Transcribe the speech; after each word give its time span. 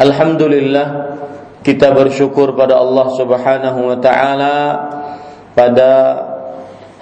Alhamdulillah 0.00 0.88
kita 1.60 1.92
bersyukur 1.92 2.56
pada 2.56 2.80
Allah 2.80 3.12
Subhanahu 3.20 3.92
wa 3.92 4.00
taala 4.00 4.56
pada 5.52 5.92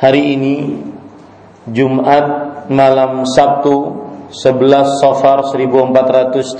hari 0.03 0.35
ini 0.35 0.83
Jumat 1.71 2.67
malam 2.67 3.23
Sabtu 3.23 4.03
11 4.35 4.99
Safar 4.99 5.47
1436 5.47 6.59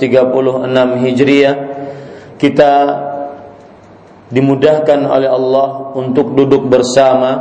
Hijriah. 1.03 1.55
Kita 2.39 2.71
dimudahkan 4.31 4.99
oleh 5.11 5.27
Allah 5.27 5.91
untuk 5.91 6.39
duduk 6.39 6.71
bersama 6.71 7.31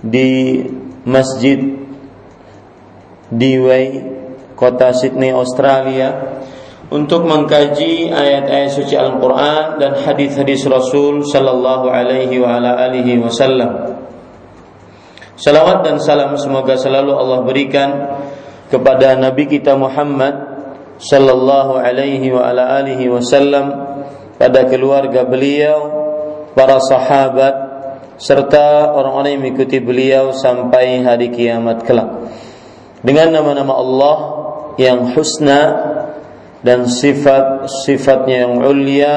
di 0.00 0.64
Masjid 1.04 1.60
Dewey 3.28 4.00
kota 4.56 4.96
Sydney 4.96 5.28
Australia 5.28 6.37
untuk 6.88 7.28
mengkaji 7.28 8.08
ayat-ayat 8.08 8.72
suci 8.72 8.96
Al-Quran 8.96 9.76
dan 9.76 9.92
hadis-hadis 10.00 10.64
Rasul 10.64 11.20
Sallallahu 11.20 11.92
Alaihi 11.92 12.40
wa 12.40 12.56
ala 12.56 12.80
alihi 12.88 13.20
Wasallam. 13.20 14.00
Salawat 15.38 15.84
dan 15.86 16.00
salam 16.00 16.34
semoga 16.40 16.74
selalu 16.74 17.14
Allah 17.14 17.44
berikan 17.44 17.90
kepada 18.72 19.14
Nabi 19.14 19.46
kita 19.46 19.76
Muhammad 19.76 20.34
Sallallahu 20.98 21.78
Alaihi 21.78 22.32
wa 22.32 22.42
ala 22.42 22.80
alihi 22.80 23.06
Wasallam 23.06 23.70
pada 24.40 24.66
keluarga 24.66 25.28
beliau, 25.28 25.78
para 26.56 26.80
sahabat, 26.80 27.54
serta 28.18 28.96
orang-orang 28.96 29.38
yang 29.38 29.42
mengikuti 29.46 29.78
beliau 29.78 30.34
sampai 30.34 31.04
hari 31.04 31.30
kiamat 31.30 31.84
kelak. 31.86 32.32
Dengan 33.04 33.30
nama-nama 33.38 33.78
Allah 33.78 34.16
yang 34.74 35.14
husna 35.14 35.60
dan 36.62 36.90
sifat-sifatnya 36.90 38.46
yang 38.46 38.54
ulia 38.58 39.14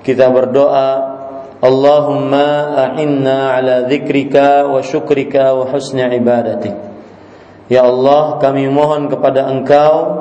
kita 0.00 0.28
berdoa 0.32 1.14
Allahumma 1.64 2.76
a'inna 2.76 3.56
ala 3.56 3.88
dzikrika 3.88 4.68
wa 4.68 4.84
syukrika 4.84 5.56
wa 5.56 5.64
husni 5.72 6.04
ibadatik. 6.04 6.76
Ya 7.72 7.88
Allah 7.88 8.36
kami 8.36 8.68
mohon 8.68 9.08
kepada 9.08 9.48
engkau 9.48 10.20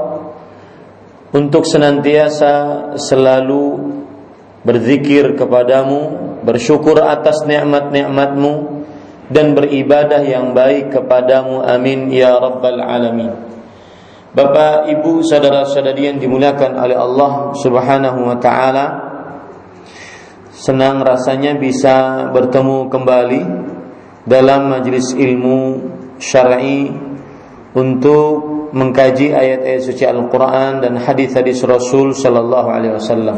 untuk 1.36 1.68
senantiasa 1.68 2.96
selalu 2.96 3.92
berzikir 4.64 5.36
kepadamu 5.36 6.16
bersyukur 6.48 7.04
atas 7.04 7.44
nikmat-nikmatmu 7.44 8.88
dan 9.28 9.52
beribadah 9.52 10.24
yang 10.24 10.56
baik 10.56 10.96
kepadamu. 10.96 11.60
Amin. 11.68 12.08
Ya 12.08 12.40
rabbal 12.40 12.80
alamin 12.80 13.53
Bapak, 14.34 14.90
Ibu, 14.90 15.22
saudara-saudari 15.22 16.10
yang 16.10 16.18
dimuliakan 16.18 16.74
oleh 16.74 16.98
Allah 16.98 17.54
Subhanahu 17.54 18.34
wa 18.34 18.38
taala. 18.42 18.86
Senang 20.50 21.06
rasanya 21.06 21.54
bisa 21.54 22.26
bertemu 22.34 22.90
kembali 22.90 23.42
dalam 24.26 24.74
majelis 24.74 25.14
ilmu 25.14 25.86
syar'i 26.18 26.90
untuk 27.78 28.70
mengkaji 28.74 29.38
ayat-ayat 29.38 29.86
suci 29.86 30.02
Al-Qur'an 30.02 30.82
dan 30.82 30.98
hadis-hadis 30.98 31.62
Rasul 31.62 32.18
sallallahu 32.18 32.74
alaihi 32.74 32.98
wasallam. 32.98 33.38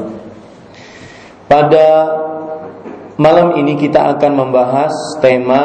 Pada 1.51 1.87
malam 3.19 3.59
ini 3.59 3.75
kita 3.75 4.15
akan 4.15 4.31
membahas 4.31 4.95
tema 5.19 5.63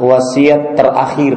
wasiat 0.00 0.80
terakhir 0.80 1.36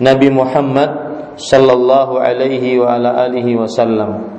Nabi 0.00 0.28
Muhammad 0.32 1.07
sallallahu 1.38 2.18
alaihi 2.18 2.82
wa 2.82 2.98
ala 2.98 3.30
alihi 3.30 3.54
wasallam. 3.54 4.38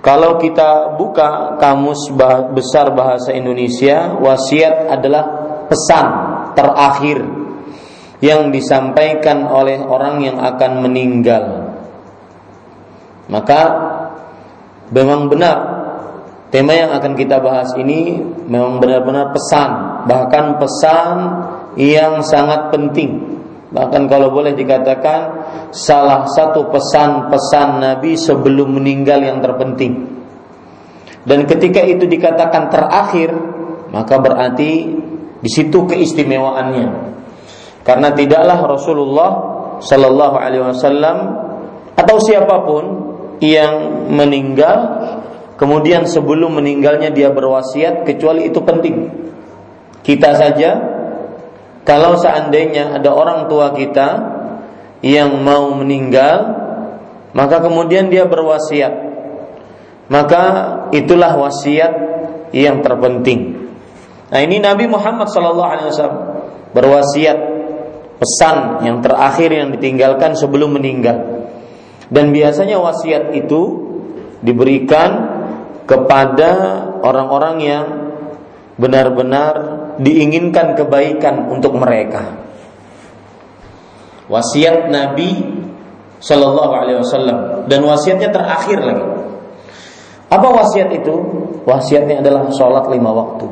Kalau 0.00 0.40
kita 0.40 0.96
buka 0.96 1.60
kamus 1.60 2.08
besar 2.56 2.88
bahasa 2.96 3.36
Indonesia, 3.36 4.16
wasiat 4.16 4.88
adalah 4.88 5.24
pesan 5.68 6.06
terakhir 6.56 7.20
yang 8.24 8.48
disampaikan 8.48 9.44
oleh 9.44 9.76
orang 9.84 10.24
yang 10.24 10.40
akan 10.40 10.88
meninggal. 10.88 11.44
Maka 13.28 13.60
memang 14.88 15.28
benar 15.28 15.58
tema 16.48 16.72
yang 16.74 16.96
akan 16.96 17.12
kita 17.14 17.36
bahas 17.38 17.68
ini 17.76 18.24
memang 18.48 18.80
benar-benar 18.80 19.36
pesan, 19.36 19.70
bahkan 20.08 20.56
pesan 20.56 21.16
yang 21.76 22.24
sangat 22.24 22.72
penting 22.72 23.39
Bahkan 23.70 24.10
kalau 24.10 24.34
boleh 24.34 24.50
dikatakan 24.58 25.20
salah 25.70 26.26
satu 26.26 26.66
pesan-pesan 26.74 27.68
Nabi 27.78 28.18
sebelum 28.18 28.82
meninggal 28.82 29.22
yang 29.22 29.38
terpenting. 29.38 30.10
Dan 31.22 31.46
ketika 31.46 31.78
itu 31.86 32.10
dikatakan 32.10 32.66
terakhir, 32.66 33.30
maka 33.94 34.18
berarti 34.18 34.90
di 35.38 35.50
situ 35.50 35.86
keistimewaannya. 35.86 36.88
Karena 37.86 38.10
tidaklah 38.10 38.58
Rasulullah 38.66 39.30
Shallallahu 39.80 40.36
Alaihi 40.36 40.64
Wasallam 40.66 41.16
atau 41.94 42.16
siapa 42.20 42.66
pun 42.66 42.84
yang 43.40 44.04
meninggal 44.12 44.78
kemudian 45.56 46.04
sebelum 46.04 46.60
meninggalnya 46.60 47.08
dia 47.14 47.32
berwasiat 47.32 48.04
kecuali 48.04 48.52
itu 48.52 48.60
penting. 48.60 48.96
Kita 50.00 50.32
saja 50.36 50.99
kalau 51.90 52.14
seandainya 52.14 53.02
ada 53.02 53.10
orang 53.10 53.50
tua 53.50 53.74
kita 53.74 54.08
yang 55.02 55.42
mau 55.42 55.74
meninggal, 55.74 56.38
maka 57.34 57.58
kemudian 57.58 58.06
dia 58.06 58.30
berwasiat, 58.30 58.94
maka 60.06 60.42
itulah 60.94 61.34
wasiat 61.34 61.90
yang 62.54 62.78
terpenting. 62.78 63.74
Nah 64.30 64.38
ini 64.38 64.62
Nabi 64.62 64.86
Muhammad 64.86 65.34
SAW 65.34 66.14
berwasiat 66.70 67.38
pesan 68.22 68.86
yang 68.86 69.02
terakhir 69.02 69.50
yang 69.50 69.74
ditinggalkan 69.74 70.38
sebelum 70.38 70.78
meninggal. 70.78 71.50
Dan 72.06 72.30
biasanya 72.30 72.78
wasiat 72.78 73.34
itu 73.34 73.90
diberikan 74.46 75.10
kepada 75.90 76.86
orang-orang 77.02 77.56
yang 77.58 77.86
benar-benar 78.78 79.79
diinginkan 80.00 80.74
kebaikan 80.74 81.52
untuk 81.52 81.76
mereka. 81.76 82.24
Wasiat 84.30 84.88
Nabi 84.88 85.30
Shallallahu 86.20 86.72
Alaihi 86.72 86.98
Wasallam 87.04 87.68
dan 87.68 87.80
wasiatnya 87.84 88.32
terakhir 88.32 88.78
lagi. 88.80 89.06
Apa 90.30 90.46
wasiat 90.46 90.88
itu? 90.94 91.14
Wasiatnya 91.66 92.22
adalah 92.22 92.48
sholat 92.54 92.86
lima 92.88 93.10
waktu. 93.10 93.46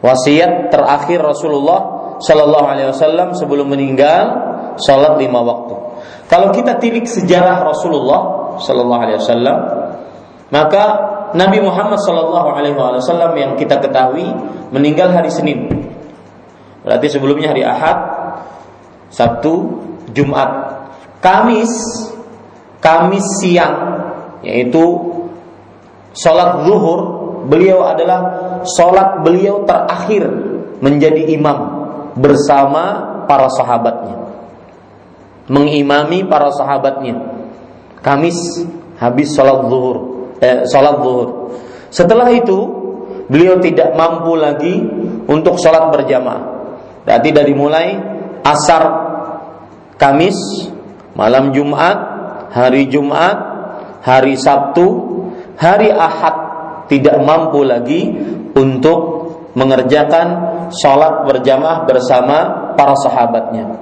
Wasiat 0.00 0.72
terakhir 0.72 1.20
Rasulullah 1.20 1.98
Shallallahu 2.22 2.66
Alaihi 2.66 2.88
Wasallam 2.90 3.36
sebelum 3.36 3.70
meninggal 3.70 4.24
sholat 4.80 5.20
lima 5.20 5.42
waktu. 5.44 5.74
Kalau 6.30 6.48
kita 6.54 6.80
tilik 6.80 7.04
sejarah 7.04 7.66
Rasulullah 7.66 8.20
Shallallahu 8.62 9.02
Alaihi 9.04 9.18
Wasallam, 9.20 9.56
maka 10.48 10.84
Nabi 11.36 11.58
Muhammad 11.60 12.00
Shallallahu 12.00 12.48
Alaihi 12.56 12.74
Wasallam 12.76 13.32
yang 13.36 13.52
kita 13.58 13.80
ketahui 13.80 14.24
meninggal 14.72 15.12
hari 15.12 15.28
Senin. 15.28 15.68
Berarti 16.84 17.06
sebelumnya 17.12 17.52
hari 17.52 17.66
Ahad, 17.66 17.98
Sabtu, 19.12 19.82
Jumat, 20.16 20.48
Kamis, 21.20 21.72
Kamis 22.80 23.26
siang, 23.42 23.76
yaitu 24.40 24.84
sholat 26.16 26.64
zuhur. 26.64 27.00
Beliau 27.48 27.80
adalah 27.80 28.20
sholat 28.64 29.24
beliau 29.24 29.64
terakhir 29.64 30.28
menjadi 30.84 31.32
imam 31.32 31.58
bersama 32.16 33.24
para 33.24 33.48
sahabatnya, 33.48 34.16
mengimami 35.48 36.28
para 36.28 36.52
sahabatnya. 36.52 37.40
Kamis 38.04 38.36
habis 39.00 39.32
sholat 39.32 39.64
zuhur 39.72 40.17
eh, 40.42 40.64
sholat 40.66 41.00
zuhur. 41.02 41.28
Setelah 41.88 42.28
itu 42.32 42.58
beliau 43.28 43.60
tidak 43.60 43.94
mampu 43.94 44.34
lagi 44.36 44.80
untuk 45.28 45.60
sholat 45.60 45.92
berjamaah. 45.92 46.42
Berarti 47.04 47.30
dari 47.32 47.52
mulai 47.56 47.86
asar 48.44 48.84
Kamis, 49.98 50.38
malam 51.18 51.50
Jumat, 51.50 51.98
hari 52.54 52.86
Jumat, 52.86 53.36
hari 54.06 54.38
Sabtu, 54.38 54.86
hari 55.58 55.90
Ahad 55.90 56.36
tidak 56.86 57.18
mampu 57.20 57.66
lagi 57.66 58.14
untuk 58.54 59.26
mengerjakan 59.58 60.26
sholat 60.70 61.26
berjamaah 61.26 61.82
bersama 61.82 62.36
para 62.78 62.94
sahabatnya. 62.94 63.74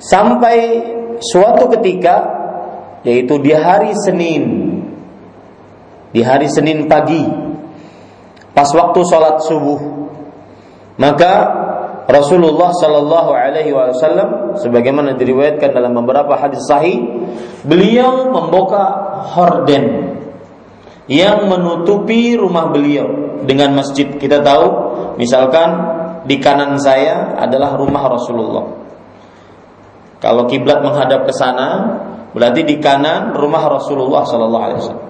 Sampai 0.00 0.82
suatu 1.20 1.68
ketika, 1.76 2.24
yaitu 3.04 3.36
di 3.44 3.52
hari 3.52 3.92
Senin 4.00 4.65
di 6.10 6.20
hari 6.22 6.46
Senin 6.50 6.86
pagi 6.86 7.22
pas 8.52 8.68
waktu 8.72 9.00
sholat 9.06 9.42
subuh 9.44 9.80
maka 10.96 11.32
Rasulullah 12.06 12.70
Shallallahu 12.70 13.30
Alaihi 13.34 13.74
Wasallam 13.74 14.54
sebagaimana 14.62 15.18
diriwayatkan 15.18 15.74
dalam 15.74 15.98
beberapa 15.98 16.38
hadis 16.38 16.62
sahih 16.70 17.02
beliau 17.66 18.30
membuka 18.30 18.82
horden 19.34 20.14
yang 21.10 21.50
menutupi 21.50 22.38
rumah 22.38 22.70
beliau 22.70 23.38
dengan 23.42 23.74
masjid. 23.74 24.06
Kita 24.06 24.38
tahu 24.38 24.66
misalkan 25.18 25.68
di 26.30 26.38
kanan 26.38 26.78
saya 26.78 27.34
adalah 27.42 27.74
rumah 27.74 28.06
Rasulullah. 28.06 28.66
Kalau 30.22 30.46
kiblat 30.46 30.86
menghadap 30.86 31.26
ke 31.26 31.34
sana 31.34 31.68
berarti 32.30 32.62
di 32.62 32.78
kanan 32.78 33.34
rumah 33.34 33.66
Rasulullah 33.66 34.22
Shallallahu 34.22 34.64
Alaihi 34.64 34.80
Wasallam 34.82 35.05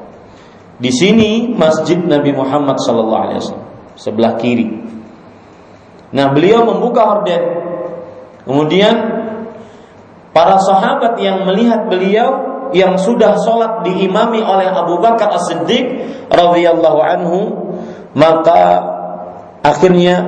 di 0.76 0.92
sini 0.92 1.56
masjid 1.56 1.96
Nabi 1.96 2.36
Muhammad 2.36 2.76
sallallahu 2.84 3.22
alaihi 3.28 3.40
wasallam 3.40 3.68
sebelah 3.96 4.36
kiri. 4.36 4.68
Nah, 6.12 6.30
beliau 6.30 6.68
membuka 6.68 7.02
horden. 7.02 7.42
Kemudian 8.46 8.94
para 10.30 10.60
sahabat 10.62 11.18
yang 11.18 11.48
melihat 11.48 11.88
beliau 11.90 12.28
yang 12.70 12.94
sudah 13.00 13.40
sholat 13.42 13.82
diimami 13.88 14.44
oleh 14.44 14.68
Abu 14.70 15.00
Bakar 15.02 15.34
As-Siddiq 15.34 15.84
radhiyallahu 16.30 16.98
anhu, 17.02 17.40
maka 18.14 18.84
akhirnya 19.64 20.22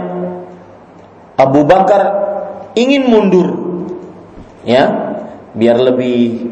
Abu 1.39 1.63
Bakar 1.63 2.03
ingin 2.75 3.07
mundur 3.07 3.49
ya 4.67 4.91
biar 5.55 5.79
lebih 5.79 6.51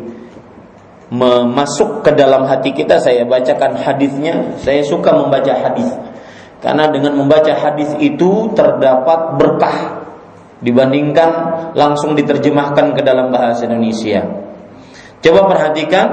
masuk 1.10 2.02
ke 2.02 2.10
dalam 2.14 2.46
hati 2.50 2.74
kita 2.74 2.98
saya 2.98 3.22
bacakan 3.22 3.78
hadisnya. 3.78 4.58
Saya 4.58 4.82
suka 4.82 5.14
membaca 5.14 5.54
hadis. 5.54 5.86
Karena 6.58 6.90
dengan 6.90 7.14
membaca 7.14 7.52
hadis 7.54 7.94
itu 8.02 8.50
terdapat 8.56 9.38
berkah 9.38 10.02
dibandingkan 10.64 11.30
langsung 11.76 12.16
diterjemahkan 12.16 12.96
ke 12.96 13.02
dalam 13.04 13.30
bahasa 13.30 13.68
Indonesia. 13.68 14.24
Coba 15.20 15.46
perhatikan 15.46 16.06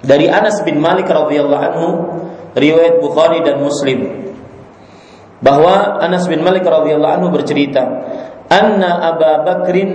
dari 0.00 0.30
Anas 0.30 0.62
bin 0.64 0.80
Malik 0.80 1.10
radhiyallahu 1.10 1.64
anhu 1.64 1.88
riwayat 2.56 3.04
Bukhari 3.04 3.44
dan 3.44 3.60
Muslim 3.60 4.32
bahwa 5.44 6.00
Anas 6.00 6.24
bin 6.28 6.40
Malik 6.40 6.64
radhiyallahu 6.64 7.14
anhu 7.20 7.28
bercerita 7.32 7.82
anna 8.50 9.14
Abu 9.14 9.30
Bakrin 9.46 9.90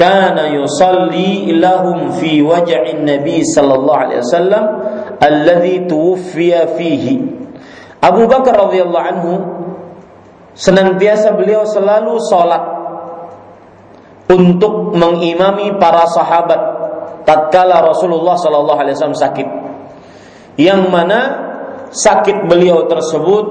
kana 0.00 0.48
yusalli 0.56 1.52
lahum 1.60 2.16
fi 2.16 2.40
waj'in 2.40 3.04
nabi 3.04 3.44
sallallahu 3.44 4.00
alaihi 4.00 4.24
wasallam 4.24 4.64
alladhi 5.20 5.84
tuwfiya 5.84 6.72
fihi. 6.80 7.20
Abu 8.00 8.24
Bakar 8.24 8.56
radhiyallahu 8.56 9.08
anhu 9.12 9.32
senantiasa 10.56 11.36
beliau 11.36 11.68
selalu 11.68 12.16
salat 12.32 12.64
untuk 14.32 14.96
mengimami 14.96 15.76
para 15.76 16.08
sahabat 16.08 16.60
tatkala 17.28 17.84
Rasulullah 17.84 18.40
sallallahu 18.40 18.80
alaihi 18.80 18.96
wasallam 18.96 19.20
sakit. 19.20 19.48
Yang 20.56 20.82
mana 20.88 21.20
sakit 21.92 22.48
beliau 22.48 22.88
tersebut 22.88 23.44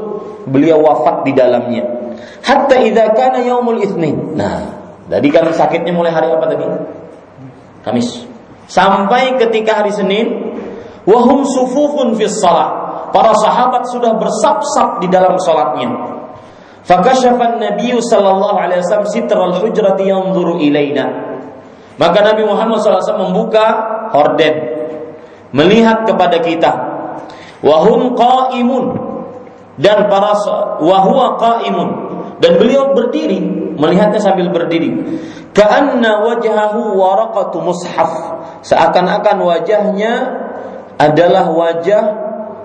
beliau 0.49 0.81
wafat 0.81 1.29
di 1.29 1.37
dalamnya 1.37 1.98
hatta 2.45 2.75
idza 2.81 3.13
kana 3.13 3.43
yaumul 3.43 3.79
itsnin 3.81 4.38
nah 4.38 4.79
jadi 5.09 5.27
kan 5.33 5.49
sakitnya 5.49 5.89
mulai 5.89 6.13
hari 6.13 6.29
apa 6.29 6.45
tadi? 6.45 6.63
Kamis. 7.81 8.29
Sampai 8.69 9.33
ketika 9.41 9.81
hari 9.81 9.89
Senin, 9.89 10.53
wahum 11.09 11.41
sufufun 11.49 12.13
fis 12.13 12.38
salat. 12.38 12.69
Para 13.09 13.33
sahabat 13.41 13.89
sudah 13.89 14.13
bersap-sap 14.21 15.01
di 15.01 15.09
dalam 15.09 15.33
salatnya. 15.41 15.89
Fakashafa 16.85 17.57
Nabi 17.57 17.97
sallallahu 17.97 18.53
alaihi 18.53 18.85
wasallam 18.85 19.09
sitral 19.09 19.57
hujrati 19.57 20.05
yanzuru 20.05 20.61
ilaina. 20.61 21.33
Maka 21.97 22.23
Nabi 22.23 22.45
Muhammad 22.47 22.79
SAW 22.79 23.27
membuka 23.27 23.65
horden 24.13 24.55
melihat 25.51 26.05
kepada 26.05 26.38
kita. 26.39 26.71
Wahum 27.65 28.15
qaimun 28.15 28.85
dan 29.81 30.07
para 30.07 30.31
wahwa 30.79 31.35
qaimun 31.35 32.08
dan 32.39 32.55
beliau 32.55 32.96
berdiri 32.96 33.60
melihatnya 33.79 34.19
sambil 34.19 34.51
berdiri. 34.51 34.91
Ka'anna 35.55 36.27
wajhahu 36.27 37.00
waraqatu 37.00 37.63
mushaf. 37.63 38.12
Seakan-akan 38.67 39.38
wajahnya 39.39 40.13
adalah 41.00 41.48
wajah 41.48 42.03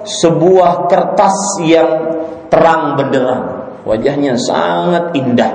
sebuah 0.05 0.91
kertas 0.91 1.63
yang 1.65 1.91
terang 2.51 2.99
benderang. 2.99 3.45
Wajahnya 3.87 4.35
sangat 4.37 5.15
indah. 5.15 5.53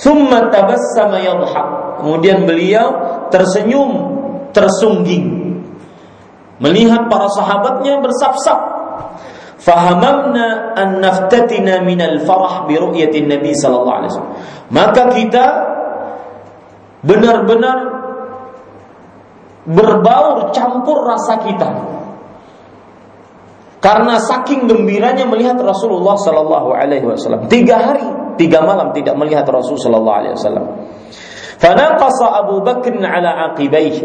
Thumma 0.00 0.48
tabassama 0.48 1.20
yadhhak 1.20 2.00
kemudian 2.00 2.48
beliau 2.48 2.88
tersenyum 3.28 4.16
tersungging. 4.56 5.52
Melihat 6.60 7.08
para 7.08 7.28
sahabatnya 7.32 8.00
bersap-sap 8.04 8.69
fahamamna 9.70 10.74
an 10.74 10.98
naftatina 10.98 11.86
minal 11.86 12.18
farah 12.26 12.66
bi 12.66 12.74
ru'yatin 12.74 13.30
nabi 13.30 13.54
sallallahu 13.54 13.98
alaihi 14.02 14.10
wasallam 14.10 14.34
maka 14.74 15.02
kita 15.14 15.46
benar-benar 17.06 17.78
berbaur 19.70 20.50
campur 20.50 21.06
rasa 21.06 21.38
kita 21.46 21.70
karena 23.80 24.20
saking 24.20 24.68
gembiranya 24.68 25.24
melihat 25.24 25.56
Rasulullah 25.56 26.12
Sallallahu 26.12 26.76
Alaihi 26.76 27.06
Wasallam 27.08 27.48
tiga 27.48 27.80
hari 27.80 28.04
tiga 28.36 28.60
malam 28.60 28.92
tidak 28.92 29.16
melihat 29.16 29.48
Rasul 29.48 29.80
Sallallahu 29.80 30.18
Alaihi 30.20 30.34
Wasallam. 30.36 30.66
Fanaqasa 31.60 32.44
Abu 32.44 32.60
Bakr 32.60 32.92
ala 33.00 33.52
aqibaih 33.52 34.04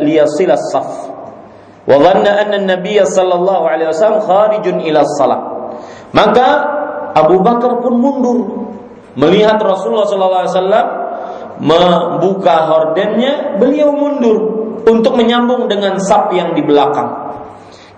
liyasila 0.00 0.56
saf 0.72 0.92
wa 1.82 1.96
Nabi 1.98 2.94
sallallahu 3.02 3.64
alaihi 3.66 3.90
wasallam 3.90 4.22
salat. 5.18 5.42
Maka 6.12 6.48
Abu 7.12 7.40
Bakar 7.42 7.82
pun 7.82 7.98
mundur 7.98 8.38
melihat 9.18 9.60
Rasulullah 9.60 10.08
saw 10.08 10.84
membuka 11.62 12.66
hordennya, 12.70 13.60
beliau 13.60 13.92
mundur 13.92 14.38
untuk 14.88 15.14
menyambung 15.14 15.70
dengan 15.70 16.00
sap 16.02 16.32
yang 16.34 16.56
di 16.56 16.62
belakang. 16.64 17.34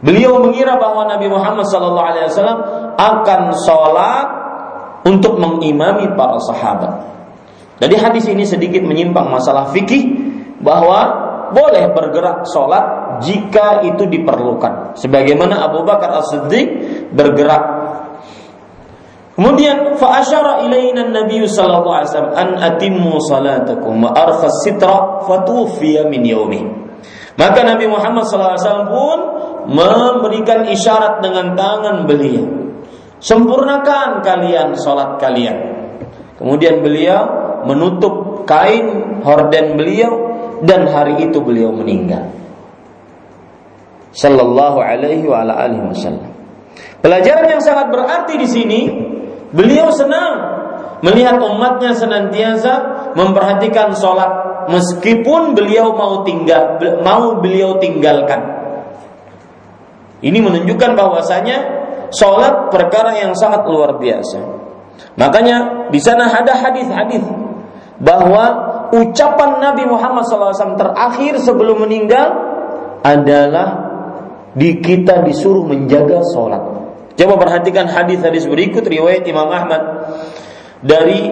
Beliau 0.05 0.37
mengira 0.43 0.77
bahwa 0.77 1.09
Nabi 1.09 1.33
Muhammad 1.33 1.65
saw 1.69 1.81
akan 2.99 3.41
sholat 3.65 4.27
untuk 5.05 5.37
mengimami 5.37 6.09
para 6.17 6.41
sahabat. 6.41 6.93
Jadi 7.83 7.95
hadis 7.99 8.25
ini 8.31 8.47
sedikit 8.47 8.81
menyimpang 8.87 9.29
masalah 9.29 9.69
fikih 9.75 10.07
bahwa 10.63 11.24
boleh 11.55 11.95
bergerak 11.95 12.45
sholat 12.51 12.85
jika 13.23 13.87
itu 13.87 14.05
diperlukan. 14.11 14.99
Sebagaimana 14.99 15.71
Abu 15.71 15.87
Bakar 15.87 16.19
As-Siddiq 16.19 16.67
bergerak. 17.15 17.63
Kemudian 19.35 19.99
fa'asyara 19.99 20.63
ilaina 20.67 21.11
Nabi 21.11 21.43
sallallahu 21.43 21.91
alaihi 21.91 22.11
wasallam 22.11 22.35
an 22.39 22.49
atimmu 22.59 23.19
salatakum 23.27 23.99
wa 23.99 24.11
arfa 24.15 24.47
sitra 24.63 25.27
fatufiya 25.27 26.07
min 26.07 26.23
yaumi. 26.23 26.63
Maka 27.35 27.67
Nabi 27.67 27.91
Muhammad 27.91 28.31
sallallahu 28.31 28.55
alaihi 28.55 28.67
wasallam 28.67 28.91
pun 28.95 29.19
memberikan 29.75 30.61
isyarat 30.71 31.19
dengan 31.19 31.59
tangan 31.59 32.07
beliau. 32.07 32.47
Sempurnakan 33.19 34.23
kalian 34.23 34.77
salat 34.79 35.19
kalian. 35.19 35.57
Kemudian 36.39 36.85
beliau 36.85 37.25
menutup 37.65 38.45
kain 38.45 39.19
horden 39.25 39.81
beliau 39.81 40.34
dan 40.65 40.89
hari 40.89 41.29
itu 41.29 41.39
beliau 41.45 41.71
meninggal. 41.71 42.33
Sallallahu 44.15 44.79
alaihi 44.81 45.27
wa 45.27 45.45
alihi 45.45 45.85
wasallam. 45.91 46.31
Pelajaran 47.05 47.47
yang 47.51 47.63
sangat 47.63 47.93
berarti 47.93 48.35
di 48.41 48.49
sini, 48.49 48.81
beliau 49.53 49.93
senang 49.93 50.55
melihat 51.05 51.37
umatnya 51.37 51.93
senantiasa 51.93 52.73
memperhatikan 53.13 53.93
sholat 53.93 54.31
meskipun 54.73 55.53
beliau 55.53 55.93
mau 55.93 56.25
tinggal 56.25 56.81
mau 57.05 57.37
beliau 57.45 57.77
tinggalkan. 57.77 58.41
Ini 60.25 60.41
menunjukkan 60.41 60.97
bahwasanya 60.97 61.57
sholat 62.09 62.73
perkara 62.73 63.13
yang 63.21 63.37
sangat 63.37 63.69
luar 63.69 64.01
biasa. 64.01 64.41
Makanya 65.21 65.91
di 65.93 66.01
sana 66.01 66.31
ada 66.33 66.57
hadis-hadis 66.57 67.21
bahwa 68.01 68.74
ucapan 68.93 69.63
Nabi 69.63 69.89
Muhammad 69.89 70.27
SAW 70.27 70.77
terakhir 70.77 71.41
sebelum 71.41 71.87
meninggal 71.87 72.29
adalah 73.01 73.69
di 74.53 74.81
kita 74.83 75.23
disuruh 75.25 75.65
menjaga 75.65 76.21
sholat. 76.35 76.63
Coba 77.15 77.35
perhatikan 77.39 77.87
hadis-hadis 77.87 78.45
berikut 78.51 78.83
riwayat 78.83 79.23
Imam 79.25 79.47
Ahmad 79.47 79.83
dari 80.83 81.31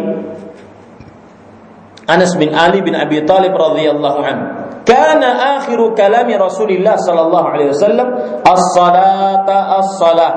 Anas 2.06 2.35
bin 2.38 2.54
Ali 2.54 2.82
bin 2.82 2.94
Abi 2.94 3.23
Talib 3.26 3.54
radhiyallahu 3.54 4.18
anhu. 4.23 4.47
Kana 4.82 5.59
akhiru 5.62 5.94
kalami 5.94 6.35
Rasulillah 6.35 6.99
sallallahu 6.99 7.47
alaihi 7.54 7.71
wasallam 7.71 8.09
as-salata 8.42 9.78
as-salah 9.78 10.32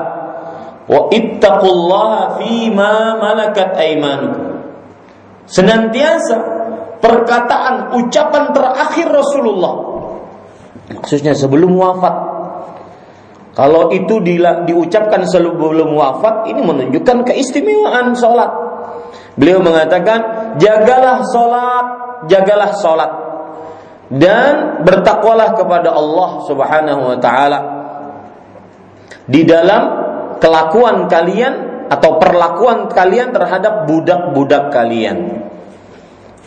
wa 0.86 1.10
ittaqullaha 1.10 2.38
fima 2.38 3.18
malakat 3.18 3.74
aymanukum 3.74 4.62
senantiasa 5.50 6.55
perkataan 7.00 7.96
ucapan 7.96 8.52
terakhir 8.52 9.08
Rasulullah. 9.10 9.74
Maksudnya 10.92 11.34
sebelum 11.34 11.74
wafat. 11.74 12.14
Kalau 13.56 13.88
itu 13.88 14.20
di, 14.20 14.36
diucapkan 14.40 15.24
sebelum 15.24 15.96
wafat 15.96 16.52
ini 16.52 16.60
menunjukkan 16.60 17.24
keistimewaan 17.24 18.12
sholat. 18.12 18.52
Beliau 19.36 19.64
mengatakan 19.64 20.52
jagalah 20.60 21.24
sholat 21.32 21.86
jagalah 22.28 22.72
sholat. 22.76 23.12
Dan 24.06 24.86
bertakwalah 24.86 25.58
kepada 25.58 25.90
Allah 25.90 26.46
subhanahu 26.46 27.02
wa 27.10 27.18
ta'ala 27.18 27.60
di 29.26 29.42
dalam 29.42 29.82
kelakuan 30.38 31.10
kalian 31.10 31.54
atau 31.90 32.14
perlakuan 32.22 32.86
kalian 32.86 33.34
terhadap 33.34 33.90
budak-budak 33.90 34.70
kalian. 34.70 35.45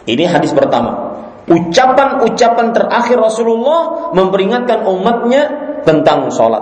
Ini 0.09 0.25
hadis 0.25 0.51
pertama. 0.57 1.17
Ucapan-ucapan 1.49 2.73
terakhir 2.73 3.17
Rasulullah 3.17 4.13
memperingatkan 4.13 4.85
umatnya 4.85 5.43
tentang 5.81 6.29
sholat. 6.29 6.61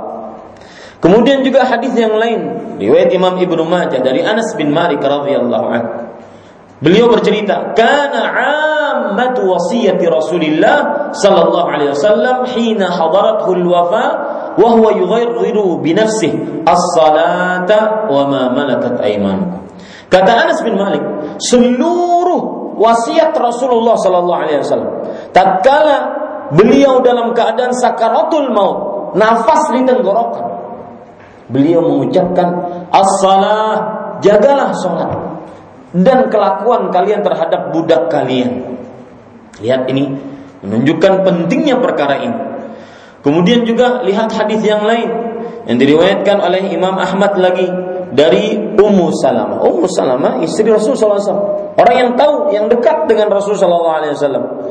Kemudian 0.97 1.45
juga 1.45 1.67
hadis 1.67 1.93
yang 1.93 2.17
lain 2.17 2.73
riwayat 2.81 3.13
Imam 3.13 3.37
Ibnu 3.37 3.63
Majah 3.67 4.01
dari 4.01 4.25
Anas 4.25 4.55
bin 4.57 4.73
Malik 4.73 5.03
radhiyallahu 5.03 5.67
anhu. 5.69 5.91
Beliau 6.77 7.09
bercerita, 7.09 7.73
"Kana 7.73 8.21
'ammatu 8.33 9.45
wasiyati 9.45 10.05
Rasulillah 10.09 11.09
sallallahu 11.13 11.67
alaihi 11.69 11.91
wasallam 11.93 12.45
hina 12.49 12.89
hadarathu 12.89 13.49
al-wafa 13.53 14.05
wa 14.57 14.67
huwa 14.73 14.93
yughayyiru 14.93 15.81
bi 15.81 15.93
nafsihi 15.93 16.65
as-salata 16.65 18.09
wa 18.09 18.25
ma 18.25 18.43
malakat 18.53 18.97
aymanukum. 19.01 19.69
Kata 20.09 20.31
Anas 20.47 20.59
bin 20.65 20.79
Malik, 20.79 21.03
seluruh 21.37 22.66
wasiat 22.77 23.33
Rasulullah 23.33 23.97
sallallahu 23.97 24.41
alaihi 24.45 24.61
wasallam 24.61 24.91
tatkala 25.33 25.97
beliau 26.53 27.03
dalam 27.03 27.35
keadaan 27.35 27.75
sakaratul 27.75 28.53
maut, 28.53 28.77
nafas 29.17 29.71
di 29.75 29.83
tenggorokan. 29.83 30.45
Beliau 31.47 31.79
mengucapkan 31.79 32.47
as-salah, 32.91 33.79
jagalah 34.19 34.75
salat 34.75 35.11
dan 35.95 36.27
kelakuan 36.27 36.91
kalian 36.91 37.23
terhadap 37.23 37.71
budak 37.71 38.11
kalian. 38.11 38.79
Lihat 39.63 39.87
ini 39.87 40.11
menunjukkan 40.59 41.23
pentingnya 41.23 41.79
perkara 41.79 42.19
ini. 42.19 42.39
Kemudian 43.23 43.63
juga 43.63 44.03
lihat 44.03 44.31
hadis 44.35 44.59
yang 44.63 44.83
lain 44.83 45.09
yang 45.67 45.79
diriwayatkan 45.79 46.37
oleh 46.39 46.67
Imam 46.71 46.95
Ahmad 46.95 47.39
lagi 47.39 47.67
dari 48.11 48.55
Ummu 48.75 49.07
Salamah. 49.15 49.63
Ummu 49.63 49.87
Salamah 49.87 50.43
istri 50.43 50.67
Rasulullah 50.67 51.19
SAW. 51.19 51.66
Orang 51.77 51.95
yang 51.95 52.11
tahu, 52.17 52.49
yang 52.51 52.65
dekat 52.67 53.05
dengan 53.05 53.29
Rasulullah 53.29 54.01
SAW. 54.01 54.65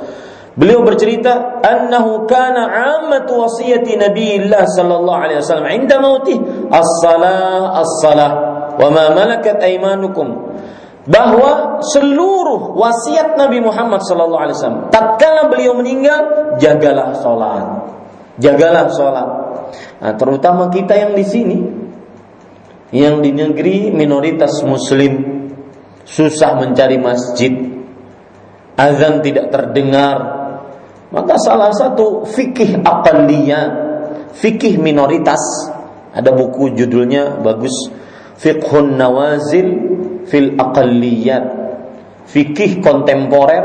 Beliau 0.56 0.82
bercerita, 0.82 1.60
"Annahu 1.60 2.24
kana 2.24 2.66
'ammatu 2.66 3.44
wasiyati 3.44 3.94
Nabiillah 4.00 4.64
sallallahu 4.64 5.20
alaihi 5.20 5.38
wasallam 5.44 5.68
'inda 5.68 6.00
mautih 6.00 6.40
as-salah 6.72 7.76
as-salah 7.84 8.30
wa 8.74 8.88
ma 8.88 9.12
malakat 9.12 9.60
aymanukum." 9.60 10.56
Bahwa 11.06 11.78
seluruh 11.86 12.74
wasiat 12.74 13.38
Nabi 13.38 13.62
Muhammad 13.62 14.02
sallallahu 14.02 14.42
alaihi 14.42 14.58
wasallam 14.58 14.82
tatkala 14.90 15.46
beliau 15.46 15.78
meninggal, 15.78 16.56
jagalah 16.58 17.14
salat 17.22 17.86
Jagalah 18.36 18.92
sholat. 18.92 19.28
Nah, 20.00 20.12
terutama 20.20 20.68
kita 20.68 20.92
yang 20.92 21.16
di 21.16 21.24
sini, 21.24 21.58
yang 22.92 23.24
di 23.24 23.32
negeri 23.32 23.88
minoritas 23.88 24.60
Muslim, 24.60 25.35
susah 26.06 26.54
mencari 26.62 26.96
masjid, 27.02 27.52
azan 28.78 29.20
tidak 29.26 29.50
terdengar. 29.50 30.46
Maka 31.10 31.34
salah 31.42 31.74
satu 31.74 32.22
fikih 32.26 32.82
akaliyah, 32.82 33.66
fikih 34.38 34.78
minoritas, 34.78 35.42
ada 36.14 36.30
buku 36.32 36.72
judulnya 36.78 37.42
bagus, 37.42 37.74
Fiqhun 38.36 39.00
Nawazil 39.00 39.68
fil 40.28 40.56
Aqalliyat, 40.60 41.44
fikih 42.28 42.84
kontemporer 42.84 43.64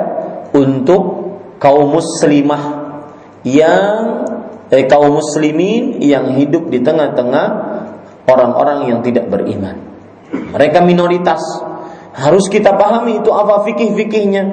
untuk 0.55 1.03
kaum 1.59 1.91
muslimah 1.91 2.63
yang 3.43 4.23
eh, 4.71 4.85
kaum 4.87 5.19
muslimin 5.19 5.99
yang 5.99 6.39
hidup 6.39 6.71
di 6.71 6.79
tengah-tengah 6.79 7.47
orang-orang 8.29 8.87
yang 8.87 8.99
tidak 9.03 9.27
beriman. 9.27 9.75
Mereka 10.31 10.79
minoritas. 10.83 11.41
Harus 12.11 12.45
kita 12.51 12.75
pahami 12.75 13.23
itu 13.23 13.31
apa 13.31 13.63
fikih-fikihnya. 13.67 14.43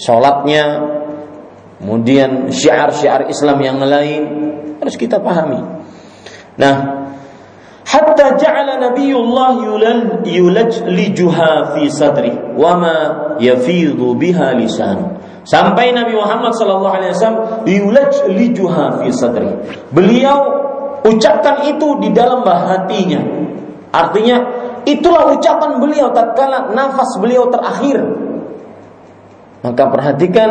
Sholatnya, 0.00 0.64
kemudian 1.78 2.50
syiar-syiar 2.50 3.28
Islam 3.30 3.58
yang 3.60 3.78
lain 3.78 4.22
harus 4.80 4.96
kita 4.96 5.20
pahami. 5.20 5.60
Nah, 6.56 6.76
hatta 7.84 8.40
ja'ala 8.40 8.80
nabiyullah 8.80 9.52
yulal 9.62 10.02
yulajlijuha 10.24 11.76
fi 11.76 11.82
sadri 11.92 12.32
wa 12.56 12.72
ma 12.80 12.96
yafidhu 13.38 14.16
biha 14.18 14.56
lisan 14.58 15.14
Sampai 15.44 15.92
Nabi 15.92 16.16
Muhammad 16.16 16.56
sallallahu 16.56 16.94
alaihi 16.96 17.12
wasallam 17.12 17.68
yulajlijuha 17.68 19.04
fi 19.04 19.08
sadri. 19.12 19.52
Beliau 19.92 20.40
ucapkan 21.04 21.68
itu 21.68 22.00
di 22.00 22.08
dalam 22.16 22.40
hatinya. 22.48 23.20
Artinya 23.92 24.40
itulah 24.84 25.32
ucapan 25.34 25.80
beliau 25.80 26.12
tatkala 26.12 26.72
nafas 26.72 27.16
beliau 27.20 27.48
terakhir. 27.52 27.98
Maka 29.64 29.82
perhatikan 29.88 30.50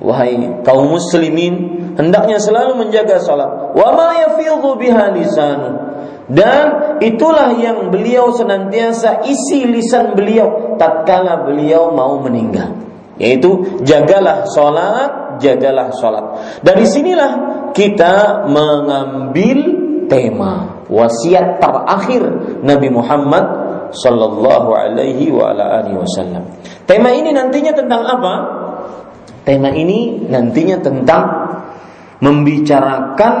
wahai 0.00 0.64
kaum 0.64 0.96
muslimin 0.96 1.92
hendaknya 2.00 2.40
selalu 2.40 2.88
menjaga 2.88 3.20
salat. 3.20 3.76
Wa 3.76 3.88
ma 3.92 4.16
yafidhu 4.16 4.80
biha 4.80 5.12
lisanu. 5.12 5.70
Dan 6.30 6.98
itulah 7.02 7.58
yang 7.58 7.90
beliau 7.90 8.30
senantiasa 8.30 9.26
isi 9.26 9.66
lisan 9.66 10.14
beliau 10.14 10.78
tatkala 10.78 11.42
beliau 11.42 11.90
mau 11.90 12.22
meninggal. 12.22 12.70
Yaitu 13.20 13.82
jagalah 13.84 14.46
salat, 14.48 15.36
jagalah 15.42 15.92
salat. 15.92 16.24
Dari 16.64 16.86
sinilah 16.86 17.32
kita 17.74 18.46
mengambil 18.48 19.89
tema 20.10 20.82
wasiat 20.90 21.62
terakhir 21.62 22.26
Nabi 22.66 22.90
Muhammad 22.90 23.44
sallallahu 23.94 24.70
alaihi 24.74 25.30
wa 25.30 25.54
ala 25.54 25.86
wasallam. 25.86 26.42
Tema 26.86 27.14
ini 27.14 27.30
nantinya 27.30 27.70
tentang 27.74 28.02
apa? 28.02 28.34
Tema 29.46 29.70
ini 29.70 30.26
nantinya 30.26 30.82
tentang 30.82 31.24
membicarakan 32.20 33.34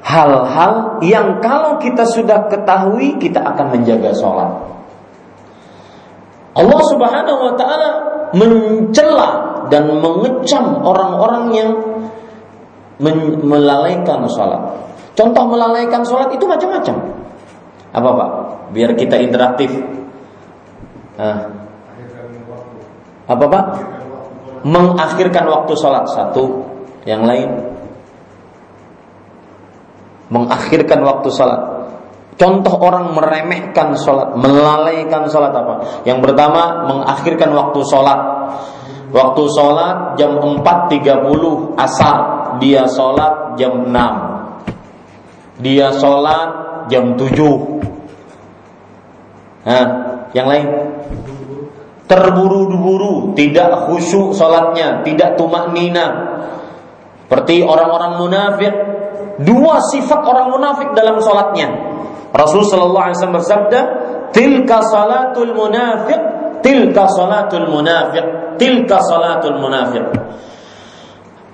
hal-hal 0.00 1.02
yang 1.04 1.38
kalau 1.44 1.76
kita 1.76 2.08
sudah 2.08 2.48
ketahui 2.48 3.20
kita 3.20 3.42
akan 3.44 3.78
menjaga 3.78 4.10
sholat. 4.16 4.50
Allah 6.56 6.80
Subhanahu 6.90 7.40
wa 7.46 7.54
taala 7.54 7.90
mencela 8.34 9.30
dan 9.70 9.86
mengecam 9.86 10.82
orang-orang 10.82 11.44
yang 11.54 11.70
melalaikan 13.44 14.26
sholat. 14.26 14.89
Contoh 15.20 15.44
melalaikan 15.52 16.00
sholat 16.00 16.32
itu 16.32 16.48
macam-macam. 16.48 16.96
Apa 17.92 18.08
pak? 18.08 18.30
Biar 18.72 18.96
kita 18.96 19.20
interaktif. 19.20 19.68
Nah. 21.20 21.44
Apa 23.28 23.44
pak? 23.44 23.64
Mengakhirkan 24.64 25.44
waktu 25.44 25.76
sholat 25.76 26.08
satu. 26.08 26.64
Yang 27.04 27.22
lain 27.28 27.50
mengakhirkan 30.30 31.02
waktu 31.02 31.28
sholat. 31.28 31.60
Contoh 32.40 32.72
orang 32.80 33.12
meremehkan 33.12 33.92
sholat, 34.00 34.32
melalaikan 34.32 35.28
sholat 35.28 35.52
apa? 35.52 36.00
Yang 36.08 36.24
pertama, 36.24 36.88
mengakhirkan 36.88 37.52
waktu 37.52 37.84
sholat. 37.84 38.20
Waktu 39.10 39.42
sholat 39.52 40.16
jam 40.16 40.38
4.30 40.40 41.76
asar, 41.76 42.18
dia 42.62 42.86
sholat 42.88 43.58
jam 43.60 43.84
6. 43.84 44.29
Dia 45.60 45.92
sholat 45.92 46.48
jam 46.88 47.14
7. 47.14 47.80
Nah, 49.60 49.86
yang 50.32 50.48
lain? 50.48 50.66
Terburu-buru, 52.08 53.36
tidak 53.38 53.86
khusyuk 53.86 54.34
sholatnya, 54.34 55.06
tidak 55.06 55.38
tumak 55.38 55.70
nina. 55.70 56.06
Seperti 57.30 57.62
orang-orang 57.62 58.18
munafik 58.18 58.74
dua 59.46 59.78
sifat 59.94 60.20
orang 60.26 60.50
munafik 60.50 60.90
dalam 60.98 61.22
sholatnya. 61.22 61.68
Rasul 62.34 62.66
Shallallahu 62.66 63.04
Alaihi 63.06 63.16
Wasallam 63.18 63.38
bersabda, 63.38 63.80
"Tilka 64.34 64.78
salatul 64.90 65.54
munafik, 65.54 66.20
tilka 66.62 67.06
salatul 67.10 67.70
munafik, 67.70 68.26
tilka 68.58 68.98
salatul 69.06 69.58
munafik." 69.62 70.04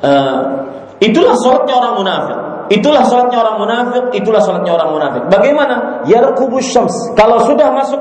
Uh, 0.00 0.40
itulah 1.00 1.37
sholatnya 1.40 1.74
orang 1.76 1.94
munafik. 2.00 2.38
Itulah 2.66 3.07
sholatnya 3.07 3.38
orang 3.42 3.57
munafik. 3.62 4.05
Itulah 4.16 4.42
sholatnya 4.42 4.72
orang 4.74 4.90
munafik. 4.94 5.22
Bagaimana? 5.31 6.07
Yarkubus 6.07 6.66
syams. 6.66 6.94
Kalau 7.14 7.42
sudah 7.46 7.70
masuk 7.70 8.00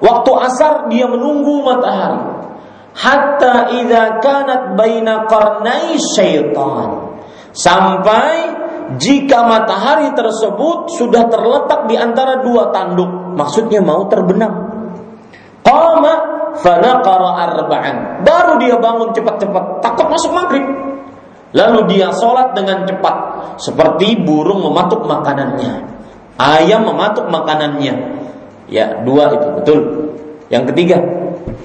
waktu 0.00 0.32
asar, 0.48 0.88
dia 0.88 1.04
menunggu 1.04 1.60
matahari. 1.64 2.40
Hatta 2.96 3.70
idza 3.80 4.18
kanat 4.18 4.74
baina 4.74 5.28
qarnai 5.30 5.94
syaitan. 6.16 7.10
Sampai 7.50 8.60
jika 8.98 9.46
matahari 9.46 10.10
tersebut 10.18 10.90
sudah 10.98 11.30
terletak 11.30 11.86
di 11.86 11.94
antara 11.94 12.42
dua 12.42 12.74
tanduk, 12.74 13.38
maksudnya 13.38 13.78
mau 13.78 14.10
terbenam. 14.10 14.50
Qama 15.62 16.14
fanaqara 16.58 17.30
arba'an. 17.46 18.26
Baru 18.26 18.58
dia 18.58 18.74
bangun 18.80 19.14
cepat-cepat, 19.14 19.84
takut 19.84 20.06
masuk 20.10 20.32
maghrib. 20.34 20.66
Lalu 21.50 21.80
dia 21.90 22.14
sholat 22.14 22.54
dengan 22.54 22.86
cepat, 22.86 23.16
seperti 23.58 24.22
burung 24.22 24.62
mematuk 24.62 25.02
makanannya, 25.02 25.82
ayam 26.38 26.86
mematuk 26.86 27.26
makanannya. 27.26 28.22
Ya, 28.70 29.02
dua 29.02 29.34
itu 29.34 29.48
betul. 29.58 29.80
Yang 30.46 30.74
ketiga, 30.74 30.98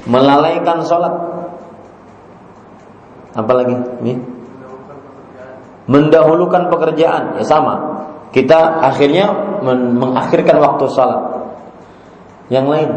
melalaikan 0.09 0.81
sholat. 0.81 1.13
Apalagi? 3.37 3.77
Ini? 4.01 4.35
mendahulukan 5.85 6.73
pekerjaan 6.73 7.37
ya 7.37 7.45
sama 7.45 8.05
kita 8.33 8.81
akhirnya 8.81 9.31
men 9.61 9.95
mengakhirkan 10.01 10.57
waktu 10.57 10.85
salat 10.89 11.21
yang 12.49 12.65
lain 12.65 12.89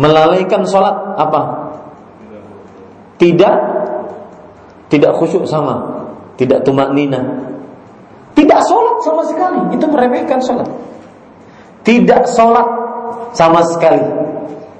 melalaikan 0.00 0.64
salat 0.64 0.96
apa 1.20 1.40
tidak 3.20 3.54
tidak 4.88 5.16
khusyuk 5.16 5.44
sama 5.44 6.04
tidak 6.40 6.64
tumak 6.64 6.92
nina 6.92 7.20
tidak 8.36 8.60
sholat 8.66 8.96
sama 9.04 9.22
sekali 9.28 9.60
itu 9.76 9.84
meremehkan 9.88 10.40
sholat 10.40 10.68
tidak 11.84 12.28
sholat 12.28 12.68
sama 13.32 13.64
sekali 13.64 14.04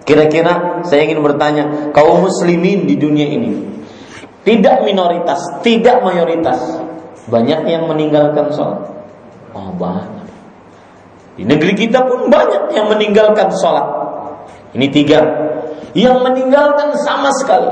kira-kira 0.09 0.85
saya 0.85 1.05
ingin 1.05 1.21
bertanya 1.21 1.92
kaum 1.92 2.25
muslimin 2.25 2.88
di 2.88 2.97
dunia 2.97 3.29
ini 3.29 3.79
tidak 4.49 4.81
minoritas, 4.88 5.61
tidak 5.61 6.01
mayoritas. 6.01 6.57
Banyak 7.29 7.68
yang 7.68 7.85
meninggalkan 7.85 8.49
sholat. 8.57 8.81
Oh 9.53 9.68
banyak. 9.77 10.25
Di 11.37 11.44
negeri 11.44 11.77
kita 11.77 12.09
pun 12.09 12.33
banyak 12.33 12.73
yang 12.73 12.88
meninggalkan 12.88 13.53
sholat. 13.61 13.85
Ini 14.73 14.88
tiga. 14.88 15.21
Yang 15.92 16.16
meninggalkan 16.25 16.97
sama 17.05 17.29
sekali. 17.37 17.68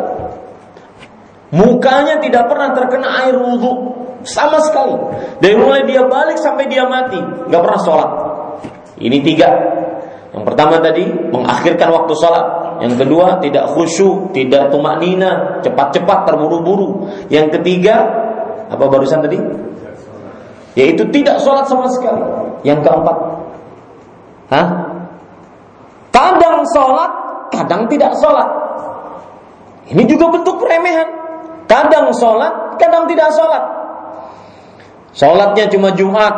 Mukanya 1.54 2.18
tidak 2.18 2.50
pernah 2.50 2.74
terkena 2.74 3.08
air 3.22 3.38
wudhu 3.38 3.94
sama 4.26 4.58
sekali. 4.66 4.94
Dari 5.38 5.54
mulai 5.54 5.86
dia 5.86 6.02
balik 6.06 6.42
sampai 6.42 6.66
dia 6.66 6.82
mati, 6.90 7.18
nggak 7.22 7.62
pernah 7.62 7.80
sholat. 7.80 8.10
Ini 8.98 9.18
tiga. 9.22 9.50
Yang 10.34 10.44
pertama 10.52 10.82
tadi 10.82 11.06
mengakhirkan 11.06 11.88
waktu 11.94 12.12
sholat. 12.18 12.46
Yang 12.82 13.06
kedua 13.06 13.40
tidak 13.40 13.64
khusyuk, 13.72 14.34
tidak 14.36 14.68
tumak 14.74 15.00
nina, 15.00 15.62
cepat-cepat 15.62 16.28
terburu-buru. 16.28 17.08
Yang 17.30 17.60
ketiga 17.60 17.94
apa 18.66 18.84
barusan 18.90 19.22
tadi? 19.22 19.38
Yaitu 20.76 21.08
tidak 21.08 21.40
sholat 21.40 21.64
sama 21.70 21.88
sekali. 21.88 22.20
Yang 22.66 22.84
keempat, 22.84 23.16
Hah? 24.50 24.68
Kadang 26.14 26.62
sholat, 26.70 27.10
kadang 27.52 27.82
tidak 27.90 28.12
sholat. 28.20 28.48
Ini 29.86 30.02
juga 30.06 30.32
bentuk 30.32 30.58
peremehan. 30.58 31.25
Kadang 31.66 32.14
sholat, 32.14 32.78
kadang 32.78 33.10
tidak 33.10 33.34
sholat. 33.34 33.62
Sholatnya 35.16 35.66
cuma 35.72 35.90
Jumat. 35.96 36.34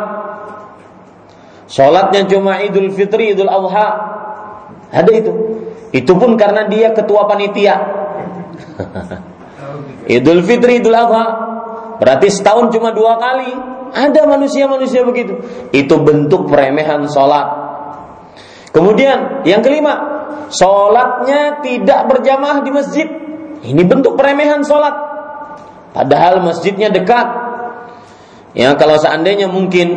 Sholatnya 1.69 2.25
cuma 2.25 2.63
Idul 2.65 2.89
Fitri, 2.95 3.37
Idul 3.37 3.51
Adha. 3.51 3.87
Ada 4.89 5.11
itu. 5.13 5.31
Itu 5.93 6.17
pun 6.17 6.33
karena 6.33 6.65
dia 6.65 6.95
ketua 6.95 7.29
panitia. 7.29 7.75
Idul 10.17 10.41
Fitri, 10.41 10.81
Idul 10.81 10.97
Adha. 10.97 11.25
Berarti 11.99 12.31
setahun 12.31 12.71
cuma 12.73 12.95
dua 12.95 13.19
kali. 13.19 13.51
Ada 13.93 14.25
manusia-manusia 14.25 15.03
begitu. 15.03 15.43
Itu 15.75 16.01
bentuk 16.01 16.47
peremehan 16.47 17.05
sholat. 17.11 17.69
Kemudian 18.69 19.43
yang 19.43 19.65
kelima, 19.65 19.97
sholatnya 20.53 21.59
tidak 21.59 22.05
berjamaah 22.05 22.61
di 22.61 22.71
masjid. 22.71 23.07
Ini 23.59 23.83
bentuk 23.83 24.15
peremehan 24.15 24.63
sholat. 24.63 25.08
Padahal 25.93 26.45
masjidnya 26.45 26.93
dekat. 26.93 27.27
Ya 28.53 28.73
kalau 28.77 28.97
seandainya 28.97 29.45
mungkin 29.45 29.87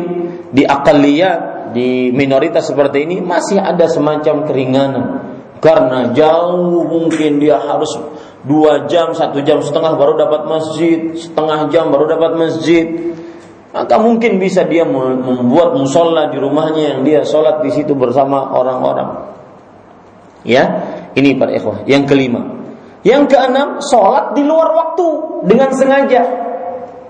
di 0.53 0.65
akaliyah, 0.65 1.69
di 1.73 2.13
minoritas 2.13 2.69
seperti 2.69 3.05
ini 3.05 3.17
masih 3.21 3.57
ada 3.57 3.89
semacam 3.89 4.45
keringanan. 4.45 5.05
Karena 5.57 6.11
jauh 6.11 6.83
mungkin 6.85 7.39
dia 7.39 7.57
harus 7.57 7.95
dua 8.43 8.85
jam 8.91 9.15
satu 9.15 9.39
jam 9.41 9.63
setengah 9.63 9.95
baru 9.95 10.19
dapat 10.19 10.43
masjid 10.43 11.15
setengah 11.15 11.71
jam 11.71 11.89
baru 11.89 12.05
dapat 12.09 12.31
masjid. 12.35 12.85
Maka 13.73 13.97
mungkin 13.97 14.37
bisa 14.37 14.69
dia 14.69 14.85
membuat 14.85 15.73
musola 15.73 16.29
di 16.29 16.37
rumahnya 16.37 16.93
yang 16.93 16.99
dia 17.01 17.25
sholat 17.25 17.65
di 17.65 17.73
situ 17.73 17.97
bersama 17.97 18.53
orang-orang. 18.53 19.33
Ya 20.45 20.93
ini 21.17 21.33
para 21.33 21.57
ikhwah. 21.57 21.81
Yang 21.89 22.13
kelima 22.13 22.62
yang 23.03 23.27
keenam 23.27 23.83
sholat 23.83 24.35
di 24.35 24.43
luar 24.47 24.71
waktu 24.71 25.07
dengan 25.47 25.69
sengaja 25.75 26.23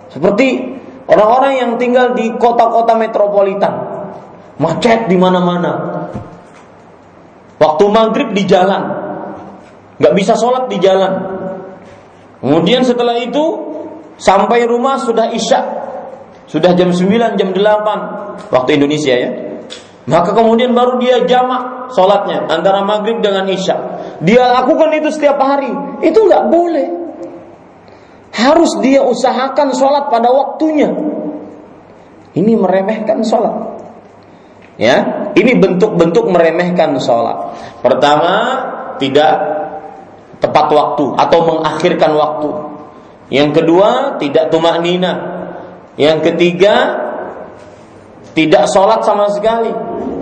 seperti 0.10 0.78
orang-orang 1.06 1.54
yang 1.58 1.72
tinggal 1.78 2.18
di 2.18 2.34
kota-kota 2.38 2.98
metropolitan 2.98 3.94
macet 4.58 5.10
di 5.10 5.18
mana-mana. 5.18 5.72
Waktu 7.58 7.86
maghrib 7.88 8.36
di 8.36 8.44
jalan, 8.44 8.84
nggak 9.98 10.14
bisa 10.18 10.36
sholat 10.36 10.68
di 10.68 10.78
jalan. 10.84 11.14
Kemudian 12.44 12.84
setelah 12.84 13.16
itu 13.24 13.44
sampai 14.20 14.68
rumah 14.68 15.00
sudah 15.00 15.32
isya, 15.32 15.62
sudah 16.44 16.76
jam 16.76 16.92
9, 16.92 17.40
jam 17.40 17.50
8 17.56 18.52
waktu 18.52 18.70
Indonesia 18.76 19.16
ya. 19.16 19.32
Maka 20.04 20.36
kemudian 20.36 20.76
baru 20.76 21.00
dia 21.00 21.24
jamak 21.24 21.96
sholatnya 21.96 22.52
antara 22.52 22.84
maghrib 22.84 23.24
dengan 23.24 23.48
isya. 23.48 23.76
Dia 24.20 24.52
lakukan 24.52 24.92
itu 25.00 25.08
setiap 25.16 25.40
hari. 25.40 25.72
Itu 26.04 26.28
nggak 26.28 26.44
boleh. 26.52 26.88
Harus 28.34 28.76
dia 28.84 29.06
usahakan 29.06 29.72
sholat 29.72 30.12
pada 30.12 30.28
waktunya. 30.34 30.92
Ini 32.34 32.52
meremehkan 32.58 33.24
sholat. 33.24 33.80
Ya, 34.76 35.30
ini 35.38 35.54
bentuk-bentuk 35.54 36.34
meremehkan 36.34 36.98
sholat. 36.98 37.54
Pertama, 37.86 38.34
tidak 38.98 39.34
tepat 40.42 40.68
waktu 40.74 41.06
atau 41.14 41.40
mengakhirkan 41.46 42.12
waktu. 42.18 42.50
Yang 43.30 43.62
kedua, 43.62 44.18
tidak 44.18 44.50
tumak 44.50 44.82
nina. 44.82 45.14
Yang 45.94 46.34
ketiga, 46.34 46.76
tidak 48.34 48.66
sholat 48.74 49.06
sama 49.06 49.30
sekali. 49.30 49.70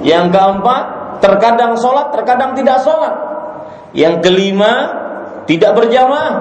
Yang 0.01 0.33
keempat, 0.33 0.83
terkadang 1.21 1.77
sholat, 1.77 2.13
terkadang 2.13 2.51
tidak 2.57 2.81
sholat. 2.81 3.13
Yang 3.93 4.25
kelima, 4.25 4.73
tidak 5.45 5.77
berjamaah. 5.77 6.35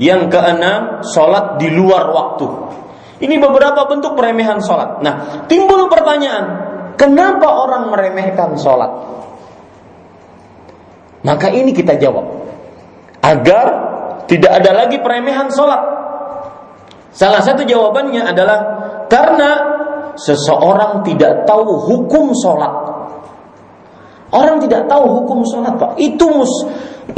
Yang 0.00 0.32
keenam, 0.32 0.80
sholat 1.04 1.60
di 1.60 1.68
luar 1.68 2.08
waktu. 2.10 2.46
Ini 3.20 3.36
beberapa 3.36 3.84
bentuk 3.84 4.16
peremehan 4.16 4.64
sholat. 4.64 5.04
Nah, 5.04 5.44
timbul 5.44 5.92
pertanyaan, 5.92 6.70
Kenapa 7.00 7.48
orang 7.48 7.88
meremehkan 7.88 8.60
sholat? 8.60 8.92
Maka 11.24 11.48
ini 11.48 11.72
kita 11.72 11.96
jawab. 11.96 12.28
Agar 13.24 13.66
tidak 14.28 14.60
ada 14.60 14.84
lagi 14.84 15.00
peremehan 15.00 15.48
sholat. 15.48 15.80
Salah 17.08 17.40
satu 17.40 17.64
jawabannya 17.64 18.20
adalah 18.20 18.58
karena 19.08 19.79
seseorang 20.16 21.04
tidak 21.06 21.44
tahu 21.44 21.66
hukum 21.66 22.32
sholat. 22.34 22.72
Orang 24.30 24.62
tidak 24.62 24.86
tahu 24.86 25.04
hukum 25.20 25.42
sholat, 25.42 25.74
Pak. 25.74 25.98
Itu 25.98 26.30
mus, 26.30 26.52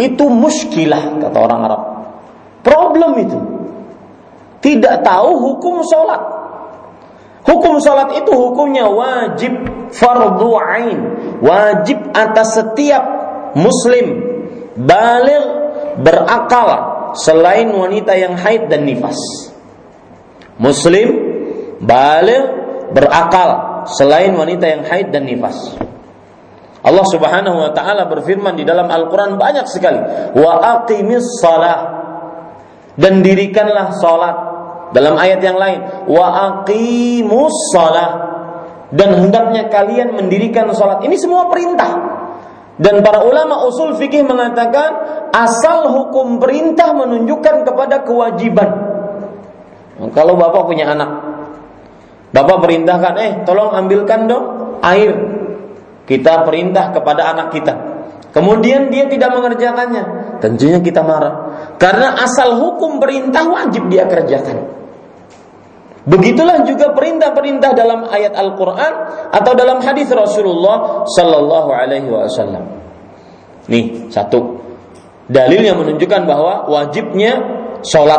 itu 0.00 0.24
muskilah 0.28 1.20
kata 1.20 1.38
orang 1.38 1.61
Arab. 1.68 1.83
Problem 2.64 3.12
itu. 3.20 3.38
Tidak 4.62 5.05
tahu 5.05 5.31
hukum 5.37 5.85
sholat. 5.85 6.42
Hukum 7.42 7.83
salat 7.83 8.14
itu 8.14 8.31
hukumnya 8.31 8.87
wajib 8.87 9.50
fardu 9.90 10.50
ain, 10.62 10.98
wajib 11.42 11.98
atas 12.14 12.55
setiap 12.55 13.02
muslim 13.59 14.22
balik 14.78 15.42
berakal 16.07 16.70
selain 17.18 17.66
wanita 17.74 18.14
yang 18.14 18.38
haid 18.38 18.70
dan 18.70 18.87
nifas. 18.87 19.18
Muslim 20.55 21.11
balik 21.83 22.62
berakal 22.92 23.83
selain 23.88 24.37
wanita 24.37 24.64
yang 24.68 24.83
haid 24.87 25.11
dan 25.11 25.26
nifas. 25.26 25.76
Allah 26.83 27.07
Subhanahu 27.07 27.57
wa 27.62 27.70
taala 27.70 28.11
berfirman 28.11 28.59
di 28.59 28.66
dalam 28.66 28.90
Al-Qur'an 28.90 29.38
banyak 29.38 29.66
sekali, 29.70 30.00
"Wa 30.35 30.83
aqimis 30.83 31.38
shalah" 31.38 31.81
dan 32.98 33.22
dirikanlah 33.22 33.94
salat 33.96 34.37
dalam 34.92 35.16
ayat 35.16 35.40
yang 35.40 35.57
lain, 35.57 35.81
wa 36.11 36.26
aqimus 36.52 37.55
shalah 37.72 38.11
dan 38.92 39.16
hendaknya 39.16 39.72
kalian 39.72 40.12
mendirikan 40.12 40.68
salat. 40.76 41.00
Ini 41.00 41.16
semua 41.16 41.48
perintah. 41.48 42.20
Dan 42.83 43.05
para 43.05 43.22
ulama 43.22 43.62
usul 43.68 43.94
fikih 43.96 44.26
mengatakan 44.26 44.90
asal 45.31 45.87
hukum 45.92 46.42
perintah 46.42 46.90
menunjukkan 46.92 47.68
kepada 47.68 48.02
kewajiban. 48.02 48.70
Kalau 50.12 50.35
bapak 50.35 50.66
punya 50.66 50.90
anak, 50.90 51.21
bapak 52.33 52.59
perintahkan, 52.64 53.14
eh 53.21 53.33
tolong 53.45 53.71
ambilkan 53.77 54.27
dong 54.27 54.45
air. 54.83 55.12
Kita 56.03 56.42
perintah 56.42 56.90
kepada 56.90 57.31
anak 57.31 57.55
kita. 57.55 57.75
Kemudian 58.33 58.88
dia 58.88 59.07
tidak 59.07 59.31
mengerjakannya, 59.37 60.38
tentunya 60.40 60.81
kita 60.81 61.05
marah. 61.05 61.53
Karena 61.77 62.16
asal 62.16 62.57
hukum 62.59 62.97
perintah 62.97 63.45
wajib 63.45 63.92
dia 63.92 64.09
kerjakan. 64.09 64.83
Begitulah 66.03 66.66
juga 66.66 66.90
perintah-perintah 66.97 67.71
dalam 67.79 68.11
ayat 68.11 68.35
Al-Quran 68.35 68.92
atau 69.31 69.53
dalam 69.55 69.79
hadis 69.79 70.11
Rasulullah 70.11 71.07
Sallallahu 71.07 71.71
Alaihi 71.71 72.11
Wasallam. 72.11 72.64
Nih 73.71 74.11
satu 74.11 74.59
dalil 75.31 75.62
yang 75.62 75.79
menunjukkan 75.79 76.27
bahwa 76.27 76.66
wajibnya 76.66 77.38
sholat 77.87 78.18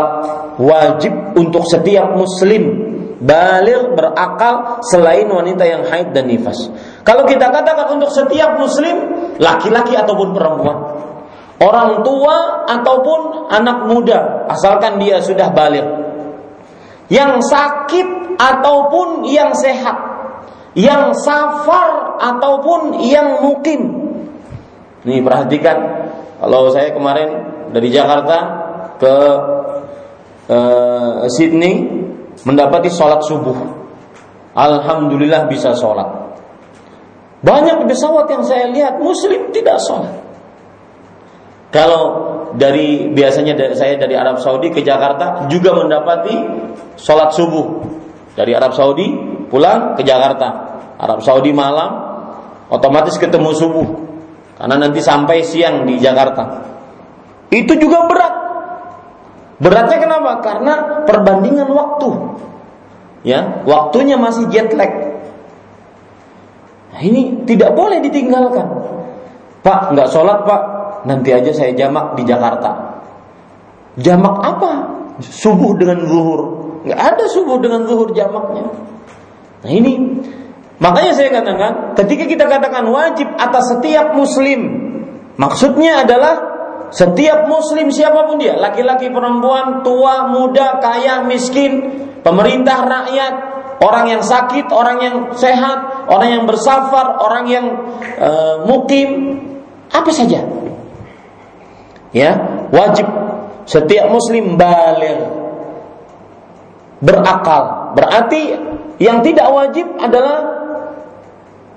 wajib 0.56 1.12
untuk 1.36 1.68
setiap 1.68 2.16
muslim 2.16 2.93
balil 3.24 3.96
berakal 3.96 4.84
selain 4.92 5.32
wanita 5.32 5.64
yang 5.64 5.88
haid 5.88 6.12
dan 6.12 6.28
nifas. 6.28 6.68
Kalau 7.08 7.24
kita 7.24 7.48
katakan 7.50 7.96
untuk 7.96 8.12
setiap 8.12 8.60
muslim 8.60 8.96
laki-laki 9.40 9.96
ataupun 9.96 10.36
perempuan, 10.36 10.78
orang 11.64 12.04
tua 12.04 12.68
ataupun 12.68 13.48
anak 13.48 13.88
muda 13.88 14.48
asalkan 14.52 15.00
dia 15.00 15.24
sudah 15.24 15.56
balik 15.56 15.88
yang 17.08 17.40
sakit 17.40 18.36
ataupun 18.36 19.24
yang 19.28 19.56
sehat, 19.56 19.98
yang 20.76 21.16
safar 21.16 22.20
ataupun 22.20 23.00
yang 23.08 23.40
mukim. 23.40 23.82
Nih 25.04 25.20
perhatikan, 25.20 26.10
kalau 26.40 26.72
saya 26.72 26.92
kemarin 26.96 27.30
dari 27.72 27.92
Jakarta 27.92 28.38
ke 29.00 29.16
uh, 30.48 31.28
Sydney 31.28 32.03
mendapati 32.42 32.90
sholat 32.90 33.22
subuh. 33.22 33.58
Alhamdulillah 34.58 35.46
bisa 35.46 35.78
sholat. 35.78 36.10
Banyak 37.46 37.86
pesawat 37.86 38.26
yang 38.34 38.44
saya 38.46 38.66
lihat 38.74 38.98
Muslim 38.98 39.54
tidak 39.54 39.78
sholat. 39.84 40.14
Kalau 41.74 42.02
dari 42.54 43.10
biasanya 43.10 43.58
dari, 43.58 43.74
saya 43.74 43.98
dari 43.98 44.14
Arab 44.14 44.38
Saudi 44.38 44.70
ke 44.70 44.86
Jakarta 44.86 45.50
juga 45.50 45.74
mendapati 45.74 46.36
sholat 46.98 47.34
subuh 47.34 47.82
dari 48.38 48.54
Arab 48.54 48.78
Saudi 48.78 49.10
pulang 49.50 49.98
ke 49.98 50.06
Jakarta 50.06 50.78
Arab 50.98 51.26
Saudi 51.26 51.50
malam 51.50 51.92
otomatis 52.70 53.18
ketemu 53.18 53.52
subuh 53.58 53.88
karena 54.58 54.76
nanti 54.78 55.02
sampai 55.02 55.42
siang 55.42 55.90
di 55.90 55.98
Jakarta 55.98 56.62
itu 57.50 57.74
juga 57.78 58.06
berat 58.06 58.34
beratnya 59.62 59.98
kenapa 60.02 60.32
karena 60.42 60.74
perbandingan 61.06 61.70
waktu 61.70 62.10
ya 63.28 63.64
waktunya 63.68 64.18
masih 64.18 64.50
jet 64.50 64.74
lag 64.74 64.92
nah, 66.94 67.02
ini 67.02 67.46
tidak 67.46 67.74
boleh 67.78 68.02
ditinggalkan 68.02 68.68
Pak 69.64 69.96
nggak 69.96 70.12
sholat 70.12 70.44
Pak 70.44 70.62
nanti 71.08 71.32
aja 71.32 71.52
saya 71.56 71.72
jamak 71.72 72.20
di 72.20 72.24
Jakarta. 72.28 73.00
Jamak 73.96 74.36
apa? 74.44 74.72
Subuh 75.24 75.80
dengan 75.80 76.04
zuhur. 76.04 76.42
Nggak 76.84 77.00
ada 77.00 77.26
subuh 77.32 77.58
dengan 77.64 77.88
zuhur 77.88 78.12
jamaknya. 78.12 78.68
Nah 79.64 79.72
ini 79.72 80.20
makanya 80.84 81.16
saya 81.16 81.32
katakan 81.32 81.96
ketika 81.96 82.28
kita 82.28 82.46
katakan 82.52 82.84
wajib 82.92 83.32
atas 83.40 83.72
setiap 83.72 84.12
muslim, 84.20 84.60
maksudnya 85.40 86.04
adalah 86.04 86.53
setiap 86.94 87.50
muslim 87.50 87.90
siapa 87.90 88.30
pun 88.30 88.38
dia, 88.38 88.54
laki-laki, 88.54 89.10
perempuan, 89.10 89.82
tua, 89.82 90.30
muda, 90.30 90.78
kaya, 90.78 91.26
miskin, 91.26 91.90
pemerintah, 92.22 92.86
rakyat, 92.86 93.34
orang 93.82 94.06
yang 94.14 94.22
sakit, 94.22 94.70
orang 94.70 94.98
yang 95.02 95.16
sehat, 95.34 96.06
orang 96.06 96.30
yang 96.38 96.44
bersafar, 96.46 97.18
orang 97.18 97.46
yang 97.50 97.66
uh, 98.22 98.62
mukim, 98.70 99.42
apa 99.90 100.14
saja. 100.14 100.46
Ya 102.14 102.32
wajib 102.70 103.10
setiap 103.66 104.14
muslim 104.14 104.54
balik 104.54 105.18
berakal. 107.02 107.94
Berarti 107.98 108.54
yang 109.02 109.26
tidak 109.26 109.50
wajib 109.50 109.98
adalah 109.98 110.46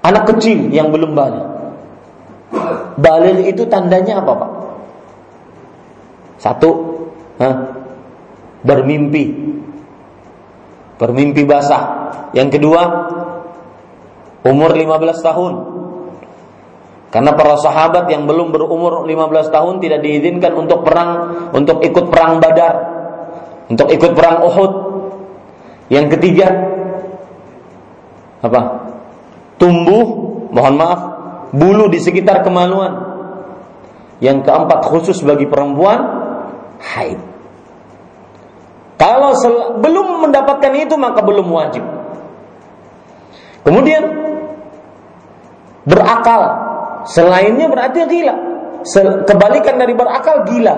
anak 0.04 0.28
kecil 0.36 0.68
yang 0.68 0.92
belum 0.92 1.16
balik. 1.16 1.46
Balik 3.00 3.48
itu 3.48 3.64
tandanya 3.64 4.20
apa 4.20 4.32
pak 4.36 4.50
satu 6.36 6.70
huh? 7.40 7.56
bermimpi 8.64 9.24
bermimpi 10.96 11.42
basah 11.44 12.12
yang 12.32 12.48
kedua 12.48 12.82
umur 14.46 14.70
15 14.72 15.26
tahun 15.26 15.54
karena 17.16 17.32
para 17.32 17.56
sahabat 17.56 18.10
yang 18.12 18.28
belum 18.28 18.52
berumur 18.52 19.06
15 19.08 19.48
tahun 19.54 19.74
tidak 19.80 20.04
diizinkan 20.04 20.52
untuk 20.52 20.84
perang, 20.84 21.48
untuk 21.54 21.80
ikut 21.80 22.12
perang 22.12 22.42
Badar, 22.44 22.74
untuk 23.72 23.88
ikut 23.88 24.12
perang 24.12 24.44
Uhud. 24.44 24.72
Yang 25.88 26.18
ketiga 26.18 26.50
apa? 28.42 28.90
tumbuh, 29.56 30.04
mohon 30.52 30.74
maaf, 30.76 31.00
bulu 31.56 31.88
di 31.88 32.02
sekitar 32.02 32.44
kemaluan. 32.44 33.16
Yang 34.20 34.48
keempat 34.48 34.84
khusus 34.84 35.16
bagi 35.24 35.48
perempuan 35.48 36.25
haid. 36.80 37.20
Kalau 38.96 39.36
belum 39.80 40.28
mendapatkan 40.28 40.72
itu 40.72 40.96
maka 40.96 41.20
belum 41.20 41.46
wajib. 41.52 41.84
Kemudian 43.60 44.02
berakal. 45.84 46.42
Selainnya 47.06 47.68
berarti 47.68 48.02
gila. 48.08 48.34
Kebalikan 49.28 49.76
dari 49.76 49.92
berakal 49.92 50.48
gila. 50.48 50.74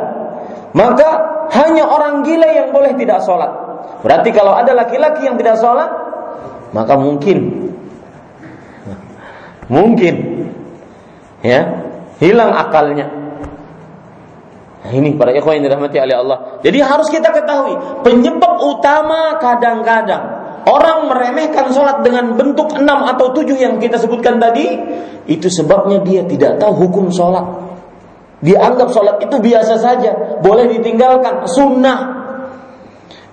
Maka 0.74 1.08
hanya 1.54 1.88
orang 1.88 2.26
gila 2.26 2.48
yang 2.48 2.68
boleh 2.74 2.92
tidak 2.98 3.24
sholat. 3.24 3.48
Berarti 4.04 4.30
kalau 4.36 4.52
ada 4.52 4.76
laki-laki 4.76 5.24
yang 5.24 5.40
tidak 5.40 5.56
sholat, 5.58 5.88
maka 6.76 6.94
mungkin, 6.94 7.72
mungkin, 9.74 10.14
ya 11.40 11.60
hilang 12.20 12.52
akalnya. 12.52 13.08
Nah, 14.78 14.94
ini 14.94 15.18
para 15.18 15.34
ikhwan 15.34 15.58
yang 15.58 15.74
dirahmati 15.74 15.98
oleh 15.98 16.16
Allah. 16.16 16.38
Jadi 16.62 16.78
harus 16.78 17.10
kita 17.10 17.34
ketahui 17.34 17.74
penyebab 18.06 18.62
utama 18.62 19.34
kadang-kadang 19.42 20.22
orang 20.70 21.10
meremehkan 21.10 21.74
sholat 21.74 22.06
dengan 22.06 22.38
bentuk 22.38 22.70
enam 22.78 23.02
atau 23.10 23.34
tujuh 23.34 23.58
yang 23.58 23.82
kita 23.82 23.98
sebutkan 23.98 24.38
tadi, 24.38 24.78
itu 25.26 25.50
sebabnya 25.50 25.98
dia 26.06 26.22
tidak 26.28 26.62
tahu 26.62 26.88
hukum 26.88 27.10
sholat. 27.10 27.42
Dia 28.38 28.62
anggap 28.62 28.94
sholat 28.94 29.18
itu 29.18 29.34
biasa 29.42 29.82
saja, 29.82 30.38
boleh 30.38 30.70
ditinggalkan, 30.78 31.42
sunnah. 31.50 32.14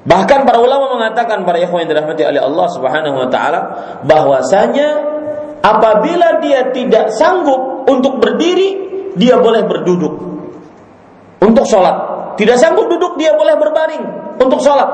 Bahkan 0.05 0.49
para 0.49 0.58
ulama 0.62 0.97
mengatakan 0.97 1.45
para 1.45 1.62
ikhwan 1.62 1.86
yang 1.86 1.93
dirahmati 1.93 2.25
oleh 2.25 2.41
Allah 2.41 2.67
Subhanahu 2.73 3.17
wa 3.25 3.29
taala 3.29 3.60
bahwasanya 4.05 4.89
apabila 5.62 6.41
dia 6.41 6.73
tidak 6.73 7.13
sanggup 7.13 7.86
untuk 7.86 8.17
berdiri, 8.17 8.69
dia 9.13 9.38
boleh 9.38 9.65
berduduk 9.65 10.35
untuk 11.41 11.65
sholat. 11.67 12.15
Tidak 12.36 12.58
sanggup 12.60 12.91
duduk 12.91 13.15
dia 13.15 13.32
boleh 13.32 13.56
berbaring 13.56 14.04
untuk 14.39 14.60
sholat. 14.60 14.89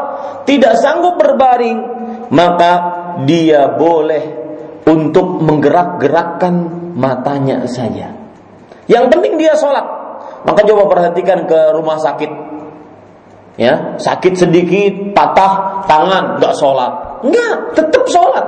Tidak 0.46 0.74
sanggup 0.78 1.18
berbaring 1.18 1.78
maka 2.30 2.72
dia 3.26 3.70
boleh 3.76 4.24
untuk 4.86 5.42
menggerak-gerakkan 5.42 6.54
matanya 6.98 7.66
saja. 7.66 8.14
Yang 8.90 9.06
penting 9.14 9.34
dia 9.38 9.54
sholat. 9.58 9.84
Maka 10.42 10.66
coba 10.66 10.90
perhatikan 10.90 11.46
ke 11.46 11.60
rumah 11.78 12.02
sakit. 12.02 12.32
Ya, 13.60 14.00
sakit 14.00 14.34
sedikit, 14.42 15.14
patah 15.14 15.86
tangan, 15.86 16.40
nggak 16.42 16.56
sholat. 16.58 17.22
Enggak, 17.22 17.78
tetap 17.78 18.04
sholat. 18.10 18.48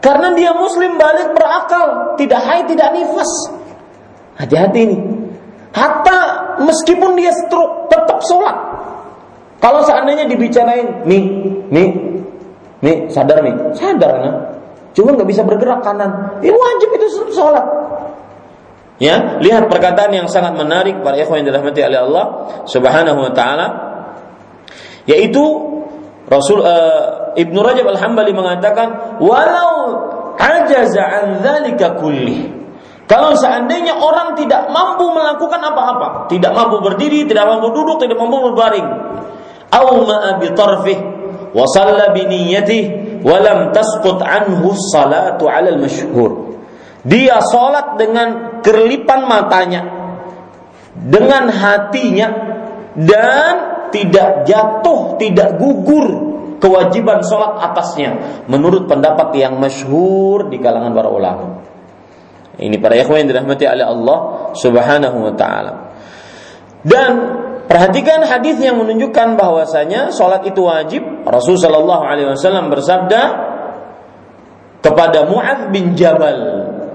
Karena 0.00 0.32
dia 0.32 0.54
muslim 0.54 0.96
balik 0.96 1.34
berakal, 1.34 2.14
tidak 2.14 2.40
haid, 2.46 2.64
tidak 2.70 2.94
nifas. 2.94 3.32
Hati-hati 4.38 4.80
nih. 4.86 5.00
Hatta 5.74 6.20
meskipun 6.62 7.16
dia 7.18 7.32
stroke 7.34 7.90
tetap 7.92 8.20
sholat. 8.24 8.56
Kalau 9.60 9.80
seandainya 9.82 10.28
dibicarain, 10.28 11.04
nih, 11.08 11.24
nih, 11.72 11.88
nih, 12.84 12.96
sadar 13.08 13.40
nih, 13.40 13.54
sadar 13.72 14.12
kan? 14.20 14.34
Cuma 14.92 15.12
nggak 15.16 15.28
bisa 15.28 15.42
bergerak 15.44 15.80
kanan. 15.84 16.40
Ya 16.40 16.52
wajib 16.52 16.88
itu 16.96 17.06
sholat. 17.32 17.64
Ya, 18.96 19.36
lihat 19.44 19.68
perkataan 19.68 20.08
yang 20.08 20.24
sangat 20.24 20.56
menarik 20.56 21.04
para 21.04 21.20
ikhwan 21.20 21.44
yang 21.44 21.52
dirahmati 21.52 21.84
oleh 21.84 22.00
Allah 22.00 22.24
Subhanahu 22.64 23.28
wa 23.28 23.32
taala 23.36 23.66
yaitu 25.04 25.44
Rasul 26.26 26.64
uh, 26.64 27.36
Ibnu 27.38 27.60
Rajab 27.60 27.86
Al-Hambali 27.92 28.32
mengatakan 28.32 29.20
walau 29.22 30.00
ajaza 30.40 31.04
an 31.04 31.24
dzalika 31.44 32.00
kulli 32.00 32.50
kalau 33.06 33.38
seandainya 33.38 33.94
orang 33.94 34.34
tidak 34.34 34.66
mampu 34.74 35.14
melakukan 35.14 35.62
apa-apa, 35.62 36.26
tidak 36.26 36.50
mampu 36.50 36.82
berdiri, 36.82 37.22
tidak 37.22 37.46
mampu 37.46 37.70
duduk, 37.70 38.02
tidak 38.02 38.18
mampu 38.18 38.50
berbaring, 38.50 38.86
au 39.70 40.02
bi 40.42 40.50
tarfih 40.50 40.98
wa 41.54 41.64
shalla 41.70 42.10
bi 42.10 42.26
niyyatihi 42.26 43.22
wa 43.22 43.38
lam 43.38 43.70
anhu 44.26 44.74
salatu 44.90 45.46
'ala 45.46 45.70
al-masyhur. 45.70 46.58
Dia 47.06 47.38
salat 47.38 47.94
dengan 47.94 48.58
kerlipan 48.66 49.30
matanya, 49.30 49.86
dengan 50.98 51.46
hatinya 51.54 52.28
dan 52.98 53.54
tidak 53.94 54.50
jatuh, 54.50 55.14
tidak 55.14 55.62
gugur 55.62 56.34
kewajiban 56.58 57.22
salat 57.22 57.62
atasnya 57.70 58.42
menurut 58.50 58.90
pendapat 58.90 59.30
yang 59.38 59.62
masyhur 59.62 60.50
di 60.50 60.58
kalangan 60.58 60.90
para 60.90 61.06
ulama. 61.06 61.65
Ini 62.56 62.76
para 62.80 62.96
ikhwan 62.96 63.24
yang 63.24 63.28
dirahmati 63.36 63.64
oleh 63.68 63.84
Allah 63.84 64.18
Subhanahu 64.56 65.18
wa 65.28 65.32
taala. 65.36 65.72
Dan 66.80 67.10
perhatikan 67.68 68.24
hadis 68.24 68.56
yang 68.62 68.80
menunjukkan 68.80 69.36
bahwasanya 69.36 70.08
salat 70.14 70.46
itu 70.48 70.64
wajib. 70.64 71.02
Rasul 71.28 71.60
sallallahu 71.60 72.02
alaihi 72.06 72.32
wasallam 72.32 72.72
bersabda 72.72 73.22
kepada 74.80 75.28
Mu'adz 75.28 75.68
bin 75.74 75.92
Jabal 75.98 76.38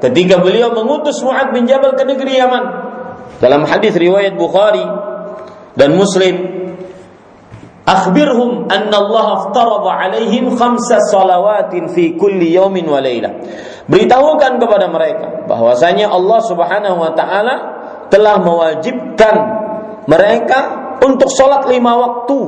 ketika 0.02 0.41
beliau 0.41 0.74
mengutus 0.74 1.21
Mu'adz 1.21 1.54
bin 1.54 1.69
Jabal 1.69 1.93
ke 1.93 2.04
negeri 2.08 2.41
Yaman. 2.41 2.63
Dalam 3.38 3.65
hadis 3.69 3.93
riwayat 3.93 4.38
Bukhari 4.38 4.86
dan 5.78 5.93
Muslim 5.97 6.62
Akhbirhum 7.82 8.69
anna 8.69 8.93
Allah 8.93 9.26
aftarada 9.41 9.89
alaihim 9.89 10.54
khamsa 10.54 11.02
salawatin 11.10 11.89
fi 11.89 12.13
kulli 12.13 12.54
yawmin 12.54 12.86
wa 12.86 13.02
laylah. 13.02 13.41
Beritahukan 13.89 14.62
kepada 14.62 14.86
mereka 14.89 15.48
bahwasanya 15.50 16.10
Allah 16.10 16.39
Subhanahu 16.46 16.98
wa 17.02 17.12
taala 17.17 17.56
telah 18.13 18.38
mewajibkan 18.41 19.36
mereka 20.06 20.60
untuk 21.02 21.30
sholat 21.34 21.65
lima 21.65 21.98
waktu. 21.98 22.39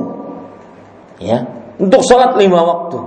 Ya, 1.22 1.42
untuk 1.78 2.02
sholat 2.06 2.38
lima 2.38 2.62
waktu. 2.62 2.98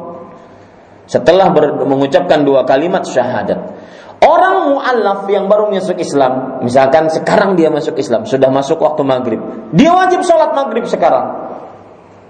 Setelah 1.08 1.52
mengucapkan 1.88 2.44
dua 2.44 2.68
kalimat 2.68 3.08
syahadat. 3.08 3.80
Orang 4.18 4.74
mu'allaf 4.76 5.30
yang 5.30 5.46
baru 5.46 5.70
masuk 5.70 6.02
Islam, 6.02 6.60
misalkan 6.66 7.06
sekarang 7.13 7.54
dia 7.54 7.70
masuk 7.70 7.96
Islam, 8.02 8.26
sudah 8.26 8.50
masuk 8.50 8.82
waktu 8.82 9.06
maghrib, 9.06 9.40
dia 9.72 9.94
wajib 9.94 10.26
sholat 10.26 10.58
maghrib 10.58 10.90
sekarang 10.90 11.48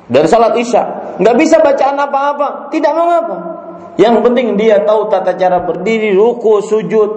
dari 0.07 0.27
salat 0.27 0.55
isya 0.55 0.83
nggak 1.19 1.35
bisa 1.35 1.59
bacaan 1.59 1.99
apa-apa 1.99 2.71
tidak 2.71 2.95
mengapa 2.95 3.35
yang 3.97 4.21
penting 4.21 4.53
dia 4.53 4.85
tahu 4.85 5.09
tata 5.09 5.33
cara 5.33 5.65
berdiri 5.65 6.13
ruku 6.13 6.61
sujud. 6.61 7.09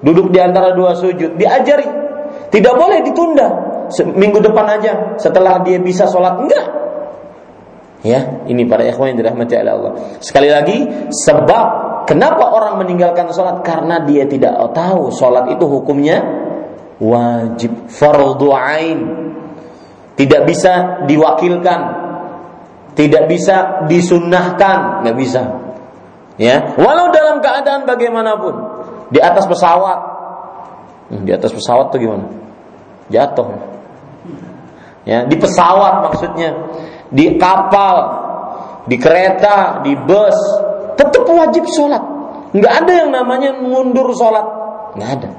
Duduk 0.00 0.32
di 0.32 0.40
antara 0.40 0.72
dua 0.72 0.96
sujud 0.96 1.36
diajari. 1.36 1.84
Tidak 2.48 2.74
boleh 2.76 3.04
ditunda. 3.04 3.48
Minggu 3.92 4.40
depan 4.40 4.66
aja. 4.80 5.16
Setelah 5.20 5.60
dia 5.60 5.76
bisa 5.76 6.08
sholat 6.08 6.40
enggak. 6.40 6.66
Ya 8.04 8.44
ini 8.48 8.68
para 8.68 8.84
ikhwan 8.84 9.16
yang 9.16 9.18
dirahmati 9.20 9.52
oleh 9.56 9.72
Allah. 9.72 9.92
Sekali 10.20 10.48
lagi 10.52 10.76
sebab 11.08 11.66
kenapa 12.04 12.52
orang 12.52 12.84
meninggalkan 12.84 13.32
sholat? 13.32 13.64
Karena 13.64 14.00
dia 14.04 14.28
tidak 14.28 14.60
tahu 14.76 15.08
sholat 15.12 15.52
itu 15.52 15.64
hukumnya 15.64 16.20
wajib. 17.00 17.88
Fardu 17.88 18.48
ain. 18.52 18.98
Tidak 20.16 20.42
bisa 20.44 21.04
diwakilkan. 21.04 21.80
Tidak 22.94 23.24
bisa 23.26 23.84
disunnahkan, 23.90 25.02
nggak 25.02 25.16
bisa. 25.18 25.63
Ya, 26.34 26.74
walau 26.74 27.14
dalam 27.14 27.38
keadaan 27.38 27.86
bagaimanapun, 27.86 28.54
di 29.14 29.22
atas 29.22 29.46
pesawat, 29.46 29.98
hmm, 31.14 31.22
di 31.22 31.30
atas 31.30 31.54
pesawat 31.54 31.94
tuh 31.94 32.02
gimana? 32.02 32.26
Jatuh. 33.06 33.46
Ya, 35.06 35.22
di 35.28 35.36
pesawat 35.38 36.10
maksudnya, 36.10 36.74
di 37.12 37.38
kapal, 37.38 37.96
di 38.90 38.96
kereta, 38.98 39.84
di 39.86 39.94
bus, 39.94 40.34
tetap 40.98 41.22
wajib 41.28 41.62
sholat. 41.70 42.02
Nggak 42.50 42.72
ada 42.82 42.92
yang 42.92 43.10
namanya 43.14 43.50
mundur 43.54 44.10
sholat, 44.16 44.46
nggak 44.98 45.10
ada. 45.22 45.30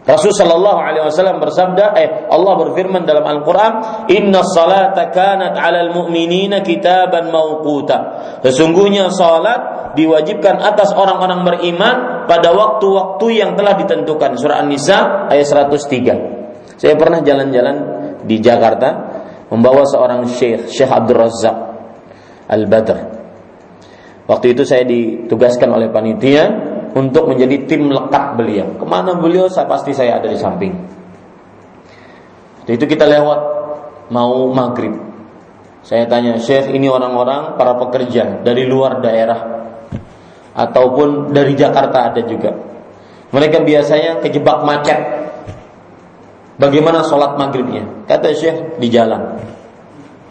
Rasul 0.00 0.32
Shallallahu 0.32 0.80
Alaihi 0.80 1.04
Wasallam 1.06 1.38
bersabda, 1.38 1.92
eh 1.94 2.08
Allah 2.32 2.52
berfirman 2.56 3.04
dalam 3.04 3.22
Al-Quran, 3.22 3.72
Inna 4.08 4.40
salata 4.42 5.12
kanat 5.12 5.54
alal 5.54 5.92
mu'minina 5.92 6.64
kitaban 6.64 7.28
mauquta. 7.28 7.98
Sesungguhnya 8.40 9.12
salat 9.12 9.79
diwajibkan 9.94 10.60
atas 10.60 10.94
orang-orang 10.94 11.42
beriman 11.42 12.26
pada 12.30 12.54
waktu-waktu 12.54 13.26
yang 13.34 13.58
telah 13.58 13.74
ditentukan. 13.74 14.38
Surah 14.38 14.62
An-Nisa 14.62 15.26
ayat 15.30 15.46
103. 15.46 16.78
Saya 16.78 16.94
pernah 16.96 17.20
jalan-jalan 17.20 17.76
di 18.24 18.36
Jakarta 18.38 18.88
membawa 19.50 19.82
seorang 19.84 20.24
syekh, 20.30 20.70
Syekh 20.70 20.90
Abdul 20.90 21.18
Razak 21.18 21.56
Al-Badr. 22.48 22.98
Waktu 24.30 24.54
itu 24.54 24.62
saya 24.62 24.86
ditugaskan 24.86 25.74
oleh 25.74 25.90
panitia 25.90 26.46
untuk 26.94 27.26
menjadi 27.26 27.66
tim 27.66 27.90
lekat 27.90 28.38
beliau. 28.38 28.78
Ke 28.78 28.86
mana 28.86 29.18
beliau, 29.18 29.50
saya 29.50 29.66
pasti 29.66 29.90
saya 29.90 30.22
ada 30.22 30.30
di 30.30 30.38
samping. 30.38 30.74
Itu 32.70 32.86
kita 32.86 33.10
lewat 33.10 33.40
mau 34.14 34.46
maghrib. 34.54 34.94
Saya 35.82 36.06
tanya, 36.06 36.38
Syekh 36.38 36.70
ini 36.70 36.86
orang-orang 36.86 37.58
para 37.58 37.74
pekerja 37.74 38.46
dari 38.46 38.70
luar 38.70 39.02
daerah 39.02 39.40
ataupun 40.54 41.30
dari 41.30 41.54
Jakarta 41.54 42.10
ada 42.10 42.22
juga. 42.26 42.50
Mereka 43.30 43.62
biasanya 43.62 44.18
kejebak 44.18 44.66
macet. 44.66 44.98
Bagaimana 46.58 47.06
sholat 47.06 47.38
maghribnya? 47.40 48.04
Kata 48.04 48.34
Syekh 48.36 48.76
di 48.82 48.90
jalan. 48.92 49.38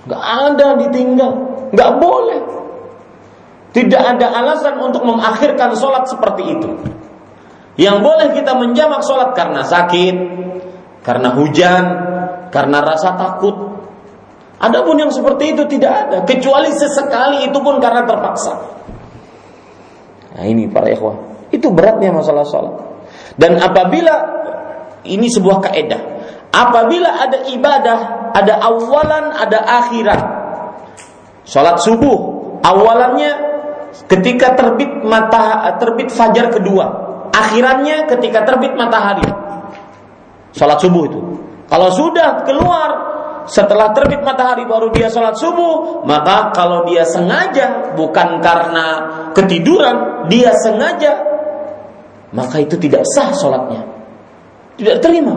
Gak 0.05 0.23
ada 0.23 0.77
ditinggal, 0.77 1.31
gak 1.73 1.91
boleh. 1.97 2.41
Tidak 3.69 4.01
ada 4.01 4.27
alasan 4.33 4.81
untuk 4.81 5.05
mengakhirkan 5.05 5.73
sholat 5.77 6.09
seperti 6.09 6.43
itu. 6.57 6.69
Yang 7.79 7.97
boleh 8.03 8.27
kita 8.35 8.57
menjamak 8.57 9.05
sholat 9.05 9.31
karena 9.37 9.63
sakit, 9.63 10.15
karena 11.05 11.29
hujan, 11.31 11.83
karena 12.51 12.77
rasa 12.83 13.15
takut. 13.15 13.55
Adapun 14.59 14.99
yang 14.99 15.13
seperti 15.13 15.55
itu 15.55 15.63
tidak 15.71 15.93
ada, 16.07 16.17
kecuali 16.27 16.67
sesekali 16.75 17.47
itu 17.47 17.57
pun 17.63 17.79
karena 17.79 18.03
terpaksa. 18.03 18.78
Nah 20.39 20.47
ini 20.47 20.71
para 20.71 20.87
ikhwah, 20.87 21.19
itu 21.51 21.67
beratnya 21.67 22.15
masalah 22.15 22.47
sholat. 22.47 22.79
Dan 23.35 23.59
apabila 23.59 24.15
ini 25.03 25.27
sebuah 25.27 25.67
kaedah, 25.67 26.01
apabila 26.47 27.11
ada 27.27 27.43
ibadah, 27.51 27.99
ada 28.31 28.53
awalan, 28.63 29.35
ada 29.35 29.59
akhirat. 29.83 30.21
Sholat 31.43 31.83
subuh, 31.83 32.17
awalannya 32.63 33.31
ketika 34.07 34.55
terbit 34.55 35.03
mata 35.03 35.75
terbit 35.75 36.07
fajar 36.07 36.55
kedua, 36.55 36.85
akhirannya 37.35 38.07
ketika 38.07 38.47
terbit 38.47 38.79
matahari. 38.79 39.27
Sholat 40.55 40.79
subuh 40.79 41.03
itu. 41.03 41.19
Kalau 41.67 41.91
sudah 41.91 42.47
keluar 42.47 42.89
setelah 43.49 43.89
terbit 43.97 44.21
matahari 44.21 44.61
baru 44.69 44.93
dia 44.93 45.09
sholat 45.09 45.33
subuh, 45.33 46.05
maka 46.05 46.53
kalau 46.53 46.85
dia 46.85 47.01
sengaja 47.01 47.97
bukan 47.97 48.37
karena 48.45 48.87
ketiduran, 49.33 50.29
dia 50.29 50.53
sengaja, 50.53 51.17
maka 52.29 52.61
itu 52.61 52.77
tidak 52.77 53.01
sah 53.09 53.33
sholatnya. 53.33 53.89
Tidak 54.77 55.01
terima. 55.01 55.33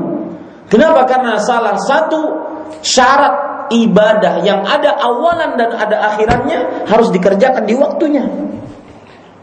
Kenapa? 0.69 1.09
Karena 1.09 1.41
salah 1.41 1.81
satu 1.81 2.21
syarat 2.85 3.69
ibadah 3.73 4.45
yang 4.45 4.61
ada 4.61 4.93
awalan 5.01 5.57
dan 5.57 5.73
ada 5.73 6.13
akhirannya 6.13 6.85
harus 6.85 7.09
dikerjakan 7.09 7.65
di 7.65 7.73
waktunya. 7.73 8.29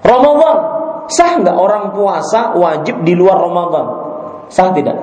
Ramadan 0.05 0.57
sah 1.09 1.41
nggak 1.41 1.57
orang 1.57 1.89
puasa 1.97 2.53
wajib 2.53 3.01
di 3.01 3.17
luar 3.17 3.41
Ramadan? 3.41 3.85
Sah 4.53 4.69
tidak? 4.77 4.97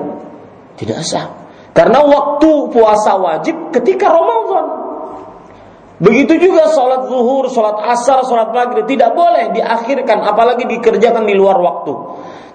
Tidak 0.79 0.99
sah. 1.03 1.46
Karena 1.77 2.01
waktu 2.01 2.73
puasa 2.73 3.13
wajib 3.21 3.69
ketika 3.69 4.09
Ramadan. 4.09 4.65
Begitu 6.01 6.49
juga 6.49 6.73
sholat 6.73 7.05
zuhur, 7.05 7.45
sholat 7.53 7.77
asar, 7.93 8.25
sholat 8.25 8.49
maghrib 8.49 8.89
tidak 8.89 9.13
boleh 9.13 9.53
diakhirkan, 9.53 10.25
apalagi 10.25 10.65
dikerjakan 10.65 11.25
di 11.29 11.37
luar 11.37 11.57
waktu 11.61 11.93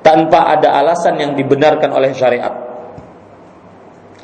tanpa 0.03 0.59
ada 0.59 0.75
alasan 0.79 1.19
yang 1.23 1.33
dibenarkan 1.39 1.91
oleh 1.95 2.11
syariat. 2.15 2.51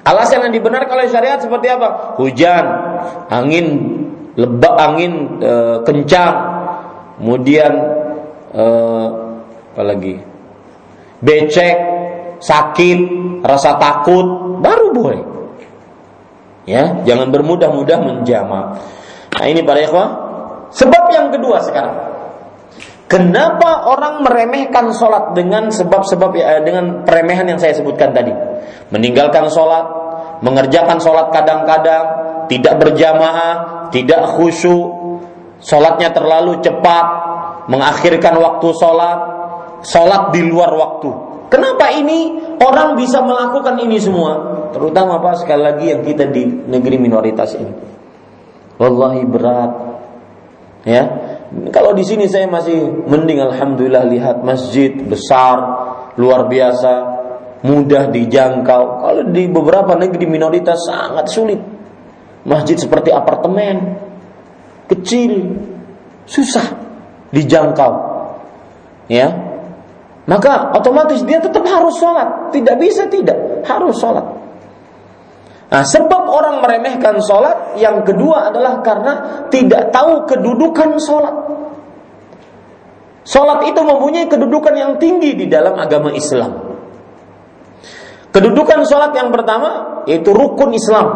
Alasan 0.03 0.51
yang 0.51 0.55
dibenarkan 0.55 0.95
oleh 0.99 1.11
syariat 1.11 1.39
seperti 1.39 1.67
apa? 1.71 2.19
Hujan, 2.19 2.65
angin 3.31 3.67
lebak, 4.35 4.75
angin 4.79 5.43
e, 5.43 5.53
kencang, 5.83 6.35
kemudian 7.19 7.73
e, 8.55 8.65
apa 9.75 9.83
lagi? 9.83 10.15
Becek, 11.23 11.98
sakit, 12.38 12.98
rasa 13.42 13.79
takut, 13.79 14.59
baru 14.62 14.87
boleh. 14.94 15.22
Ya, 16.68 17.01
jangan 17.09 17.33
bermudah-mudah 17.33 17.98
menjamak. 18.05 18.66
Nah, 19.33 19.44
ini 19.48 19.64
para 19.64 19.81
ikhwah. 19.81 20.09
Sebab 20.68 21.09
yang 21.16 21.33
kedua 21.33 21.64
sekarang. 21.64 21.96
Kenapa 23.09 23.88
orang 23.88 24.20
meremehkan 24.20 24.92
sholat 24.92 25.33
dengan 25.33 25.72
sebab-sebab 25.72 26.29
ya, 26.37 26.61
dengan 26.61 27.09
peremehan 27.09 27.48
yang 27.48 27.57
saya 27.57 27.72
sebutkan 27.72 28.12
tadi? 28.12 28.37
Meninggalkan 28.92 29.48
sholat, 29.48 29.88
mengerjakan 30.44 31.01
sholat 31.01 31.33
kadang-kadang, 31.33 32.05
tidak 32.53 32.77
berjamaah, 32.77 33.88
tidak 33.88 34.29
khusyuk, 34.37 34.92
sholatnya 35.64 36.12
terlalu 36.12 36.61
cepat, 36.61 37.07
mengakhirkan 37.72 38.37
waktu 38.37 38.68
sholat, 38.77 39.18
sholat 39.88 40.37
di 40.37 40.44
luar 40.44 40.68
waktu. 40.77 41.28
Kenapa 41.49 41.89
ini 41.97 42.37
orang 42.61 42.93
bisa 42.97 43.25
melakukan 43.25 43.81
ini 43.81 43.97
semua? 43.97 44.37
Terutama 44.73 45.17
apa 45.17 45.33
sekali 45.41 45.63
lagi 45.65 45.85
yang 45.89 46.05
kita 46.05 46.29
di 46.29 46.45
negeri 46.45 47.01
minoritas 47.01 47.57
ini. 47.57 47.73
Wallahi 48.77 49.23
berat. 49.25 49.73
Ya. 50.85 51.05
Kalau 51.73 51.97
di 51.97 52.05
sini 52.05 52.29
saya 52.29 52.45
masih 52.45 53.09
mending 53.09 53.41
alhamdulillah 53.41 54.05
lihat 54.13 54.37
masjid 54.45 54.93
besar, 55.01 55.57
luar 56.21 56.45
biasa, 56.53 56.93
mudah 57.65 58.13
dijangkau. 58.13 58.83
Kalau 59.01 59.23
di 59.33 59.49
beberapa 59.49 59.97
negeri 59.97 60.29
minoritas 60.29 60.85
sangat 60.85 61.33
sulit. 61.33 61.61
Masjid 62.45 62.77
seperti 62.77 63.09
apartemen, 63.09 63.97
kecil, 64.93 65.57
susah 66.29 66.77
dijangkau. 67.33 67.93
Ya, 69.09 69.48
maka 70.29 70.77
otomatis 70.77 71.25
dia 71.25 71.41
tetap 71.41 71.64
harus 71.64 71.97
sholat. 71.97 72.53
Tidak 72.53 72.77
bisa 72.77 73.09
tidak, 73.09 73.64
harus 73.64 73.97
sholat. 73.97 74.29
Nah, 75.73 75.85
sebab 75.85 76.23
orang 76.29 76.61
meremehkan 76.61 77.17
sholat 77.25 77.81
yang 77.81 78.05
kedua 78.05 78.53
adalah 78.53 78.85
karena 78.85 79.12
tidak 79.49 79.88
tahu 79.88 80.29
kedudukan 80.29 81.01
sholat. 81.01 81.33
Sholat 83.25 83.73
itu 83.73 83.81
mempunyai 83.81 84.29
kedudukan 84.29 84.73
yang 84.77 84.93
tinggi 85.01 85.33
di 85.33 85.49
dalam 85.49 85.81
agama 85.81 86.12
Islam. 86.12 86.77
Kedudukan 88.29 88.85
sholat 88.85 89.17
yang 89.17 89.33
pertama 89.33 90.05
yaitu 90.05 90.33
rukun 90.37 90.77
Islam. 90.77 91.09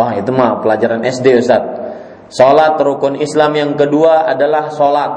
Wah 0.00 0.12
itu 0.16 0.32
mah 0.32 0.64
pelajaran 0.64 1.04
SD 1.04 1.36
Ustaz. 1.40 1.60
Sholat 2.32 2.80
rukun 2.80 3.20
Islam 3.20 3.52
yang 3.56 3.70
kedua 3.76 4.24
adalah 4.24 4.72
sholat. 4.72 5.12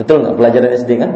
Betul 0.00 0.24
nggak 0.24 0.36
pelajaran 0.36 0.70
SD 0.72 0.90
kan? 0.96 1.12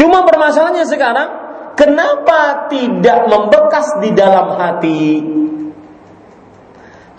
Cuma 0.00 0.24
permasalahannya 0.24 0.88
sekarang, 0.88 1.28
kenapa 1.76 2.72
tidak 2.72 3.28
membekas 3.28 4.00
di 4.00 4.16
dalam 4.16 4.56
hati? 4.56 5.20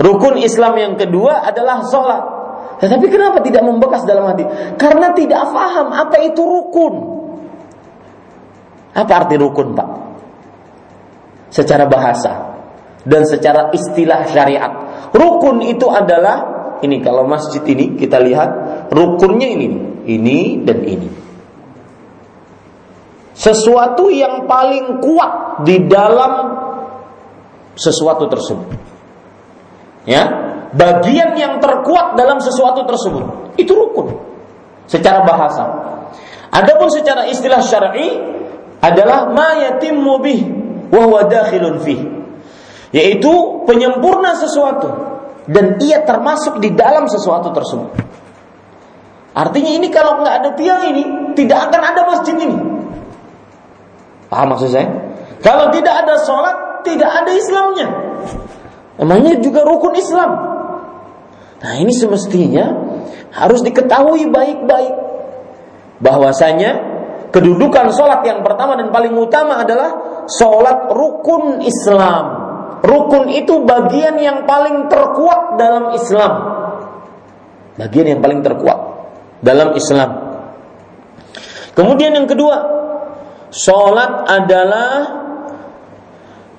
Rukun 0.01 0.41
Islam 0.41 0.73
yang 0.81 0.93
kedua 0.97 1.45
adalah 1.45 1.85
sholat. 1.85 2.23
Tetapi 2.81 3.05
kenapa 3.05 3.45
tidak 3.45 3.61
membekas 3.61 4.01
dalam 4.01 4.25
hati? 4.25 4.41
Karena 4.81 5.13
tidak 5.13 5.53
paham 5.53 5.93
apa 5.93 6.25
itu 6.25 6.41
rukun. 6.41 6.95
Apa 8.97 9.11
arti 9.13 9.37
rukun, 9.37 9.77
Pak? 9.77 9.89
Secara 11.53 11.85
bahasa 11.85 12.57
dan 13.05 13.29
secara 13.29 13.69
istilah 13.77 14.25
syariat. 14.25 14.73
Rukun 15.13 15.61
itu 15.69 15.85
adalah 15.85 16.49
ini 16.81 16.97
kalau 16.97 17.29
masjid 17.29 17.61
ini 17.61 17.93
kita 17.93 18.17
lihat 18.17 18.49
rukunnya 18.89 19.53
ini, 19.53 19.67
ini 20.09 20.65
dan 20.65 20.81
ini 20.81 21.20
sesuatu 23.31 24.11
yang 24.11 24.45
paling 24.45 24.99
kuat 24.99 25.63
di 25.63 25.87
dalam 25.87 26.51
sesuatu 27.75 28.27
tersebut. 28.27 28.69
Ya, 30.03 30.23
bagian 30.73 31.37
yang 31.37 31.61
terkuat 31.61 32.17
dalam 32.17 32.41
sesuatu 32.41 32.83
tersebut 32.83 33.55
itu 33.61 33.71
rukun 33.71 34.17
secara 34.89 35.23
bahasa. 35.23 35.63
Adapun 36.51 36.91
secara 36.91 37.29
istilah 37.31 37.63
syar'i 37.63 38.19
adalah 38.83 39.31
ma 39.31 39.55
yatimmu 39.61 40.13
bih 40.19 40.41
wa 40.91 41.01
huwa 41.07 41.21
dakhilun. 41.29 41.79
Yaitu 42.91 43.31
penyempurna 43.63 44.35
sesuatu 44.35 44.89
dan 45.47 45.79
ia 45.79 46.03
termasuk 46.03 46.59
di 46.59 46.75
dalam 46.75 47.07
sesuatu 47.07 47.55
tersebut. 47.55 47.91
Artinya 49.31 49.71
ini 49.71 49.87
kalau 49.87 50.19
nggak 50.19 50.35
ada 50.43 50.49
tiang 50.59 50.91
ini 50.91 51.03
tidak 51.39 51.71
akan 51.71 51.81
ada 51.87 52.01
masjid 52.03 52.35
ini. 52.35 52.57
Paham 54.31 54.55
maksud 54.55 54.71
saya? 54.71 54.87
Kalau 55.43 55.67
tidak 55.75 56.07
ada 56.07 56.15
sholat, 56.23 56.87
tidak 56.87 57.11
ada 57.11 57.31
Islamnya. 57.35 57.87
Namanya 58.95 59.43
juga 59.43 59.67
rukun 59.67 59.91
Islam. 59.99 60.31
Nah 61.59 61.73
ini 61.75 61.91
semestinya 61.91 62.71
harus 63.35 63.59
diketahui 63.59 64.31
baik-baik. 64.31 64.95
Bahwasanya 65.99 66.71
kedudukan 67.35 67.91
sholat 67.91 68.23
yang 68.23 68.39
pertama 68.39 68.79
dan 68.79 68.87
paling 68.89 69.13
utama 69.19 69.59
adalah 69.59 70.23
sholat 70.31 70.87
rukun 70.95 71.59
Islam. 71.67 72.25
Rukun 72.81 73.29
itu 73.35 73.61
bagian 73.67 74.15
yang 74.15 74.47
paling 74.47 74.87
terkuat 74.87 75.59
dalam 75.59 75.91
Islam. 75.91 76.33
Bagian 77.77 78.15
yang 78.15 78.19
paling 78.23 78.41
terkuat 78.41 78.79
dalam 79.43 79.75
Islam. 79.75 80.09
Kemudian 81.77 82.15
yang 82.15 82.25
kedua, 82.25 82.80
Sholat 83.51 84.31
adalah 84.31 84.91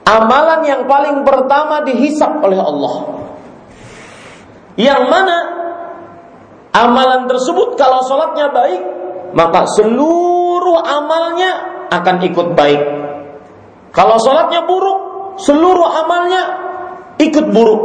amalan 0.04 0.60
yang 0.68 0.82
paling 0.84 1.24
pertama 1.24 1.80
dihisap 1.88 2.44
oleh 2.44 2.60
Allah. 2.60 2.94
Yang 4.76 5.02
mana 5.08 5.38
amalan 6.72 7.28
tersebut 7.28 7.80
kalau 7.80 8.04
sholatnya 8.04 8.52
baik, 8.52 8.82
maka 9.32 9.64
seluruh 9.72 10.80
amalnya 10.84 11.84
akan 11.88 12.16
ikut 12.28 12.56
baik. 12.56 12.82
Kalau 13.92 14.16
sholatnya 14.20 14.64
buruk, 14.64 15.00
seluruh 15.40 15.88
amalnya 16.04 16.42
ikut 17.20 17.46
buruk. 17.52 17.82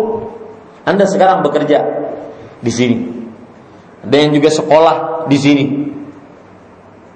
Anda 0.87 1.03
sekarang 1.03 1.43
bekerja 1.43 1.79
di 2.63 2.71
sini. 2.71 2.97
Ada 4.07 4.15
yang 4.23 4.31
juga 4.39 4.49
sekolah 4.51 5.27
di 5.27 5.37
sini. 5.39 5.65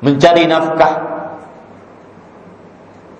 Mencari 0.03 0.43
nafkah. 0.43 1.10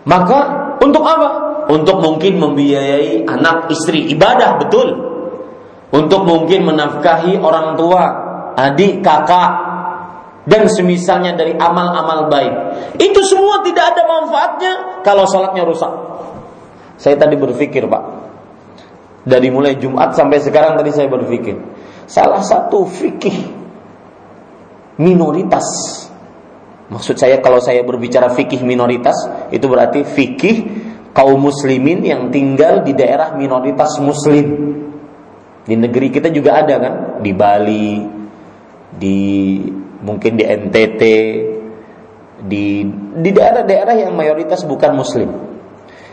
Maka 0.05 0.39
untuk 0.81 1.05
apa? 1.05 1.29
Untuk 1.69 2.01
mungkin 2.01 2.41
membiayai 2.41 3.23
anak 3.29 3.69
istri 3.69 4.09
ibadah 4.11 4.57
betul. 4.57 4.89
Untuk 5.91 6.23
mungkin 6.23 6.71
menafkahi 6.71 7.37
orang 7.37 7.75
tua, 7.75 8.03
adik, 8.55 9.03
kakak, 9.03 9.51
dan 10.47 10.65
semisalnya 10.65 11.37
dari 11.37 11.53
amal-amal 11.53 12.31
baik. 12.31 12.53
Itu 12.97 13.21
semua 13.21 13.61
tidak 13.61 13.93
ada 13.93 14.03
manfaatnya 14.07 14.73
kalau 15.05 15.27
sholatnya 15.29 15.63
rusak. 15.67 15.91
Saya 16.97 17.17
tadi 17.17 17.37
berpikir 17.37 17.85
pak, 17.85 18.03
dari 19.25 19.49
mulai 19.53 19.77
Jumat 19.77 20.13
sampai 20.17 20.41
sekarang 20.41 20.77
tadi 20.77 20.93
saya 20.93 21.09
berpikir, 21.09 21.57
salah 22.09 22.41
satu 22.41 22.85
fikih 22.89 23.37
minoritas. 25.01 25.65
Maksud 26.91 27.15
saya 27.15 27.39
kalau 27.39 27.63
saya 27.63 27.87
berbicara 27.87 28.35
fikih 28.35 28.67
minoritas, 28.67 29.15
itu 29.47 29.63
berarti 29.63 30.03
fikih 30.03 30.57
kaum 31.15 31.39
muslimin 31.39 32.03
yang 32.03 32.27
tinggal 32.35 32.83
di 32.83 32.91
daerah 32.91 33.31
minoritas 33.39 33.95
muslim. 34.03 34.75
Di 35.63 35.79
negeri 35.79 36.11
kita 36.11 36.27
juga 36.35 36.59
ada 36.59 36.75
kan, 36.83 36.95
di 37.23 37.31
Bali, 37.31 38.03
di 38.91 39.19
mungkin 40.03 40.35
di 40.35 40.43
NTT, 40.43 41.01
di 42.43 42.83
di 43.23 43.29
daerah-daerah 43.31 43.95
yang 43.95 44.11
mayoritas 44.11 44.67
bukan 44.67 44.91
muslim. 44.91 45.29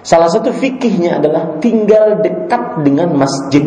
Salah 0.06 0.30
satu 0.30 0.54
fikihnya 0.54 1.18
adalah 1.18 1.58
tinggal 1.58 2.22
dekat 2.22 2.86
dengan 2.86 3.18
masjid. 3.18 3.66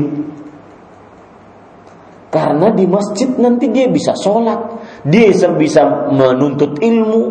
Karena 2.32 2.72
di 2.72 2.88
masjid 2.88 3.28
nanti 3.36 3.68
dia 3.68 3.92
bisa 3.92 4.16
sholat, 4.16 4.81
dia 5.02 5.34
bisa 5.58 6.12
menuntut 6.14 6.78
ilmu, 6.78 7.24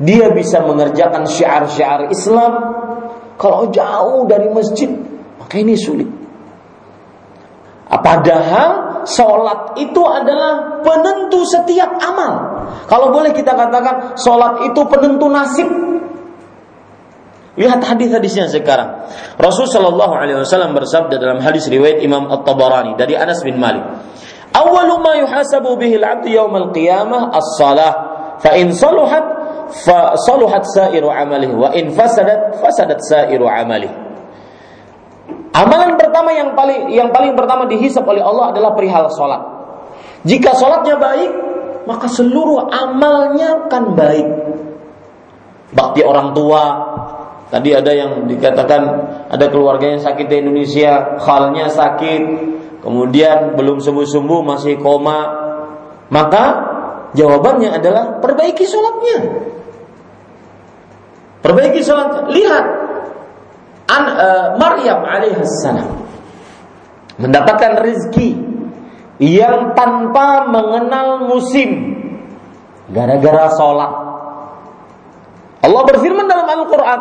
dia 0.00 0.32
bisa 0.32 0.64
mengerjakan 0.64 1.28
syiar-syiar 1.28 2.08
Islam. 2.08 2.52
Kalau 3.38 3.70
jauh 3.70 4.26
dari 4.26 4.50
masjid, 4.50 4.90
maka 5.38 5.54
ini 5.60 5.78
sulit. 5.78 6.08
Padahal 7.88 9.04
sholat 9.08 9.80
itu 9.80 10.02
adalah 10.04 10.80
penentu 10.84 11.44
setiap 11.48 11.96
amal. 12.04 12.32
Kalau 12.84 13.08
boleh 13.12 13.32
kita 13.32 13.56
katakan 13.56 14.16
sholat 14.20 14.68
itu 14.68 14.80
penentu 14.88 15.26
nasib. 15.32 15.68
Lihat 17.58 17.82
hadis-hadisnya 17.82 18.46
sekarang. 18.52 19.08
Rasul 19.34 19.66
Shallallahu 19.66 20.14
Alaihi 20.14 20.38
Wasallam 20.38 20.78
bersabda 20.78 21.18
dalam 21.18 21.42
hadis 21.42 21.66
riwayat 21.66 21.98
Imam 22.06 22.30
At-Tabarani 22.30 22.94
dari 22.94 23.18
Anas 23.18 23.42
bin 23.42 23.58
Malik. 23.58 23.82
Awalu 24.54 24.94
ma 25.04 25.12
yuhasabu 25.20 25.76
bihi 25.76 26.00
al-'abdu 26.00 26.32
yawm 26.32 26.54
al-qiyamah 26.56 27.34
as-salah. 27.36 27.92
Fa 28.38 28.54
in 28.54 28.70
saluhat 28.70 29.24
fa 29.84 30.16
saluhat 30.16 30.64
sa'iru 30.72 31.10
amalihi 31.10 31.52
wa 31.52 31.74
in 31.74 31.92
fasadat 31.92 32.56
fasadat 32.62 33.02
sa'iru 33.04 33.44
amalihi. 33.44 34.08
Amalan 35.52 35.98
pertama 35.98 36.30
yang 36.30 36.54
paling 36.54 36.92
yang 36.92 37.10
paling 37.10 37.34
pertama 37.34 37.66
dihisap 37.66 38.06
oleh 38.06 38.22
Allah 38.22 38.54
adalah 38.54 38.78
perihal 38.78 39.10
sholat. 39.10 39.42
Jika 40.22 40.54
sholatnya 40.54 41.00
baik, 41.00 41.30
maka 41.88 42.06
seluruh 42.06 42.68
amalnya 42.68 43.66
akan 43.66 43.84
baik. 43.96 44.28
Bakti 45.72 46.00
orang 46.00 46.32
tua, 46.32 46.62
tadi 47.52 47.76
ada 47.76 47.92
yang 47.92 48.24
dikatakan 48.28 48.82
ada 49.28 49.46
keluarga 49.52 49.88
yang 49.88 50.00
sakit 50.00 50.26
di 50.28 50.36
Indonesia, 50.40 51.16
halnya 51.20 51.68
sakit, 51.68 52.22
kemudian 52.80 53.58
belum 53.58 53.82
sembuh-sembuh 53.82 54.40
masih 54.44 54.78
koma, 54.78 55.18
maka 56.08 56.44
jawabannya 57.12 57.74
adalah 57.74 58.18
perbaiki 58.20 58.64
sholatnya. 58.64 59.18
Perbaiki 61.38 61.80
sholat. 61.80 62.28
Lihat 62.28 62.66
An, 63.88 64.04
uh, 64.04 64.46
Maryam 64.60 65.00
alaihissalam 65.00 65.88
mendapatkan 67.16 67.80
rezeki 67.80 68.36
yang 69.18 69.72
tanpa 69.74 70.46
mengenal 70.46 71.26
musim 71.26 71.96
gara-gara 72.92 73.48
sholat. 73.56 73.92
Allah 75.58 75.82
berfirman 75.82 76.30
dalam 76.30 76.46
Al-Quran, 76.46 77.00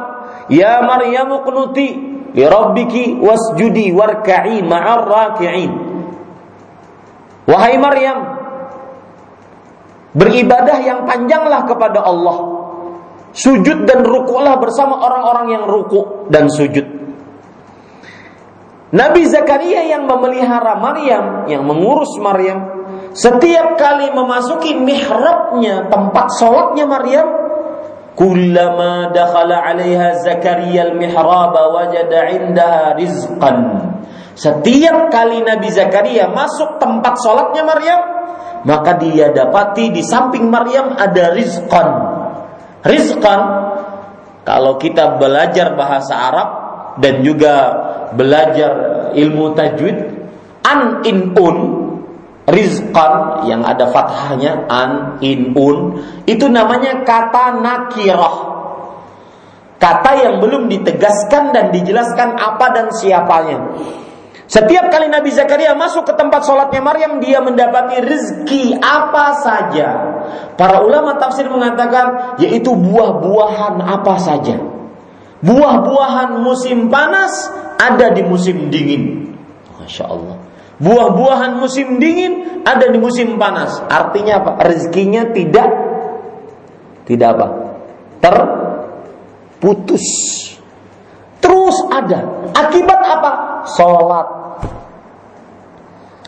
Ya 0.49 0.81
Maryam 0.81 1.29
kunuti 1.45 2.16
li 2.35 2.43
rabbiki 2.43 3.19
wasjudi 3.19 3.93
warka'i 3.93 4.63
ma'ar 4.65 5.01
raki'in. 5.05 5.71
Wahai 7.47 7.79
Maryam, 7.79 8.17
beribadah 10.11 10.77
yang 10.83 11.07
panjanglah 11.07 11.63
kepada 11.63 12.03
Allah 12.03 12.57
Sujud 13.37 13.85
dan 13.85 14.01
rukuklah 14.01 14.57
bersama 14.57 14.97
orang-orang 14.97 15.47
yang 15.53 15.63
rukuk 15.69 16.25
dan 16.33 16.49
sujud. 16.49 16.89
Nabi 18.89 19.29
Zakaria 19.29 19.85
yang 19.85 20.09
memelihara 20.09 20.73
Maryam, 20.81 21.45
yang 21.45 21.61
mengurus 21.61 22.17
Maryam, 22.17 22.87
setiap 23.13 23.77
kali 23.77 24.09
memasuki 24.09 24.73
mihrabnya, 24.79 25.85
tempat 25.85 26.33
sholatnya 26.33 26.89
Maryam, 26.89 27.27
kullama 28.17 29.13
dakhala 29.13 29.61
'alaiha 29.61 30.25
Zakaria 30.25 30.89
al-mihrab 30.89 31.53
wajada 31.53 32.33
'indaha 32.33 32.97
rizqan. 32.97 33.57
Setiap 34.33 35.13
kali 35.13 35.45
Nabi 35.45 35.69
Zakaria 35.69 36.29
masuk 36.29 36.81
tempat 36.81 37.21
sholatnya 37.21 37.61
Maryam, 37.61 38.01
maka 38.65 38.97
dia 38.97 39.29
dapati 39.29 39.93
di 39.93 40.01
samping 40.01 40.49
Maryam 40.49 40.97
ada 40.97 41.33
rizqan, 41.37 41.89
rizqan 42.81 43.41
kalau 44.41 44.81
kita 44.81 45.21
belajar 45.21 45.77
bahasa 45.77 46.13
Arab 46.17 46.49
dan 46.97 47.21
juga 47.21 47.53
belajar 48.17 48.71
ilmu 49.13 49.53
tajwid 49.53 49.97
an 50.65 51.05
in 51.05 51.35
un 51.37 51.86
rizqan 52.47 53.43
yang 53.43 53.61
ada 53.67 53.91
fathahnya 53.91 54.65
an 54.71 55.19
in 55.19 55.51
un 55.51 55.99
itu 56.23 56.47
namanya 56.47 57.03
kata 57.03 57.59
nakirah 57.59 58.37
kata 59.77 60.11
yang 60.15 60.35
belum 60.39 60.71
ditegaskan 60.71 61.51
dan 61.51 61.75
dijelaskan 61.75 62.39
apa 62.39 62.65
dan 62.71 62.87
siapanya 62.95 63.75
setiap 64.47 64.87
kali 64.87 65.11
Nabi 65.11 65.27
Zakaria 65.35 65.75
masuk 65.75 66.07
ke 66.07 66.15
tempat 66.15 66.47
sholatnya 66.47 66.79
Maryam, 66.79 67.19
dia 67.19 67.43
mendapati 67.43 67.99
rezeki 67.99 68.79
apa 68.79 69.43
saja. 69.43 69.89
Para 70.55 70.87
ulama 70.87 71.19
tafsir 71.19 71.51
mengatakan, 71.51 72.39
yaitu 72.39 72.71
buah-buahan 72.71 73.75
apa 73.83 74.15
saja. 74.23 74.55
Buah-buahan 75.43 76.39
musim 76.39 76.87
panas 76.87 77.51
ada 77.75 78.15
di 78.15 78.23
musim 78.23 78.71
dingin. 78.71 79.35
Masya 79.83 80.07
Allah. 80.07 80.46
Buah-buahan 80.77 81.57
musim 81.57 81.97
dingin 81.97 82.61
ada 82.61 82.85
di 82.89 83.01
musim 83.01 83.37
panas. 83.41 83.81
Artinya 83.89 84.45
apa? 84.45 84.51
Rezekinya 84.61 85.33
tidak 85.33 85.69
tidak 87.09 87.29
apa? 87.39 87.47
Terputus. 88.21 90.05
Terus 91.41 91.77
ada. 91.89 92.51
Akibat 92.53 92.99
apa? 93.01 93.31
Sholat 93.67 94.37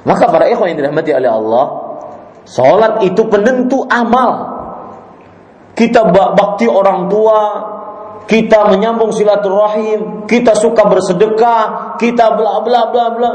maka 0.08 0.32
para 0.32 0.48
ikhwan 0.48 0.72
yang 0.72 0.80
dirahmati 0.80 1.12
oleh 1.12 1.30
Allah, 1.30 1.66
salat 2.48 3.04
itu 3.04 3.28
penentu 3.28 3.84
amal. 3.86 4.58
Kita 5.76 6.12
bakti 6.12 6.68
orang 6.68 7.08
tua, 7.08 7.42
kita 8.28 8.68
menyambung 8.74 9.12
silaturahim, 9.16 10.26
kita 10.28 10.56
suka 10.56 10.88
bersedekah, 10.88 11.96
kita 12.00 12.36
bla 12.36 12.64
bla 12.64 12.82
bla 12.92 13.06
bla. 13.16 13.32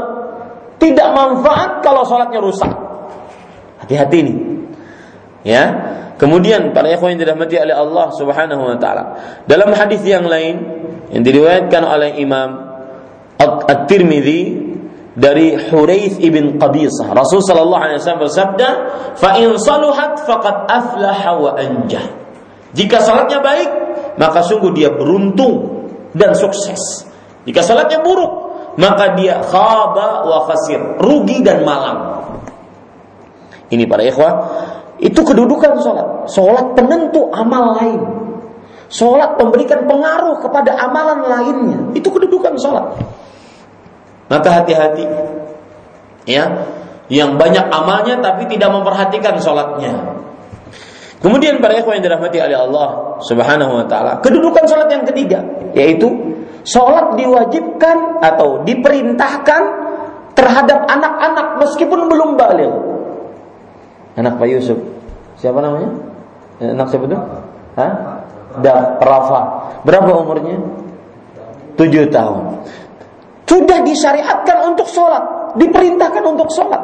Tidak 0.75 1.09
manfaat 1.15 1.79
kalau 1.81 2.03
salatnya 2.03 2.43
rusak. 2.43 2.71
Hati-hati 3.79 4.17
ini. 4.21 4.33
Ya. 5.45 5.63
Kemudian 6.15 6.71
para 6.71 6.87
ikhwan 6.91 7.15
yang 7.15 7.27
dirahmati 7.27 7.59
oleh 7.59 7.75
Allah 7.75 8.07
Subhanahu 8.15 8.63
wa 8.63 8.77
taala. 8.79 9.03
Dalam 9.43 9.75
hadis 9.75 9.99
yang 10.07 10.23
lain 10.23 10.55
yang 11.11 11.23
diriwayatkan 11.23 11.83
oleh 11.83 12.17
Imam 12.23 12.49
At-Tirmidzi 13.39 14.41
dari 15.15 15.55
Huraith 15.55 16.19
ibn 16.19 16.59
Qabisah. 16.59 17.11
Rasul 17.11 17.39
sallallahu 17.43 17.81
alaihi 17.83 17.99
wasallam 17.99 18.23
bersabda, 18.27 18.67
"Fa 19.15 19.39
in 19.39 19.55
saluhat 19.59 20.23
faqad 20.23 20.67
aflaha 20.67 21.31
wa 21.39 21.51
anjah." 21.55 22.03
Jika 22.75 22.99
salatnya 22.99 23.39
baik, 23.39 23.69
maka 24.19 24.43
sungguh 24.43 24.75
dia 24.75 24.91
beruntung 24.91 25.87
dan 26.11 26.35
sukses. 26.35 27.07
Jika 27.47 27.63
salatnya 27.63 28.03
buruk, 28.03 28.44
maka 28.75 29.15
dia 29.15 29.39
khaba 29.39 30.27
wa 30.27 30.39
khasir, 30.51 30.79
rugi 30.99 31.39
dan 31.43 31.63
malang. 31.63 31.99
Ini 33.71 33.87
para 33.87 34.03
ikhwah, 34.05 34.33
itu 34.99 35.19
kedudukan 35.19 35.79
salat. 35.81 36.07
Salat 36.31 36.75
penentu 36.75 37.27
amal 37.31 37.75
lain. 37.79 38.01
Sholat 38.85 39.41
memberikan 39.41 39.89
pengaruh 39.89 40.45
kepada 40.45 40.77
amalan 40.77 41.25
lainnya. 41.25 41.79
Itu 41.97 42.13
kedudukan 42.13 42.53
sholat. 42.61 43.01
Maka 44.29 44.61
hati-hati. 44.61 45.05
Ya, 46.29 46.69
yang 47.09 47.37
banyak 47.37 47.65
amalnya 47.69 48.21
tapi 48.21 48.49
tidak 48.49 48.73
memperhatikan 48.73 49.37
sholatnya. 49.41 50.21
Kemudian 51.21 51.57
para 51.57 51.73
ikhwan 51.77 52.01
yang 52.01 52.05
dirahmati 52.05 52.37
oleh 52.37 52.57
Allah 52.57 52.89
Subhanahu 53.25 53.81
wa 53.81 53.85
taala, 53.89 54.21
kedudukan 54.21 54.65
sholat 54.69 54.89
yang 54.93 55.05
ketiga 55.09 55.41
yaitu 55.73 56.05
sholat 56.65 57.15
diwajibkan 57.15 58.19
atau 58.19 58.65
diperintahkan 58.65 59.61
terhadap 60.35 60.83
anak-anak 60.89 61.61
meskipun 61.63 62.09
belum 62.11 62.35
balik. 62.35 62.73
Anak 64.17 64.41
Pak 64.41 64.47
Yusuf, 64.49 64.79
siapa 65.39 65.61
namanya? 65.61 65.93
Anak 66.59 66.87
siapa 66.91 67.05
itu? 67.07 67.19
Hah? 67.75 67.91
Dah, 68.63 68.99
Rafa. 69.03 69.41
Berapa 69.83 70.11
umurnya? 70.15 70.59
Tujuh 71.75 72.07
tahun. 72.07 72.63
Sudah 73.45 73.79
disyariatkan 73.83 74.57
untuk 74.73 74.87
sholat, 74.89 75.55
diperintahkan 75.59 76.23
untuk 76.23 76.49
sholat. 76.51 76.81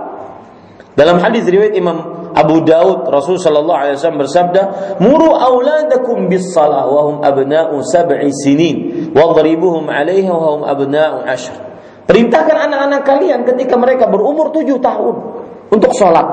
Dalam 0.95 1.19
hadis 1.23 1.47
riwayat 1.47 1.73
Imam 1.75 2.20
Abu 2.31 2.63
Daud 2.63 3.07
Rasul 3.11 3.37
sallallahu 3.37 3.79
alaihi 3.79 3.95
wasallam 3.99 4.21
bersabda, 4.23 4.61
"Muru 5.03 5.31
auladakum 5.35 6.31
bis 6.31 6.51
salah 6.51 6.87
wa 6.87 7.01
hum 7.11 7.17
abna'u 7.21 7.79
sab'i 7.83 8.31
sinin, 8.31 9.09
wadribuhum 9.11 9.87
'alaiha 9.87 10.31
wa 10.31 10.49
hum 10.57 10.61
abna'u 10.63 11.27
ashr." 11.27 11.53
Perintahkan 12.07 12.67
anak-anak 12.67 13.01
kalian 13.07 13.39
ketika 13.47 13.79
mereka 13.79 14.09
berumur 14.11 14.51
tujuh 14.51 14.81
tahun 14.83 15.15
untuk 15.71 15.91
sholat. 15.95 16.27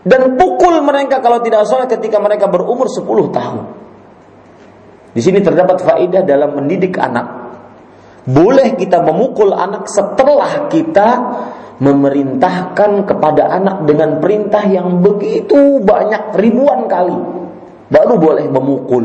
Dan 0.00 0.38
pukul 0.38 0.80
mereka 0.80 1.20
kalau 1.20 1.42
tidak 1.44 1.66
sholat 1.66 1.90
ketika 1.90 2.22
mereka 2.22 2.48
berumur 2.48 2.88
sepuluh 2.88 3.28
tahun. 3.34 3.66
Di 5.10 5.20
sini 5.20 5.42
terdapat 5.42 5.82
faedah 5.82 6.22
dalam 6.22 6.54
mendidik 6.54 6.94
anak. 6.96 7.26
Boleh 8.30 8.78
kita 8.78 9.02
memukul 9.02 9.50
anak 9.50 9.90
setelah 9.90 10.70
kita 10.70 11.08
memerintahkan 11.80 13.08
kepada 13.08 13.48
anak 13.56 13.88
dengan 13.88 14.20
perintah 14.20 14.62
yang 14.68 15.00
begitu 15.00 15.80
banyak 15.80 16.36
ribuan 16.36 16.84
kali 16.86 17.40
baru 17.90 18.14
boleh 18.20 18.46
memukul. 18.46 19.04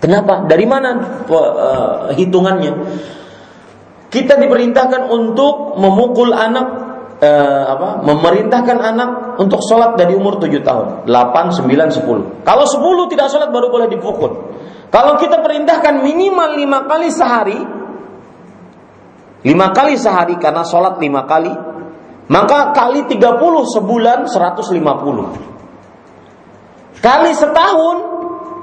Kenapa? 0.00 0.44
Dari 0.44 0.66
mana 0.68 1.00
uh, 1.30 2.12
hitungannya? 2.12 2.72
Kita 4.12 4.36
diperintahkan 4.36 5.08
untuk 5.08 5.80
memukul 5.80 6.32
anak 6.36 6.66
uh, 7.24 7.64
apa? 7.72 7.88
Memerintahkan 8.04 8.78
anak 8.84 9.10
untuk 9.40 9.64
sholat 9.64 9.96
dari 9.96 10.12
umur 10.12 10.36
7 10.36 10.60
tahun, 10.60 10.86
8, 11.08 11.08
9, 11.08 12.04
10. 12.04 12.44
Kalau 12.44 12.64
10 12.68 13.12
tidak 13.16 13.26
sholat 13.32 13.48
baru 13.48 13.72
boleh 13.72 13.88
dipukul. 13.88 14.32
Kalau 14.92 15.16
kita 15.18 15.40
perintahkan 15.40 16.04
minimal 16.04 16.52
5 16.52 16.90
kali 16.90 17.08
sehari, 17.10 17.58
lima 19.44 19.76
kali 19.76 20.00
sehari 20.00 20.40
karena 20.40 20.64
sholat 20.64 20.96
lima 20.98 21.28
kali. 21.28 21.52
Maka 22.24 22.72
kali 22.72 23.04
30 23.04 23.20
sebulan 23.76 24.24
150 24.32 24.80
kali 27.04 27.36
setahun 27.36 27.96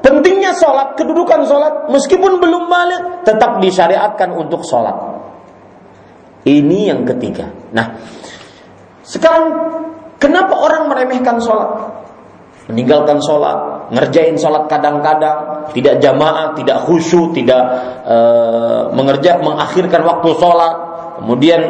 pentingnya 0.00 0.56
sholat, 0.56 0.96
kedudukan 0.96 1.44
sholat, 1.44 1.92
meskipun 1.92 2.40
belum 2.40 2.72
balik, 2.72 3.28
tetap 3.28 3.60
disyariatkan 3.60 4.32
untuk 4.32 4.64
sholat. 4.64 4.96
Ini 6.48 6.88
yang 6.88 7.04
ketiga. 7.04 7.52
Nah, 7.76 8.00
sekarang 9.04 9.44
kenapa 10.16 10.56
orang 10.56 10.88
meremehkan 10.88 11.36
sholat? 11.42 11.97
Meninggalkan 12.68 13.16
sholat, 13.24 13.88
ngerjain 13.90 14.36
sholat 14.36 14.68
kadang-kadang, 14.68 15.68
tidak 15.72 16.04
jamaah, 16.04 16.52
tidak 16.52 16.84
khusyuk, 16.84 17.32
tidak 17.32 17.64
e, 18.04 18.16
mengerja, 18.92 19.40
mengakhirkan 19.40 20.04
waktu 20.04 20.28
sholat, 20.36 20.74
kemudian 21.16 21.60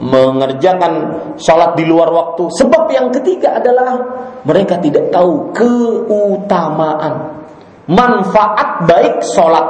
mengerjakan 0.00 0.92
sholat 1.36 1.76
di 1.76 1.84
luar 1.84 2.08
waktu. 2.08 2.48
Sebab 2.56 2.88
yang 2.88 3.12
ketiga 3.12 3.60
adalah 3.60 4.00
mereka 4.48 4.80
tidak 4.80 5.12
tahu 5.12 5.52
keutamaan, 5.52 7.44
manfaat 7.84 8.88
baik 8.88 9.20
sholat. 9.20 9.66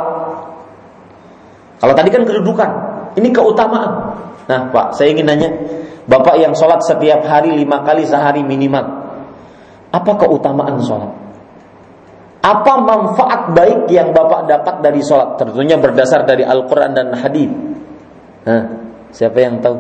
Kalau 1.83 1.95
tadi 1.99 2.15
kan 2.15 2.23
kedudukan, 2.23 2.71
ini 3.19 3.35
keutamaan. 3.35 4.15
Nah, 4.47 4.71
Pak, 4.71 4.95
saya 4.95 5.11
ingin 5.11 5.27
nanya, 5.27 5.51
Bapak 6.07 6.39
yang 6.39 6.55
sholat 6.55 6.83
setiap 6.83 7.23
hari 7.27 7.55
lima 7.55 7.87
kali 7.87 8.03
sehari 8.03 8.43
minimal, 8.43 9.00
apa 9.91 10.13
keutamaan 10.19 10.79
sholat? 10.83 11.13
Apa 12.41 12.73
manfaat 12.81 13.53
baik 13.53 13.93
yang 13.93 14.17
Bapak 14.17 14.49
dapat 14.49 14.81
dari 14.81 15.05
sholat? 15.05 15.37
Tentunya 15.37 15.77
berdasar 15.77 16.25
dari 16.25 16.41
Al-Quran 16.47 16.91
dan 16.97 17.13
Hadis. 17.13 17.53
Hah? 18.49 18.63
Siapa 19.13 19.39
yang 19.43 19.61
tahu? 19.61 19.77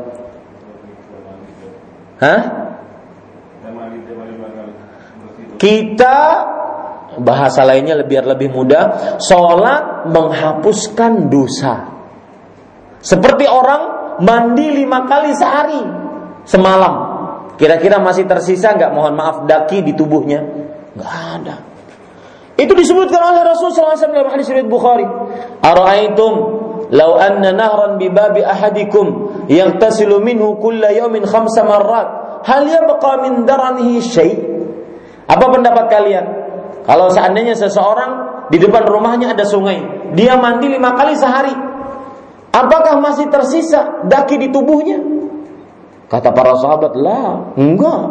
Hah? 2.20 2.40
Kita 5.56 6.16
bahasa 7.20 7.64
lainnya 7.64 8.00
lebih 8.00 8.24
lebih 8.24 8.48
mudah, 8.52 9.16
sholat 9.20 10.08
menghapuskan 10.08 11.28
dosa. 11.32 11.88
Seperti 13.00 13.48
orang 13.48 13.82
mandi 14.20 14.68
lima 14.84 15.08
kali 15.08 15.32
sehari 15.32 15.80
semalam. 16.44 17.09
Kira-kira 17.60 18.00
masih 18.00 18.24
tersisa 18.24 18.72
nggak 18.72 18.96
mohon 18.96 19.12
maaf 19.12 19.44
daki 19.44 19.84
di 19.84 19.92
tubuhnya? 19.92 20.40
Nggak 20.96 21.14
ada. 21.36 21.56
Itu 22.56 22.72
disebutkan 22.72 23.20
oleh 23.20 23.44
Rasul 23.44 23.68
SAW 23.68 24.00
dalam 24.00 24.32
hadis 24.32 24.48
riwayat 24.48 24.64
Bukhari. 24.64 25.04
Ara'aitum 25.60 26.32
law 26.88 27.20
anna 27.20 27.52
nahran 27.52 28.00
bi 28.00 28.08
babi 28.08 28.40
ahadikum 28.40 29.44
yaghtasilu 29.52 30.24
minhu 30.24 30.56
kulla 30.56 30.88
yawmin 30.88 31.28
khamsa 31.28 31.60
marrat 31.68 32.08
hal 32.48 32.64
yabqa 32.64 33.28
min 33.28 33.44
daranihi 33.44 34.00
syai? 34.00 34.32
Apa 35.28 35.44
pendapat 35.52 35.84
kalian? 35.92 36.26
Kalau 36.88 37.12
seandainya 37.12 37.60
seseorang 37.60 38.12
di 38.48 38.56
depan 38.56 38.88
rumahnya 38.88 39.36
ada 39.36 39.44
sungai, 39.44 40.10
dia 40.16 40.40
mandi 40.40 40.64
lima 40.72 40.96
kali 40.96 41.12
sehari, 41.12 41.52
apakah 42.56 43.04
masih 43.04 43.28
tersisa 43.28 44.08
daki 44.08 44.40
di 44.40 44.48
tubuhnya? 44.48 45.19
Kata 46.10 46.34
para 46.34 46.58
sahabat, 46.58 46.98
"La, 46.98 47.54
enggak. 47.54 48.02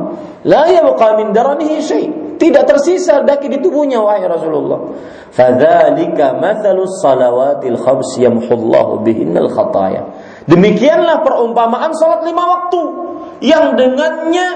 La 0.48 0.72
yabqa 0.72 1.20
min 1.20 1.36
daranihi 1.36 1.84
syai." 1.84 2.08
Tidak 2.40 2.64
tersisa 2.64 3.20
daki 3.28 3.52
di 3.52 3.60
tubuhnya 3.60 4.00
wahai 4.00 4.24
Rasulullah. 4.24 4.80
Fadzalika 5.36 6.40
mathalus 6.40 7.04
salawatil 7.04 7.76
khams 7.76 8.16
yamhullahu 8.16 9.04
bihinnal 9.04 9.52
khataya. 9.52 10.08
Demikianlah 10.48 11.20
perumpamaan 11.28 11.92
salat 12.00 12.24
lima 12.24 12.40
waktu 12.48 12.82
yang 13.44 13.76
dengannya 13.76 14.48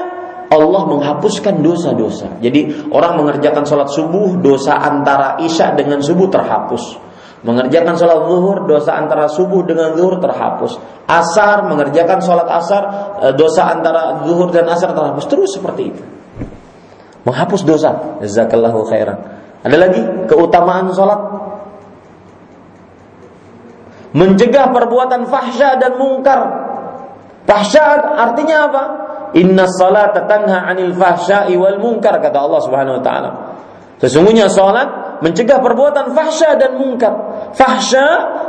Allah 0.47 0.83
menghapuskan 0.87 1.59
dosa-dosa. 1.59 2.39
Jadi 2.39 2.87
orang 2.95 3.19
mengerjakan 3.19 3.67
salat 3.67 3.91
subuh, 3.91 4.39
dosa 4.39 4.79
antara 4.79 5.35
isya 5.43 5.75
dengan 5.75 5.99
subuh 5.99 6.31
terhapus 6.31 7.02
Mengerjakan 7.43 7.99
sholat 7.99 8.23
zuhur, 8.23 8.63
dosa 8.63 8.95
antara 8.95 9.27
subuh 9.27 9.67
dengan 9.67 9.91
zuhur 9.99 10.15
terhapus. 10.23 10.79
Asar, 11.11 11.67
mengerjakan 11.67 12.23
sholat 12.23 12.47
asar, 12.47 12.83
e, 13.19 13.25
dosa 13.35 13.67
antara 13.67 14.23
zuhur 14.23 14.47
dan 14.47 14.63
asar 14.71 14.95
terhapus. 14.95 15.27
Terus 15.27 15.51
seperti 15.51 15.91
itu. 15.91 16.03
Menghapus 17.27 17.67
dosa. 17.67 18.19
Jazakallahu 18.23 18.87
khairan. 18.87 19.19
Ada 19.59 19.75
lagi 19.75 20.01
keutamaan 20.31 20.91
sholat. 20.95 21.19
Mencegah 24.15 24.71
perbuatan 24.71 25.27
fahsya 25.27 25.75
dan 25.83 25.99
mungkar. 25.99 26.39
Fahsya 27.43 27.83
artinya 28.23 28.57
apa? 28.71 28.83
Inna 29.33 29.65
salat 29.65 30.13
tanha 30.13 30.69
anil 30.69 30.93
fahsya'i 30.93 31.57
wal 31.57 31.81
munkar 31.81 32.21
kata 32.21 32.37
Allah 32.37 32.61
Subhanahu 32.61 33.01
wa 33.01 33.03
taala. 33.03 33.29
Sesungguhnya 33.97 34.45
salat 34.45 35.19
mencegah 35.25 35.57
perbuatan 35.57 36.13
fahsya 36.13 36.53
dan 36.61 36.77
mungkar. 36.77 37.13
Fahsya 37.53 38.05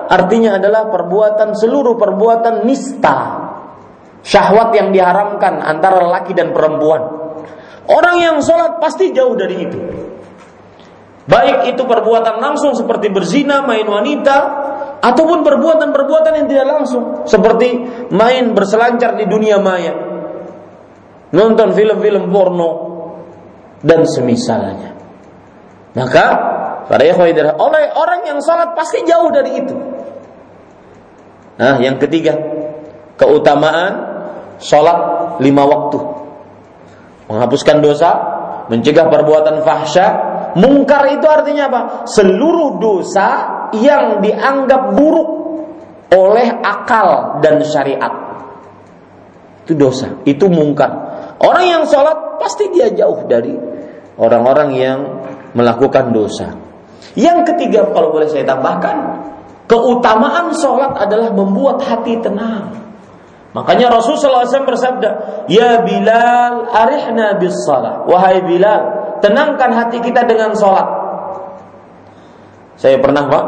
artinya 0.08 0.56
adalah 0.56 0.88
perbuatan 0.88 1.52
seluruh 1.52 1.94
perbuatan 1.96 2.64
nista. 2.64 3.42
syahwat 4.24 4.72
yang 4.72 4.88
diharamkan 4.88 5.60
antara 5.60 6.00
laki 6.08 6.32
dan 6.32 6.56
perempuan. 6.56 7.02
Orang 7.84 8.16
yang 8.24 8.40
sholat 8.40 8.80
pasti 8.80 9.12
jauh 9.12 9.36
dari 9.36 9.56
itu. 9.60 9.78
Baik 11.28 11.76
itu 11.76 11.84
perbuatan 11.84 12.40
langsung 12.40 12.72
seperti 12.72 13.12
berzina, 13.12 13.60
main 13.64 13.84
wanita, 13.84 14.36
ataupun 15.04 15.44
perbuatan-perbuatan 15.44 16.32
yang 16.40 16.48
tidak 16.48 16.66
langsung 16.68 17.28
seperti 17.28 17.84
main 18.08 18.56
berselancar 18.56 19.20
di 19.20 19.28
dunia 19.28 19.60
maya, 19.60 19.92
nonton 21.32 21.76
film-film 21.76 22.32
porno 22.32 22.70
dan 23.84 24.08
semisalnya. 24.08 24.96
Maka 25.92 26.26
para 26.88 27.04
oleh 27.56 27.84
orang 27.96 28.20
yang 28.28 28.38
sholat 28.44 28.76
pasti 28.76 29.00
jauh 29.08 29.32
dari 29.32 29.52
itu. 29.60 29.76
Nah, 31.54 31.78
yang 31.78 31.96
ketiga, 32.02 32.34
keutamaan 33.14 33.92
sholat 34.58 34.98
lima 35.38 35.62
waktu. 35.64 35.98
Menghapuskan 37.30 37.80
dosa, 37.80 38.10
mencegah 38.68 39.06
perbuatan 39.08 39.62
fahsya. 39.62 40.06
Mungkar 40.54 41.10
itu 41.10 41.26
artinya 41.26 41.64
apa? 41.66 41.80
Seluruh 42.06 42.78
dosa 42.78 43.28
yang 43.74 44.22
dianggap 44.22 44.94
buruk 44.94 45.30
oleh 46.14 46.46
akal 46.62 47.40
dan 47.42 47.62
syariat. 47.64 48.12
Itu 49.64 49.74
dosa, 49.74 50.20
itu 50.28 50.46
mungkar. 50.46 50.92
Orang 51.40 51.64
yang 51.64 51.82
sholat 51.88 52.38
pasti 52.38 52.70
dia 52.70 52.92
jauh 52.92 53.24
dari 53.26 53.56
orang-orang 54.20 54.70
yang 54.76 54.98
melakukan 55.56 56.12
dosa. 56.12 56.52
Yang 57.14 57.54
ketiga, 57.54 57.86
kalau 57.94 58.10
boleh 58.10 58.26
saya 58.26 58.42
tambahkan, 58.42 59.22
keutamaan 59.70 60.50
sholat 60.54 60.98
adalah 60.98 61.30
membuat 61.30 61.78
hati 61.86 62.18
tenang. 62.18 62.74
Makanya 63.54 63.86
Rasulullah 63.86 64.42
SAW 64.42 64.66
bersabda, 64.66 65.10
Ya 65.46 65.78
Bilal, 65.86 66.66
arihna 66.74 67.38
bis 67.38 67.54
salah. 67.62 68.02
Wahai 68.10 68.42
Bilal, 68.42 68.82
tenangkan 69.22 69.70
hati 69.70 70.02
kita 70.02 70.26
dengan 70.26 70.58
sholat. 70.58 70.86
Saya 72.74 72.98
pernah 72.98 73.30
pak, 73.30 73.44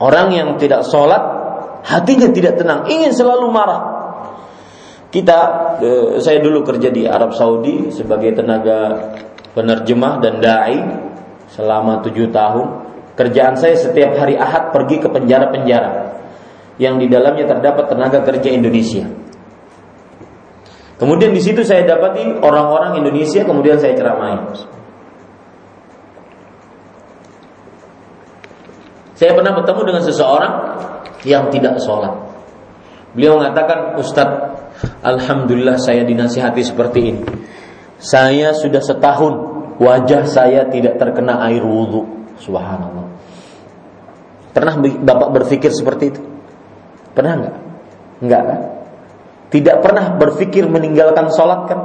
orang 0.00 0.32
yang 0.32 0.48
tidak 0.56 0.88
sholat, 0.88 1.20
hatinya 1.84 2.32
tidak 2.32 2.56
tenang, 2.56 2.88
ingin 2.88 3.12
selalu 3.12 3.52
marah. 3.52 4.00
Kita, 5.12 5.38
eh, 5.84 6.16
saya 6.24 6.40
dulu 6.40 6.64
kerja 6.64 6.88
di 6.88 7.04
Arab 7.04 7.36
Saudi 7.36 7.92
sebagai 7.92 8.32
tenaga 8.32 9.12
penerjemah 9.52 10.22
dan 10.24 10.40
dai 10.40 10.78
selama 11.54 12.00
tujuh 12.06 12.30
tahun. 12.30 12.88
Kerjaan 13.18 13.58
saya 13.58 13.76
setiap 13.76 14.16
hari 14.16 14.38
Ahad 14.40 14.72
pergi 14.72 14.96
ke 15.02 15.08
penjara-penjara 15.12 16.16
yang 16.80 16.96
di 16.96 17.04
dalamnya 17.10 17.44
terdapat 17.44 17.92
tenaga 17.92 18.24
kerja 18.24 18.48
Indonesia. 18.48 19.04
Kemudian 20.96 21.32
di 21.32 21.40
situ 21.40 21.60
saya 21.60 21.84
dapati 21.84 22.40
orang-orang 22.40 23.00
Indonesia, 23.00 23.44
kemudian 23.44 23.76
saya 23.76 23.92
ceramai. 23.96 24.36
Saya 29.16 29.36
pernah 29.36 29.52
bertemu 29.52 29.80
dengan 29.84 30.02
seseorang 30.04 30.54
yang 31.28 31.52
tidak 31.52 31.76
sholat. 31.84 32.16
Beliau 33.12 33.36
mengatakan, 33.36 34.00
Ustadz, 34.00 34.60
Alhamdulillah 35.04 35.76
saya 35.76 36.08
dinasihati 36.08 36.64
seperti 36.64 37.00
ini. 37.12 37.22
Saya 38.00 38.56
sudah 38.56 38.80
setahun 38.80 39.49
wajah 39.80 40.28
saya 40.28 40.68
tidak 40.68 41.00
terkena 41.00 41.40
air 41.48 41.64
wudhu. 41.64 42.04
Subhanallah. 42.38 43.08
Pernah 44.52 44.74
Bapak 44.80 45.28
berpikir 45.40 45.72
seperti 45.72 46.04
itu? 46.12 46.22
Pernah 47.16 47.32
nggak? 47.40 47.56
Enggak 48.20 48.42
kan? 48.44 48.60
Tidak 49.50 49.76
pernah 49.82 50.14
berpikir 50.14 50.68
meninggalkan 50.70 51.32
sholat 51.34 51.66
kan? 51.66 51.80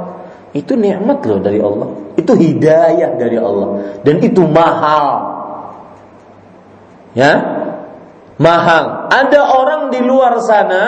Itu 0.54 0.78
nikmat 0.78 1.20
loh 1.26 1.42
dari 1.42 1.58
Allah. 1.58 1.88
Itu 2.14 2.32
hidayah 2.32 3.18
dari 3.18 3.36
Allah. 3.36 4.00
Dan 4.06 4.22
itu 4.22 4.40
mahal. 4.46 5.34
Ya, 7.16 7.32
mahal. 8.38 9.08
Ada 9.08 9.40
orang 9.56 9.82
di 9.92 10.00
luar 10.04 10.38
sana 10.44 10.82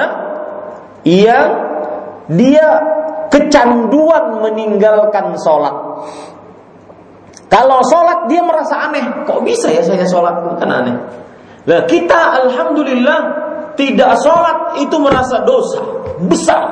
yang 1.04 1.48
dia 2.28 2.68
kecanduan 3.32 4.44
meninggalkan 4.44 5.36
sholat. 5.40 5.76
Kalau 7.48 7.80
sholat 7.88 8.28
dia 8.28 8.44
merasa 8.44 8.88
aneh. 8.88 9.24
Kok 9.24 9.40
bisa 9.44 9.72
ya 9.72 9.80
saya 9.80 10.04
sholat? 10.04 10.60
Kan 10.60 10.68
aneh. 10.68 10.96
Nah 11.64 11.80
kita 11.88 12.44
alhamdulillah 12.44 13.18
tidak 13.76 14.20
sholat 14.20 14.76
itu 14.80 14.96
merasa 15.00 15.44
dosa 15.48 15.80
besar. 16.28 16.64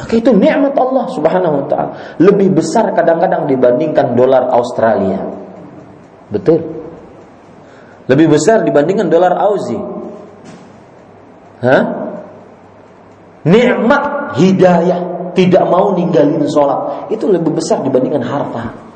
Maka 0.00 0.16
itu 0.16 0.32
nikmat 0.32 0.72
Allah 0.80 1.04
Subhanahu 1.12 1.54
wa 1.60 1.64
taala. 1.68 1.90
Lebih 2.16 2.56
besar 2.56 2.96
kadang-kadang 2.96 3.44
dibandingkan 3.44 4.16
dolar 4.16 4.48
Australia. 4.48 5.20
Betul. 6.32 6.64
Lebih 8.08 8.32
besar 8.32 8.64
dibandingkan 8.64 9.12
dolar 9.12 9.36
Aussie. 9.36 9.80
Hah? 11.60 11.82
Nikmat 13.44 14.36
hidayah 14.40 15.32
tidak 15.36 15.64
mau 15.68 15.92
ninggalin 15.92 16.44
sholat 16.48 17.12
itu 17.12 17.28
lebih 17.28 17.56
besar 17.56 17.84
dibandingkan 17.84 18.24
harta. 18.24 18.89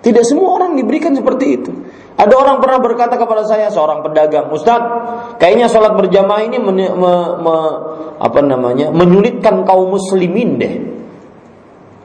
Tidak 0.00 0.24
semua 0.24 0.56
orang 0.56 0.80
diberikan 0.80 1.12
seperti 1.12 1.46
itu. 1.60 1.70
Ada 2.16 2.34
orang 2.36 2.60
pernah 2.60 2.80
berkata 2.80 3.16
kepada 3.16 3.44
saya 3.48 3.72
seorang 3.72 4.04
pedagang, 4.04 4.52
Ustaz, 4.52 4.80
kayaknya 5.40 5.68
sholat 5.68 5.96
berjamaah 5.96 6.44
ini 6.44 6.56
me, 6.60 6.72
me, 6.72 7.12
me, 7.40 7.56
apa 8.20 8.40
namanya 8.44 8.92
menyulitkan 8.92 9.64
kaum 9.64 9.92
muslimin 9.92 10.60
deh. 10.60 10.74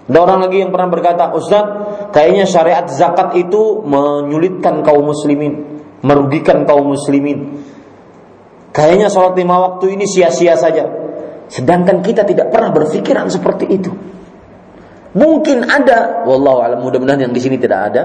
Ada 0.07 0.17
orang 0.21 0.39
lagi 0.47 0.63
yang 0.63 0.71
pernah 0.71 0.87
berkata, 0.91 1.35
Ustaz, 1.35 1.65
kayaknya 2.15 2.47
syariat 2.47 2.87
zakat 2.87 3.35
itu 3.35 3.83
menyulitkan 3.83 4.83
kaum 4.87 5.11
muslimin, 5.11 5.83
merugikan 5.99 6.63
kaum 6.63 6.95
muslimin. 6.95 7.63
Kayaknya 8.75 9.07
sholat 9.07 9.35
lima 9.39 9.55
waktu 9.67 9.99
ini 9.99 10.03
sia-sia 10.07 10.55
saja. 10.59 10.83
Sedangkan 11.47 12.03
kita 12.03 12.27
tidak 12.27 12.51
pernah 12.51 12.71
berpikiran 12.71 13.27
seperti 13.31 13.67
itu. 13.71 14.14
Mungkin 15.15 15.63
ada, 15.63 16.27
wallahu 16.27 16.59
alam 16.59 16.83
mudah-mudahan 16.83 17.23
yang 17.23 17.33
di 17.33 17.39
sini 17.39 17.55
tidak 17.55 17.79
ada 17.91 18.03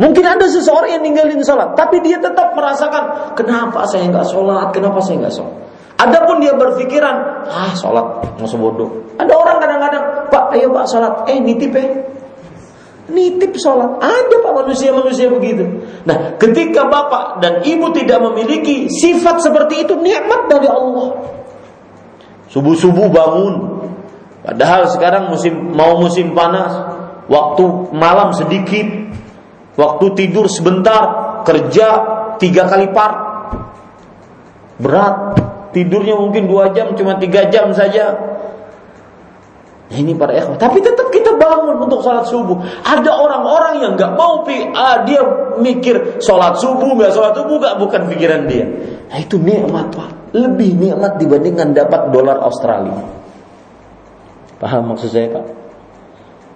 Mungkin 0.00 0.24
ada 0.24 0.48
seseorang 0.48 0.98
yang 0.98 1.02
ninggalin 1.04 1.44
sholat, 1.44 1.76
tapi 1.76 2.00
dia 2.00 2.16
tetap 2.16 2.56
merasakan 2.56 3.36
kenapa 3.36 3.84
saya 3.84 4.08
nggak 4.08 4.24
sholat, 4.24 4.72
kenapa 4.72 5.04
saya 5.04 5.20
nggak 5.20 5.34
sholat. 5.36 5.54
Adapun 6.00 6.40
dia 6.40 6.56
berpikiran, 6.56 7.46
ah 7.46 7.70
sholat, 7.76 8.24
nggak 8.40 8.56
bodoh. 8.56 8.90
Ada 9.20 9.30
orang 9.30 9.56
kadang-kadang, 9.60 10.04
Pak, 10.32 10.44
ayo 10.56 10.72
Pak 10.72 10.86
sholat, 10.88 11.12
eh 11.28 11.38
nitip 11.38 11.76
ya, 11.76 11.86
nitip 13.12 13.52
sholat. 13.60 14.00
Ada 14.00 14.34
Pak 14.42 14.52
manusia-manusia 14.64 15.28
begitu. 15.28 15.70
Nah, 16.08 16.40
ketika 16.40 16.88
Bapak 16.88 17.44
dan 17.44 17.60
Ibu 17.60 17.92
tidak 17.92 18.18
memiliki 18.32 18.88
sifat 18.88 19.44
seperti 19.44 19.84
itu, 19.84 19.94
nikmat 20.00 20.48
dari 20.48 20.66
Allah. 20.72 21.20
Subuh-subuh 22.48 23.06
bangun, 23.12 23.54
padahal 24.42 24.90
sekarang 24.90 25.30
musim 25.30 25.72
mau 25.72 25.98
musim 25.98 26.36
panas, 26.36 26.74
waktu 27.30 27.94
malam 27.94 28.34
sedikit, 28.34 29.02
Waktu 29.72 30.06
tidur 30.12 30.52
sebentar, 30.52 31.02
kerja 31.48 31.86
tiga 32.36 32.68
kali 32.68 32.92
part. 32.92 33.16
Berat. 34.76 35.16
Tidurnya 35.72 36.20
mungkin 36.20 36.52
dua 36.52 36.68
jam, 36.76 36.92
cuma 36.92 37.16
tiga 37.16 37.48
jam 37.48 37.72
saja. 37.72 38.12
Nah, 39.88 39.96
ini 39.96 40.12
para 40.12 40.36
ikhwah. 40.36 40.60
Tapi 40.60 40.84
tetap 40.84 41.08
kita 41.08 41.40
bangun 41.40 41.80
untuk 41.88 42.04
sholat 42.04 42.28
subuh. 42.28 42.60
Ada 42.84 43.16
orang-orang 43.16 43.80
yang 43.80 43.92
nggak 43.96 44.12
mau 44.12 44.44
ah, 44.76 45.00
dia 45.08 45.24
mikir 45.56 46.20
sholat 46.20 46.60
subuh 46.60 46.92
nggak 46.92 47.12
sholat 47.16 47.32
subuh 47.32 47.56
nggak 47.56 47.76
bukan 47.80 48.00
pikiran 48.12 48.44
dia. 48.44 48.68
Nah 49.08 49.16
itu 49.16 49.40
nikmat 49.40 49.96
pak. 49.96 50.36
Lebih 50.36 50.76
nikmat 50.76 51.16
dibandingkan 51.16 51.72
dapat 51.72 52.12
dolar 52.12 52.40
Australia. 52.44 53.21
Paham 54.62 54.94
maksud 54.94 55.10
saya 55.10 55.26
pak? 55.26 55.44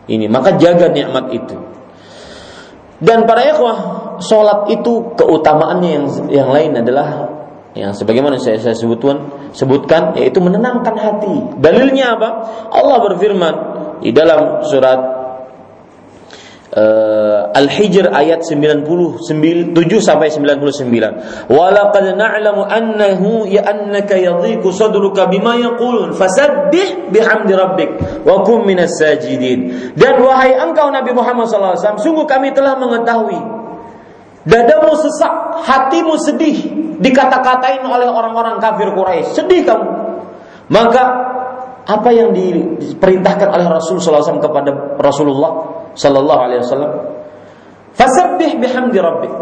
Ini 0.07 0.31
maka 0.31 0.55
jaga 0.55 0.87
nikmat 0.87 1.35
itu. 1.35 1.59
Dan 3.03 3.27
para 3.27 3.43
ikhwah, 3.45 3.79
sholat 4.23 4.71
itu 4.71 5.13
keutamaannya 5.19 5.91
yang 5.91 6.07
yang 6.31 6.49
lain 6.55 6.73
adalah 6.79 7.35
yang 7.77 7.93
sebagaimana 7.93 8.41
saya, 8.41 8.57
saya 8.57 8.73
sebutkan 8.73 9.51
sebutkan 9.53 10.15
yaitu 10.17 10.39
menenangkan 10.39 10.95
hati. 10.97 11.59
Dalilnya 11.59 12.15
apa? 12.15 12.31
Allah 12.73 12.99
berfirman 13.05 13.55
di 14.01 14.15
dalam 14.15 14.63
surat 14.65 15.16
uh, 16.75 17.53
Al-Hijr 17.55 18.11
ayat 18.11 18.43
97 18.43 19.77
sampai 20.03 20.33
99. 20.33 21.53
Walaqad 21.53 22.07
na'lamu 22.19 22.67
annahu 22.67 23.47
ya 23.47 23.63
annaka 23.69 24.19
yadhiqu 24.19 24.67
sadruka 24.75 25.31
bima 25.31 25.55
yaqulun 25.61 26.17
fasabbih 26.17 27.13
bihamdi 27.15 27.53
rabbik 27.55 27.91
wa 28.27 28.43
kum 28.43 28.67
minas 28.67 28.99
sajidin. 28.99 29.95
Dan 29.95 30.19
wahai 30.25 30.57
engkau 30.59 30.91
Nabi 30.91 31.15
Muhammad 31.15 31.47
SAW, 31.47 32.03
sungguh 32.03 32.27
kami 32.27 32.51
telah 32.51 32.75
mengetahui 32.81 33.39
dadamu 34.47 34.95
sesak, 34.99 35.63
hatimu 35.67 36.15
sedih 36.19 36.59
dikata-katain 37.03 37.85
oleh 37.85 38.09
orang-orang 38.09 38.57
kafir 38.59 38.91
Quraisy. 38.95 39.37
Sedih 39.37 39.63
kamu. 39.67 39.89
Maka 40.67 41.05
apa 41.87 42.11
yang 42.11 42.35
diperintahkan 42.35 43.47
oleh 43.47 43.67
Rasul 43.71 44.03
SAW 44.03 44.43
kepada 44.43 44.99
Rasulullah 44.99 45.76
Sallallahu 45.97 46.41
Alaihi 46.45 46.61
Wasallam, 46.63 46.93
fasabbih 47.97 48.61
bihamdi 48.61 48.99
rabbik. 49.01 49.33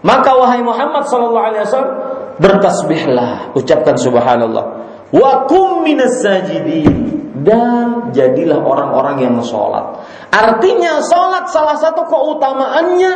Maka 0.00 0.32
wahai 0.32 0.64
Muhammad 0.64 1.04
Sallallahu 1.06 1.46
Alaihi 1.52 1.62
Wasallam 1.68 1.94
bertasbihlah, 2.40 3.52
ucapkan 3.52 4.00
subhanallah. 4.00 4.64
Wa 5.12 5.44
kum 5.44 5.84
minas 5.84 6.24
sajidin 6.24 7.20
dan 7.44 8.10
jadilah 8.14 8.60
orang-orang 8.62 9.26
yang 9.28 9.36
sholat. 9.44 10.00
Artinya 10.30 11.02
sholat 11.04 11.50
salah 11.50 11.76
satu 11.76 12.06
keutamaannya 12.06 13.12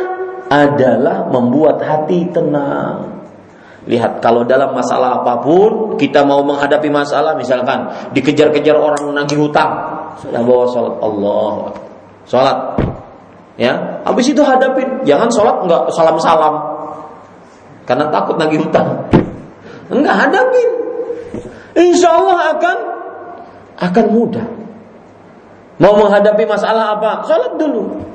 adalah 0.51 1.25
membuat 1.31 1.81
hati 1.81 2.29
tenang. 2.29 3.15
Lihat 3.85 4.17
kalau 4.17 4.41
dalam 4.41 4.73
masalah 4.73 5.21
apa 5.21 5.45
pun 5.45 5.93
kita 5.93 6.25
mau 6.25 6.41
menghadapi 6.41 6.89
masalah 6.89 7.37
misalkan 7.37 7.85
dikejar-kejar 8.17 8.73
orang 8.73 9.13
menagih 9.13 9.45
hutang, 9.45 9.71
sudah 10.25 10.41
bawa 10.41 10.65
sholat 10.73 10.95
Allah, 11.05 11.53
sholat, 12.25 12.57
ya. 13.59 14.03
Habis 14.07 14.31
itu 14.31 14.41
hadapin, 14.45 15.03
jangan 15.03 15.27
sholat 15.31 15.55
enggak 15.65 15.81
salam-salam, 15.91 16.55
karena 17.83 18.05
takut 18.13 18.35
nagih 18.39 18.63
hutang. 18.63 19.09
Enggak 19.91 20.15
hadapin, 20.27 20.69
insya 21.75 22.15
Allah 22.15 22.57
akan 22.57 22.77
akan 23.75 24.05
mudah. 24.11 24.47
Mau 25.75 25.91
menghadapi 25.99 26.47
masalah 26.47 26.95
apa? 26.95 27.27
Sholat 27.27 27.59
dulu. 27.59 28.14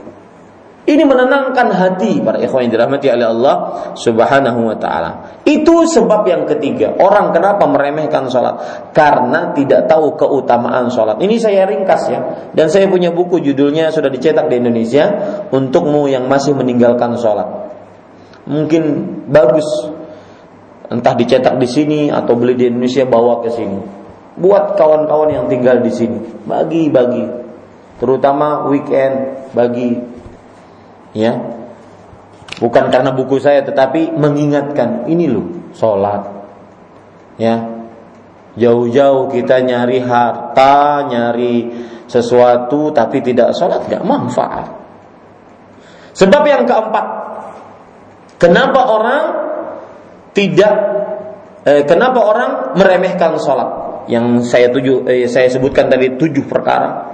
Ini 0.91 1.07
menenangkan 1.07 1.70
hati 1.70 2.18
para 2.18 2.43
ikhwan 2.43 2.66
yang 2.66 2.74
dirahmati 2.74 3.07
oleh 3.14 3.30
Allah 3.30 3.57
Subhanahu 3.95 4.74
wa 4.74 4.74
taala. 4.74 5.38
Itu 5.47 5.86
sebab 5.86 6.26
yang 6.26 6.51
ketiga. 6.51 6.99
Orang 6.99 7.30
kenapa 7.30 7.62
meremehkan 7.70 8.26
salat? 8.26 8.59
Karena 8.91 9.55
tidak 9.55 9.86
tahu 9.86 10.18
keutamaan 10.18 10.91
salat. 10.91 11.22
Ini 11.22 11.38
saya 11.38 11.70
ringkas 11.70 12.03
ya. 12.11 12.20
Dan 12.51 12.66
saya 12.66 12.91
punya 12.91 13.14
buku 13.14 13.38
judulnya 13.38 13.95
sudah 13.95 14.11
dicetak 14.11 14.51
di 14.51 14.59
Indonesia 14.59 15.07
untukmu 15.55 16.11
yang 16.11 16.26
masih 16.26 16.59
meninggalkan 16.59 17.14
salat. 17.14 17.47
Mungkin 18.51 18.82
bagus 19.30 19.66
entah 20.91 21.14
dicetak 21.14 21.55
di 21.55 21.70
sini 21.70 22.01
atau 22.11 22.34
beli 22.34 22.59
di 22.59 22.66
Indonesia 22.66 23.07
bawa 23.07 23.47
ke 23.47 23.55
sini. 23.55 23.78
Buat 24.43 24.74
kawan-kawan 24.74 25.30
yang 25.30 25.47
tinggal 25.47 25.78
di 25.78 25.93
sini, 25.95 26.18
bagi-bagi. 26.51 27.38
Terutama 28.03 28.66
weekend 28.66 29.53
bagi 29.55 30.10
ya. 31.17 31.33
Bukan 32.61 32.93
karena 32.93 33.17
buku 33.17 33.41
saya 33.41 33.65
tetapi 33.65 34.13
mengingatkan 34.13 35.09
ini 35.09 35.31
loh 35.31 35.47
sholat. 35.73 36.29
Ya. 37.41 37.57
Jauh-jauh 38.59 39.31
kita 39.31 39.63
nyari 39.63 40.03
harta 40.03 41.07
nyari 41.07 41.57
sesuatu 42.11 42.91
tapi 42.91 43.23
tidak 43.23 43.55
sholat 43.57 43.87
gak 43.87 44.05
manfaat. 44.05 44.69
Sebab 46.13 46.43
yang 46.45 46.67
keempat 46.67 47.07
kenapa 48.37 48.81
orang 48.91 49.23
tidak 50.35 50.75
eh, 51.65 51.87
kenapa 51.87 52.21
orang 52.21 52.51
meremehkan 52.77 53.39
sholat? 53.39 54.05
Yang 54.11 54.51
saya 54.51 54.69
tuju 54.75 55.07
eh, 55.07 55.31
saya 55.31 55.47
sebutkan 55.49 55.87
tadi 55.87 56.19
tujuh 56.19 56.45
perkara 56.51 57.09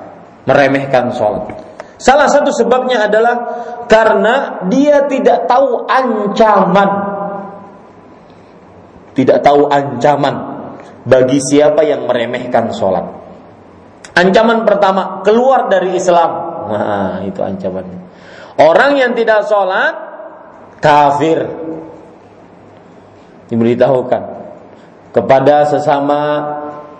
meremehkan 0.49 1.12
sholat 1.12 1.65
Salah 1.97 2.28
satu 2.28 2.53
sebabnya 2.53 3.09
adalah 3.09 3.36
karena 3.88 4.64
dia 4.68 5.09
tidak 5.09 5.49
tahu 5.49 5.88
ancaman. 5.88 6.90
Tidak 9.16 9.38
tahu 9.40 9.72
ancaman 9.72 10.34
bagi 11.09 11.40
siapa 11.40 11.80
yang 11.88 12.05
meremehkan 12.05 12.68
sholat. 12.76 13.09
Ancaman 14.12 14.68
pertama, 14.68 15.24
keluar 15.24 15.72
dari 15.72 15.97
Islam. 15.97 16.30
Nah, 16.68 17.24
itu 17.24 17.40
ancamannya. 17.40 18.01
Orang 18.61 19.01
yang 19.01 19.16
tidak 19.16 19.49
sholat, 19.49 19.94
kafir. 20.84 21.49
Diberitahukan 23.47 24.22
kepada 25.14 25.64
sesama 25.64 26.20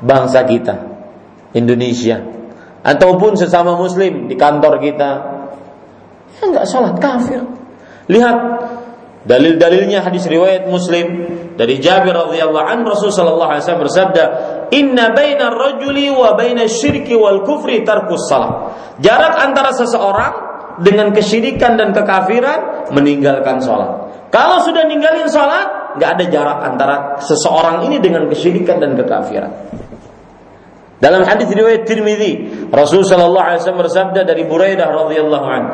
bangsa 0.01 0.47
kita, 0.47 0.79
Indonesia 1.53 2.36
ataupun 2.87 3.35
sesama 3.35 3.75
muslim 3.75 4.31
di 4.31 4.39
kantor 4.39 4.79
kita. 4.79 5.11
Ya 6.39 6.45
nggak 6.47 6.67
sholat 6.71 6.95
kafir. 7.03 7.43
Lihat 8.07 8.37
dalil-dalilnya 9.27 10.07
hadis 10.07 10.31
riwayat 10.31 10.71
muslim 10.71 11.27
dari 11.59 11.83
Jabir 11.83 12.15
radhiyallahu 12.15 12.63
an 12.63 12.87
Rasul 12.87 13.11
sallallahu 13.11 13.51
alaihi 13.51 13.63
wasallam 13.67 13.83
bersabda 13.83 14.25
inna 14.71 15.11
bainar 15.11 15.51
rajuli 15.51 16.15
wa 16.15 16.39
bainasy 16.39 16.87
syirki 16.87 17.19
wal 17.19 17.43
kufri 17.43 17.83
tarkus 17.83 18.31
salat. 18.31 18.71
Jarak 19.03 19.35
antara 19.43 19.75
seseorang 19.75 20.47
dengan 20.81 21.13
kesyirikan 21.13 21.81
dan 21.81 21.93
kekafiran 21.97 22.93
meninggalkan 22.93 23.61
sholat 23.65 24.29
kalau 24.29 24.61
sudah 24.61 24.85
ninggalin 24.85 25.25
sholat 25.29 25.97
nggak 25.97 26.11
ada 26.21 26.25
jarak 26.29 26.59
antara 26.61 26.97
seseorang 27.25 27.89
ini 27.89 27.97
dengan 27.97 28.29
kesyirikan 28.29 28.77
dan 28.77 28.93
kekafiran 28.93 29.53
dalam 30.97 31.29
hadis 31.29 31.49
riwayat 31.53 31.85
Tirmizi, 31.85 32.65
Rasul 32.73 33.05
sallallahu 33.05 33.45
alaihi 33.45 33.61
wasallam 33.61 33.83
bersabda 33.85 34.21
dari 34.25 34.49
Buraidah 34.49 34.89
radhiyallahu 34.89 35.47
anhu, 35.47 35.73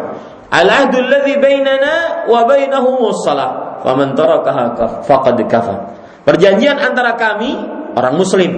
"Al-ahdu 0.51 0.99
alladhi 0.99 1.39
bainana 1.39 2.27
wa 2.27 2.43
bainahum 2.43 3.07
shalah, 3.23 3.79
faman 3.87 4.19
tarakaha 4.19 5.03
faqad 5.07 5.39
kafar." 5.47 5.79
Perjanjian 6.23 6.79
antara 6.79 7.15
kami 7.19 7.55
orang 7.95 8.15
muslim 8.19 8.53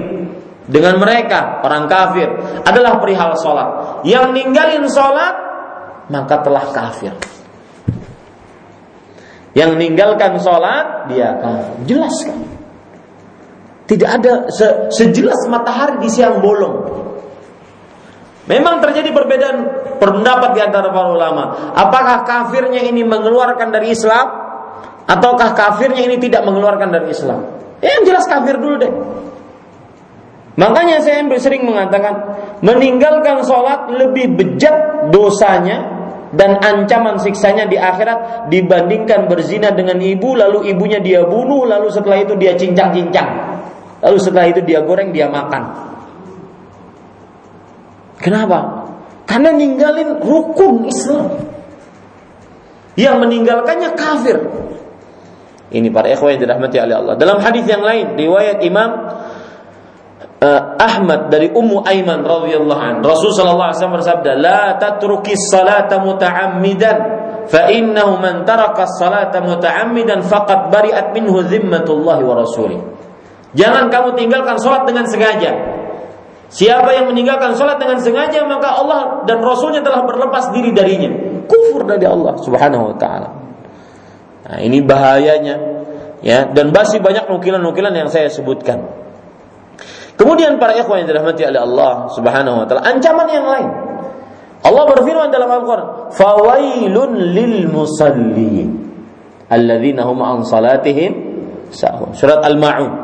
dengan 0.64 0.96
mereka 0.96 1.60
orang 1.60 1.84
kafir 1.84 2.28
adalah 2.64 2.96
perihal 3.00 3.36
salat. 3.36 4.00
Yang 4.08 4.32
ninggalin 4.32 4.84
salat 4.88 5.36
maka 6.08 6.40
telah 6.40 6.64
kafir. 6.72 7.12
Yang 9.52 9.70
ninggalkan 9.80 10.40
salat 10.40 11.08
dia 11.12 11.36
kafir. 11.40 11.74
Jelas 11.88 12.16
kan? 12.24 12.63
Tidak 13.84 14.08
ada 14.08 14.48
se 14.48 14.88
sejelas 14.96 15.44
matahari 15.44 16.00
di 16.00 16.08
siang 16.08 16.40
bolong. 16.40 17.04
Memang 18.44 18.80
terjadi 18.84 19.08
perbedaan 19.12 19.56
pendapat 19.96 20.52
di 20.56 20.60
antara 20.60 20.92
para 20.92 21.08
ulama. 21.12 21.72
Apakah 21.72 22.28
kafirnya 22.28 22.84
ini 22.84 23.00
mengeluarkan 23.04 23.72
dari 23.72 23.92
Islam 23.92 24.24
ataukah 25.08 25.56
kafirnya 25.56 26.04
ini 26.04 26.20
tidak 26.20 26.44
mengeluarkan 26.44 26.92
dari 26.92 27.12
Islam? 27.12 27.40
Ya, 27.80 28.00
yang 28.00 28.04
jelas 28.08 28.24
kafir 28.28 28.56
dulu 28.60 28.76
deh. 28.80 28.92
Makanya 30.54 31.02
saya 31.02 31.24
sering 31.40 31.66
mengatakan 31.66 32.14
meninggalkan 32.62 33.42
sholat 33.42 33.90
lebih 33.90 34.38
bejat 34.38 35.10
dosanya 35.10 35.94
dan 36.36 36.62
ancaman 36.62 37.18
siksanya 37.18 37.66
di 37.66 37.74
akhirat 37.74 38.50
dibandingkan 38.50 39.26
berzina 39.26 39.74
dengan 39.74 39.98
ibu 39.98 40.34
lalu 40.34 40.70
ibunya 40.70 41.02
dia 41.02 41.26
bunuh 41.26 41.66
lalu 41.66 41.90
setelah 41.90 42.22
itu 42.22 42.38
dia 42.38 42.54
cincang-cincang. 42.54 43.53
Lalu 44.04 44.18
setelah 44.20 44.46
itu 44.52 44.60
dia 44.60 44.84
goreng, 44.84 45.16
dia 45.16 45.32
makan. 45.32 45.62
Kenapa? 48.20 48.84
Karena 49.24 49.56
ninggalin 49.56 50.20
rukun 50.20 50.84
Islam. 50.84 51.32
Yang 52.94 53.16
meninggalkannya 53.24 53.90
kafir. 53.96 54.38
Ini 55.74 55.88
para 55.90 56.12
ikhwan 56.12 56.36
yang 56.36 56.46
dirahmati 56.46 56.76
oleh 56.78 56.94
Allah. 56.94 57.14
Dalam 57.18 57.42
hadis 57.42 57.66
yang 57.66 57.82
lain, 57.82 58.14
riwayat 58.14 58.62
Imam 58.62 58.90
uh, 60.38 60.60
Ahmad 60.78 61.32
dari 61.32 61.50
Ummu 61.50 61.82
Aiman 61.82 62.22
radhiyallahu 62.22 62.78
an. 62.78 62.94
Rasul 63.02 63.34
sallallahu 63.34 63.72
alaihi 63.72 63.78
wasallam 63.80 63.98
bersabda, 63.98 64.30
"La 64.38 64.62
tatruki 64.78 65.34
salata 65.34 65.98
muta'ammidan, 65.98 66.96
fa 67.50 67.66
innahu 67.72 68.20
man 68.22 68.46
taraka 68.46 68.86
salata 68.86 69.42
muta'ammidan 69.42 70.22
faqad 70.22 70.70
bari'at 70.70 71.10
minhu 71.16 71.42
dhimmatullah 71.42 72.22
wa 72.22 72.34
rasulih." 72.38 73.03
Jangan 73.54 73.90
kamu 73.90 74.18
tinggalkan 74.18 74.58
sholat 74.58 74.82
dengan 74.86 75.06
sengaja. 75.06 75.74
Siapa 76.54 76.94
yang 76.94 77.10
meninggalkan 77.10 77.58
sholat 77.58 77.82
dengan 77.82 77.98
sengaja 77.98 78.46
maka 78.46 78.78
Allah 78.78 79.26
dan 79.26 79.42
Rasulnya 79.42 79.82
telah 79.82 80.06
berlepas 80.06 80.54
diri 80.54 80.70
darinya. 80.70 81.10
Kufur 81.50 81.82
dari 81.82 82.06
Allah 82.06 82.38
Subhanahu 82.38 82.94
Wa 82.94 82.96
Taala. 82.98 83.28
Nah, 84.44 84.58
ini 84.60 84.78
bahayanya, 84.84 85.56
ya. 86.22 86.46
Dan 86.46 86.70
masih 86.70 87.02
banyak 87.02 87.26
nukilan-nukilan 87.26 87.90
yang 87.96 88.06
saya 88.06 88.30
sebutkan. 88.30 88.86
Kemudian 90.14 90.62
para 90.62 90.78
ikhwan 90.78 91.02
yang 91.02 91.10
dirahmati 91.10 91.42
oleh 91.42 91.58
Allah 91.58 91.92
Subhanahu 92.14 92.62
Wa 92.62 92.64
Taala, 92.70 92.82
ancaman 92.86 93.26
yang 93.34 93.46
lain. 93.50 93.70
Allah 94.64 94.84
berfirman 94.94 95.28
dalam 95.28 95.50
Al-Quran, 95.50 95.86
"Fawailun 96.14 97.10
lil 97.34 97.68
musallin, 97.68 98.68
alladzina 99.50 100.06
hum 100.08 100.22
an 100.24 100.46
salatihim 100.46 101.12
sahun." 101.74 102.16
Surat 102.16 102.40
Al-Ma'un. 102.40 103.03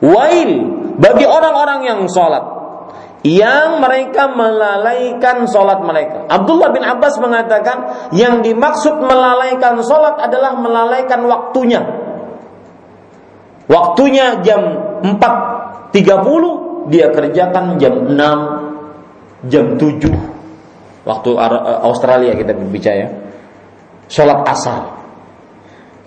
Wail 0.00 0.52
bagi 0.96 1.28
orang-orang 1.28 1.80
yang 1.84 2.00
sholat 2.08 2.60
yang 3.20 3.84
mereka 3.84 4.32
melalaikan 4.32 5.44
sholat 5.44 5.84
mereka. 5.84 6.24
Abdullah 6.24 6.72
bin 6.72 6.80
Abbas 6.80 7.20
mengatakan 7.20 8.08
yang 8.16 8.40
dimaksud 8.40 8.96
melalaikan 8.96 9.76
sholat 9.84 10.16
adalah 10.24 10.56
melalaikan 10.56 11.20
waktunya. 11.28 11.84
Waktunya 13.68 14.40
jam 14.40 14.60
4.30 15.04 16.88
dia 16.88 17.12
kerjakan 17.12 17.76
jam 17.76 18.08
6, 18.08 19.52
jam 19.52 19.66
7 19.76 20.40
waktu 21.04 21.30
eh, 21.36 21.80
Australia 21.84 22.32
kita 22.32 22.56
berbicara 22.56 22.96
ya. 22.96 23.08
Sholat 24.10 24.48
asar. 24.48 24.82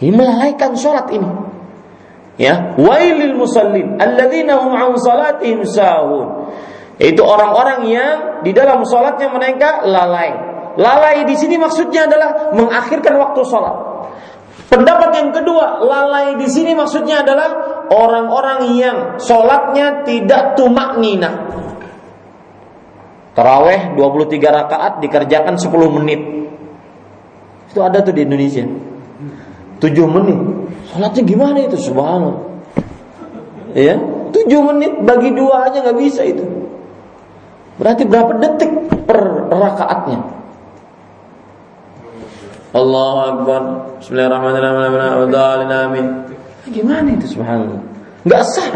Ini 0.02 0.12
melalaikan 0.12 0.74
sholat 0.76 1.08
ini. 1.14 1.53
Ya, 2.34 2.74
wailil 2.82 3.38
musallin 3.38 4.02
alladzina 4.02 4.58
hum 4.58 4.74
an 4.74 4.98
salatihim 4.98 5.62
sahun. 5.70 6.50
Itu 6.98 7.22
orang-orang 7.26 7.80
yang 7.90 8.16
di 8.46 8.54
dalam 8.54 8.86
sholatnya 8.86 9.30
mereka 9.34 9.86
lalai. 9.86 10.34
Lalai 10.78 11.26
di 11.26 11.38
sini 11.38 11.58
maksudnya 11.58 12.10
adalah 12.10 12.54
mengakhirkan 12.54 13.14
waktu 13.18 13.42
sholat. 13.46 13.76
Pendapat 14.70 15.10
yang 15.14 15.30
kedua, 15.30 15.86
lalai 15.86 16.34
di 16.38 16.50
sini 16.50 16.74
maksudnya 16.74 17.22
adalah 17.22 17.50
orang-orang 17.94 18.60
yang 18.74 18.98
sholatnya 19.22 20.02
tidak 20.06 20.58
tumak 20.58 20.98
nina. 20.98 21.30
Terawih 23.34 23.98
23 23.98 24.38
rakaat 24.38 24.94
dikerjakan 25.02 25.58
10 25.58 25.98
menit. 25.98 26.22
Itu 27.74 27.82
ada 27.82 28.06
tuh 28.06 28.14
di 28.14 28.22
Indonesia. 28.26 28.62
7 29.82 29.90
menit. 30.06 30.40
Sholatnya 30.94 31.26
gimana 31.26 31.58
itu? 31.66 31.90
Subhanallah. 31.90 32.54
Ya, 33.74 33.98
7 33.98 34.70
menit 34.70 35.02
bagi 35.02 35.34
dua 35.34 35.66
aja 35.66 35.82
nggak 35.82 35.98
bisa 35.98 36.22
itu. 36.22 36.46
Berarti 37.82 38.06
berapa 38.06 38.38
detik 38.38 38.70
per 39.10 39.50
rakaatnya? 39.50 40.22
Allahu 42.74 43.20
Akbar. 43.22 43.62
Bismillahirrahmanirrahim. 44.02 46.06
Gimana 46.70 47.10
itu 47.18 47.26
subhanallah? 47.34 47.82
Enggak 48.26 48.42
sah. 48.54 48.74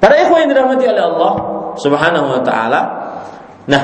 Para 0.00 0.14
ikhwan 0.24 0.40
yang 0.46 0.50
dirahmati 0.56 0.84
oleh 0.88 1.04
Allah 1.04 1.32
Subhanahu 1.76 2.26
wa 2.38 2.42
taala. 2.46 2.80
Nah, 3.68 3.82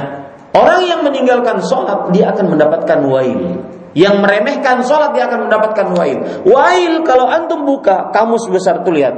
orang 0.57 0.89
yang 0.89 1.05
meninggalkan 1.05 1.61
sholat 1.61 2.09
dia 2.16 2.33
akan 2.33 2.57
mendapatkan 2.57 3.05
wail. 3.05 3.61
Yang 3.95 4.16
meremehkan 4.18 4.82
sholat 4.82 5.14
dia 5.14 5.30
akan 5.30 5.47
mendapatkan 5.47 5.86
wail. 5.95 6.18
Wail 6.42 7.07
kalau 7.07 7.30
antum 7.30 7.62
buka 7.62 8.11
kamus 8.11 8.51
besar 8.51 8.82
tuh 8.82 8.90
lihat 8.90 9.14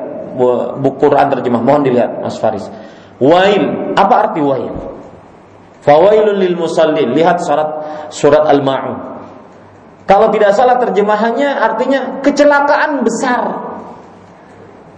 buku 0.77 0.97
Quran 1.01 1.33
terjemah. 1.33 1.65
Mohon 1.65 1.83
dilihat 1.89 2.11
Mas 2.21 2.37
Faris. 2.37 2.69
Wail, 3.17 3.97
apa 3.97 4.15
arti 4.29 4.45
wail? 4.45 4.77
Fawailun 5.81 6.37
lil 6.37 6.61
musallin. 6.61 7.17
Lihat 7.17 7.41
surat 7.41 7.71
surat 8.13 8.45
Al-Ma'un. 8.45 9.17
Kalau 10.05 10.29
tidak 10.31 10.53
salah 10.53 10.77
terjemahannya 10.77 11.51
artinya 11.57 12.21
kecelakaan 12.21 13.01
besar. 13.01 13.43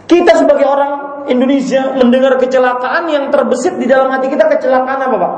Kita 0.09 0.33
sebagai 0.37 0.67
orang 0.67 0.93
Indonesia 1.29 1.93
mendengar 1.95 2.35
kecelakaan 2.41 3.13
yang 3.13 3.29
terbesit 3.29 3.77
di 3.77 3.87
dalam 3.87 4.09
hati 4.11 4.27
kita 4.33 4.49
kecelakaan 4.49 5.01
apa, 5.07 5.17
Pak? 5.17 5.33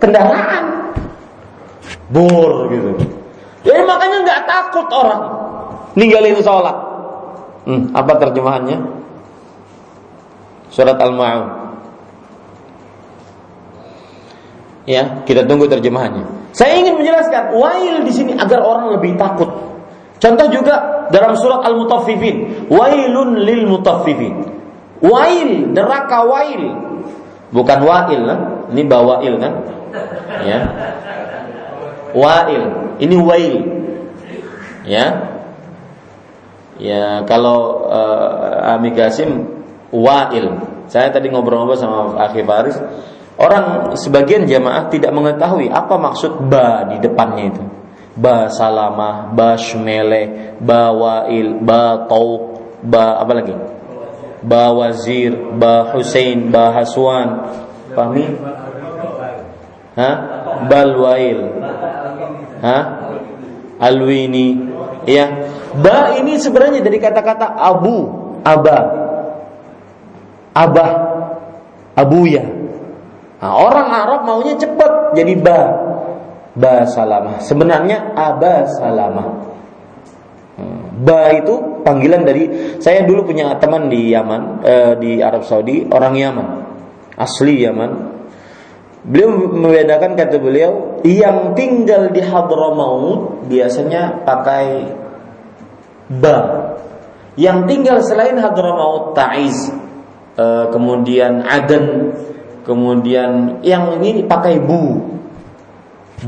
Kendaraan. 0.00 0.64
Bor 2.08 2.72
gitu. 2.72 3.17
Jadi 3.68 3.84
makanya 3.84 4.24
nggak 4.24 4.42
takut 4.48 4.88
orang 4.88 5.22
ninggalin 5.92 6.40
sholat. 6.40 6.76
Hmm, 7.68 7.92
apa 7.92 8.16
terjemahannya? 8.16 8.80
Surat 10.72 10.96
Al-Ma'un. 10.96 11.48
Ya, 14.88 15.20
kita 15.28 15.44
tunggu 15.44 15.68
terjemahannya. 15.68 16.24
Saya 16.56 16.80
ingin 16.80 16.96
menjelaskan 16.96 17.52
wail 17.60 18.08
di 18.08 18.12
sini 18.12 18.32
agar 18.40 18.64
orang 18.64 18.96
lebih 18.96 19.20
takut. 19.20 19.52
Contoh 20.16 20.48
juga 20.48 21.04
dalam 21.12 21.36
surat 21.36 21.60
Al-Mutaffifin, 21.68 22.68
wailun 22.72 23.44
lil 23.44 23.68
mutaffifin. 23.68 24.48
Wail, 25.04 25.76
neraka 25.76 26.24
wail. 26.24 26.72
Bukan 27.52 27.78
wail 27.84 28.20
kan? 28.24 28.40
Ini 28.72 28.82
bawail 28.88 29.34
kan? 29.36 29.52
Ya. 30.42 30.58
Wail, 32.16 32.87
ini 32.98 33.16
wail. 33.18 33.54
Ya. 34.86 35.06
Ya, 36.78 37.26
kalau 37.26 37.90
uh, 37.90 38.74
Ami 38.78 38.94
Gasim 38.94 39.62
wail. 39.90 40.46
Saya 40.88 41.10
tadi 41.10 41.28
ngobrol-ngobrol 41.28 41.76
sama 41.76 42.16
Akhi 42.22 42.46
Faris, 42.46 42.78
Orang 43.38 43.94
sebagian 43.94 44.50
jamaah 44.50 44.90
tidak 44.90 45.14
mengetahui 45.14 45.70
apa 45.70 45.94
maksud 45.94 46.50
ba 46.50 46.90
di 46.90 46.98
depannya 46.98 47.54
itu. 47.54 47.62
Ba 48.18 48.50
salamah, 48.50 49.30
ba 49.30 49.54
shmele, 49.54 50.58
ba 50.58 50.90
wail, 50.90 51.62
ba 51.62 52.02
tauq, 52.10 52.42
ba 52.82 53.22
apa 53.22 53.32
lagi? 53.38 53.54
Ba 54.42 54.74
wazir, 54.74 55.54
ba 55.54 55.94
Husain, 55.94 56.50
ba 56.50 56.74
Haswan. 56.74 57.46
Pahami? 57.94 58.26
Hah? 59.94 60.16
Bal 60.66 60.98
wail. 60.98 61.57
Hah? 62.60 62.82
Alwini. 63.78 64.58
Ya. 65.06 65.48
Ba 65.78 66.18
ini 66.18 66.36
sebenarnya 66.40 66.82
dari 66.82 66.98
kata-kata 66.98 67.54
abu, 67.54 68.08
aba. 68.42 68.78
Abah, 70.58 70.90
abuya 71.94 72.42
Nah, 73.38 73.54
orang 73.54 73.86
Arab 73.94 74.20
maunya 74.26 74.58
cepat 74.58 75.14
jadi 75.14 75.38
ba. 75.38 75.60
Ba 76.58 76.82
salamah. 76.90 77.38
Sebenarnya 77.38 78.18
aba 78.18 78.66
salamah. 78.66 79.28
Hmm, 80.58 81.06
ba 81.06 81.30
itu 81.30 81.86
panggilan 81.86 82.26
dari 82.26 82.74
saya 82.82 83.06
dulu 83.06 83.30
punya 83.30 83.54
teman 83.62 83.86
di 83.86 84.10
Yaman 84.10 84.42
eh, 84.66 84.94
di 84.98 85.22
Arab 85.22 85.46
Saudi 85.46 85.86
orang 85.86 86.18
Yaman 86.18 86.48
asli 87.14 87.62
Yaman 87.62 88.17
beliau 89.06 89.30
membedakan 89.30 90.18
kata 90.18 90.36
beliau 90.42 91.02
yang 91.06 91.54
tinggal 91.54 92.10
di 92.10 92.22
Hadramaut 92.22 93.46
biasanya 93.46 94.26
pakai 94.26 94.94
ba 96.18 96.36
yang 97.38 97.68
tinggal 97.70 98.02
selain 98.02 98.34
Hadramaut 98.40 99.14
Taiz 99.14 99.70
eh, 100.34 100.66
kemudian 100.74 101.46
Aden 101.46 102.14
Kemudian 102.68 103.64
yang 103.64 103.96
ini 103.96 104.28
pakai 104.28 104.60
bu. 104.60 105.00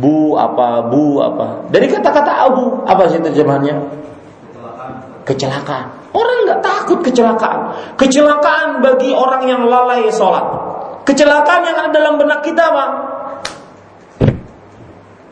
Bu 0.00 0.40
apa, 0.40 0.88
bu 0.88 1.20
apa. 1.20 1.68
Dari 1.68 1.84
kata-kata 1.84 2.48
abu, 2.48 2.80
apa 2.88 3.12
sih 3.12 3.20
terjemahannya? 3.20 3.76
Kecelakaan. 3.76 4.92
Kecelakaan. 5.28 5.86
Orang 6.16 6.36
nggak 6.48 6.60
takut 6.64 7.04
kecelakaan. 7.04 7.76
Kecelakaan 8.00 8.80
bagi 8.80 9.12
orang 9.12 9.44
yang 9.44 9.68
lalai 9.68 10.08
sholat. 10.08 10.59
Kecelakaan 11.10 11.66
yang 11.66 11.74
ada 11.74 11.90
dalam 11.90 12.14
benak 12.22 12.46
kita 12.46 12.62
apa? 12.70 12.86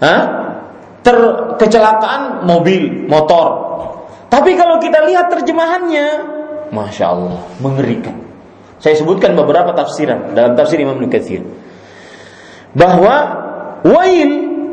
Hah? 0.03 0.23
Ter 1.07 1.19
kecelakaan 1.55 2.43
mobil, 2.43 3.07
motor. 3.07 3.47
Tapi 4.27 4.59
kalau 4.59 4.83
kita 4.83 5.07
lihat 5.07 5.31
terjemahannya, 5.31 6.07
masya 6.75 7.15
Allah, 7.15 7.47
mengerikan. 7.63 8.19
Saya 8.83 8.99
sebutkan 8.99 9.39
beberapa 9.39 9.71
tafsiran 9.71 10.35
dalam 10.35 10.59
tafsir 10.59 10.83
Imam 10.83 10.99
Nukathir 10.99 11.47
bahwa 12.75 13.15
wail 13.87 14.31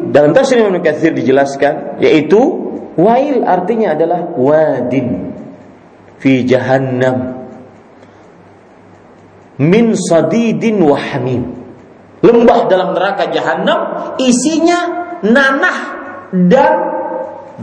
dalam 0.10 0.34
tafsir 0.34 0.58
Imam 0.58 0.74
Nukathir 0.74 1.14
dijelaskan 1.14 2.02
yaitu 2.02 2.38
wail 2.98 3.46
artinya 3.46 3.94
adalah 3.94 4.30
wadin 4.38 5.34
fi 6.18 6.46
jahannam 6.46 7.45
min 9.60 9.96
sadidin 9.96 10.84
wa 10.84 10.98
hamim. 11.00 11.56
Lembah 12.26 12.66
dalam 12.66 12.98
neraka 12.98 13.30
jahanam 13.30 13.80
isinya 14.18 14.80
nanah 15.22 15.78
dan 16.34 16.74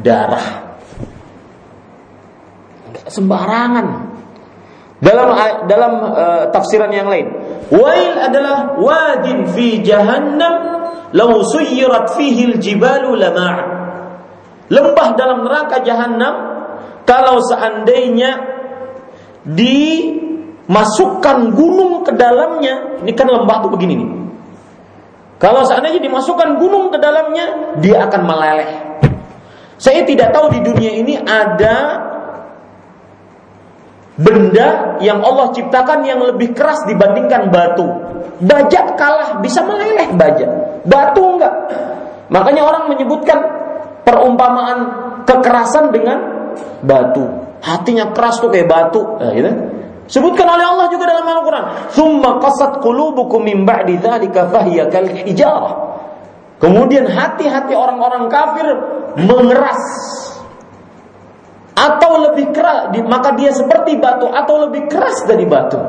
darah. 0.01 0.79
Sembarangan. 3.11 4.13
Dalam 5.03 5.35
dalam 5.67 5.93
uh, 6.15 6.45
tafsiran 6.55 6.95
yang 6.95 7.11
lain, 7.11 7.27
wail 7.75 8.15
adalah 8.23 8.79
wadin 8.79 9.51
fi 9.51 9.83
jahannam 9.83 10.55
law 11.11 11.43
suyirat 11.43 12.15
fihi 12.15 12.55
al-jibalu 12.55 13.19
lama'a. 13.19 13.65
Lembah 14.71 15.09
dalam 15.19 15.43
neraka 15.43 15.83
jahanam 15.83 16.35
kalau 17.03 17.43
seandainya 17.43 18.41
dimasukkan 20.67 21.59
gunung 21.59 22.07
ke 22.07 22.15
dalamnya, 22.15 23.03
ini 23.03 23.13
kan 23.13 23.27
lembah 23.27 23.57
tuh 23.67 23.71
begini 23.75 23.95
nih. 23.99 24.11
Kalau 25.43 25.67
seandainya 25.67 25.99
dimasukkan 25.99 26.55
gunung 26.63 26.95
ke 26.95 27.03
dalamnya, 27.03 27.77
dia 27.83 28.07
akan 28.07 28.23
meleleh. 28.23 28.71
Saya 29.75 30.07
tidak 30.07 30.31
tahu 30.31 30.55
di 30.55 30.63
dunia 30.63 31.03
ini 31.03 31.19
ada 31.19 31.99
benda 34.15 34.95
yang 35.03 35.19
Allah 35.19 35.51
ciptakan 35.51 36.07
yang 36.07 36.23
lebih 36.23 36.55
keras 36.55 36.87
dibandingkan 36.87 37.51
batu. 37.51 37.87
Baja 38.39 38.95
kalah 38.95 39.43
bisa 39.43 39.67
meleleh 39.67 40.15
baja. 40.15 40.47
Batu 40.87 41.23
enggak. 41.27 41.55
Makanya 42.31 42.63
orang 42.63 42.85
menyebutkan 42.95 43.39
perumpamaan 44.07 44.79
kekerasan 45.27 45.91
dengan 45.91 46.19
batu. 46.87 47.27
Hatinya 47.63 48.15
keras 48.15 48.39
tuh 48.39 48.51
kayak 48.51 48.71
batu, 48.71 49.03
nah, 49.19 49.35
gitu. 49.35 49.51
Sebutkan 50.11 50.45
oleh 50.45 50.67
Allah 50.67 50.87
juga 50.91 51.09
dalam 51.09 51.25
Al-Quran. 51.25 51.65
Thumma 51.95 52.43
qasat 52.43 52.83
qulubukum 52.83 53.47
min 53.47 53.63
ba'di 53.63 54.03
dzalika 54.03 54.51
fahiya 54.51 54.91
kal 54.91 55.07
hijarah. 55.09 55.75
Kemudian 56.63 57.11
hati-hati 57.11 57.75
orang-orang 57.75 58.31
kafir 58.31 58.67
mengeras 59.19 59.83
atau 61.73 62.31
lebih 62.31 62.53
keras 62.53 62.93
maka 63.09 63.33
dia 63.35 63.51
seperti 63.51 63.97
batu 63.97 64.29
atau 64.29 64.69
lebih 64.69 64.87
keras 64.87 65.27
dari 65.27 65.43
batu. 65.49 65.81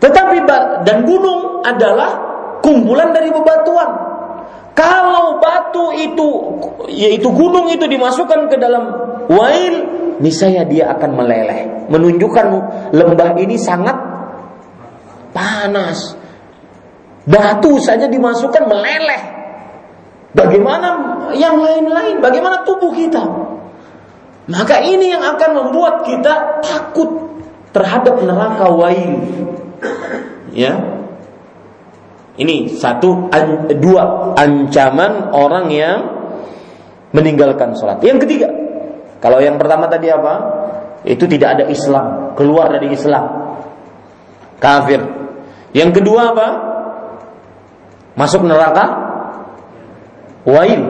Tetapi 0.00 0.36
dan 0.86 1.04
gunung 1.04 1.66
adalah 1.66 2.10
kumpulan 2.64 3.12
dari 3.12 3.28
bebatuan. 3.34 3.90
Kalau 4.72 5.42
batu 5.42 5.92
itu 5.92 6.28
yaitu 6.88 7.28
gunung 7.28 7.68
itu 7.68 7.84
dimasukkan 7.84 8.48
ke 8.48 8.56
dalam 8.56 8.84
wail, 9.28 9.74
niscaya 10.22 10.64
dia 10.64 10.88
akan 10.96 11.10
meleleh, 11.20 11.60
menunjukkan 11.90 12.46
lembah 12.94 13.30
ini 13.36 13.58
sangat 13.58 13.98
panas. 15.34 16.14
Batu 17.26 17.76
saja 17.82 18.06
dimasukkan 18.06 18.64
meleleh. 18.64 19.22
Bagaimana 20.30 20.88
yang 21.34 21.58
lain-lain? 21.58 22.22
Bagaimana 22.22 22.62
tubuh 22.62 22.94
kita? 22.94 23.20
Maka 24.50 24.82
ini 24.82 25.10
yang 25.10 25.22
akan 25.22 25.50
membuat 25.52 26.06
kita 26.06 26.62
takut 26.62 27.10
terhadap 27.70 28.18
neraka 28.22 28.66
wail. 28.70 29.14
Ya. 30.50 30.74
Ini 32.40 32.72
satu 32.72 33.28
an, 33.30 33.68
dua 33.82 34.32
ancaman 34.38 35.34
orang 35.34 35.66
yang 35.70 35.98
meninggalkan 37.12 37.76
sholat. 37.76 38.00
Yang 38.00 38.24
ketiga, 38.26 38.48
kalau 39.20 39.42
yang 39.42 39.60
pertama 39.60 39.90
tadi 39.90 40.08
apa? 40.08 40.34
Itu 41.04 41.24
tidak 41.24 41.56
ada 41.56 41.64
Islam, 41.72 42.36
keluar 42.36 42.68
dari 42.68 42.92
Islam, 42.92 43.24
kafir. 44.60 45.00
Yang 45.72 46.02
kedua 46.02 46.36
apa? 46.36 46.48
Masuk 48.18 48.44
neraka, 48.44 48.84
wail. 50.44 50.82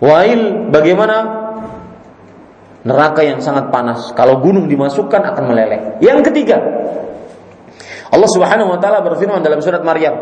Wail 0.00 0.72
bagaimana 0.72 1.16
neraka 2.86 3.20
yang 3.26 3.42
sangat 3.44 3.68
panas. 3.68 4.14
Kalau 4.16 4.40
gunung 4.40 4.70
dimasukkan 4.70 5.22
akan 5.34 5.44
meleleh. 5.44 6.00
Yang 6.00 6.32
ketiga, 6.32 6.56
Allah 8.06 8.30
Subhanahu 8.30 8.72
wa 8.72 8.78
taala 8.78 9.02
berfirman 9.02 9.42
dalam 9.42 9.58
surat 9.60 9.82
Maryam, 9.82 10.14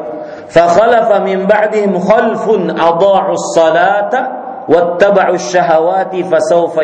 "Fakhalafa 0.48 1.20
min 1.22 1.44
ba'dihim 1.44 1.94
khalfun 1.94 2.72
adha'u 2.72 3.32
salata 3.54 4.43
wattaba'u 4.66 5.34
syahawati 5.36 6.24
fasawfa 6.26 6.82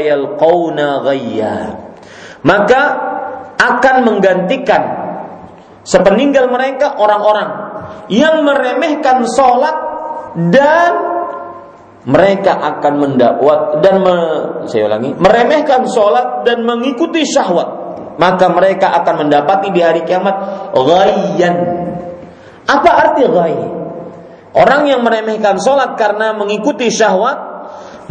ghayya." 1.07 1.57
Maka 2.41 2.83
akan 3.61 3.97
menggantikan 4.09 4.83
sepeninggal 5.85 6.49
mereka 6.49 6.97
orang-orang 6.97 7.51
yang 8.09 8.41
meremehkan 8.45 9.28
sholat 9.28 9.76
dan 10.49 10.93
mereka 12.09 12.57
akan 12.57 12.95
mendakwat 12.97 13.85
dan 13.85 14.01
me, 14.01 14.16
saya 14.72 14.89
ulangi 14.89 15.12
meremehkan 15.20 15.85
sholat 15.85 16.49
dan 16.49 16.64
mengikuti 16.64 17.28
syahwat. 17.28 17.93
Maka 18.16 18.53
mereka 18.53 18.93
akan 19.01 19.26
mendapati 19.26 19.72
di 19.72 19.81
hari 19.81 20.05
kiamat 20.05 20.37
ghayyan. 20.76 21.57
Apa 22.68 22.91
arti 22.93 23.24
ghay 23.28 23.57
orang 24.57 24.83
yang 24.89 25.01
meremehkan 25.05 25.61
sholat 25.61 25.97
karena 26.01 26.33
mengikuti 26.33 26.89
syahwat 26.89 27.49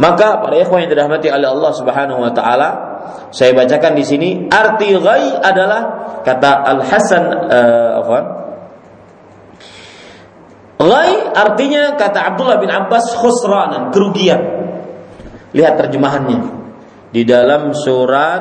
maka 0.00 0.40
para 0.40 0.56
ikhwan 0.56 0.88
yang 0.88 0.96
dirahmati 0.96 1.28
oleh 1.28 1.52
Allah 1.52 1.72
Subhanahu 1.76 2.24
wa 2.24 2.32
taala 2.32 2.68
saya 3.30 3.52
bacakan 3.52 3.92
di 3.92 4.04
sini 4.08 4.30
arti 4.48 4.96
ghay 4.96 5.36
adalah 5.38 5.80
kata 6.24 6.50
Al 6.64 6.80
Hasan 6.82 7.24
uh, 7.28 7.90
apa 8.00 8.18
Ghai 10.80 11.12
artinya 11.36 11.92
kata 12.00 12.32
Abdullah 12.32 12.56
bin 12.56 12.72
Abbas 12.72 13.12
khusranan, 13.12 13.92
kerugian. 13.92 14.40
Lihat 15.52 15.76
terjemahannya. 15.76 16.40
Di 17.12 17.20
dalam 17.28 17.76
surat 17.76 18.40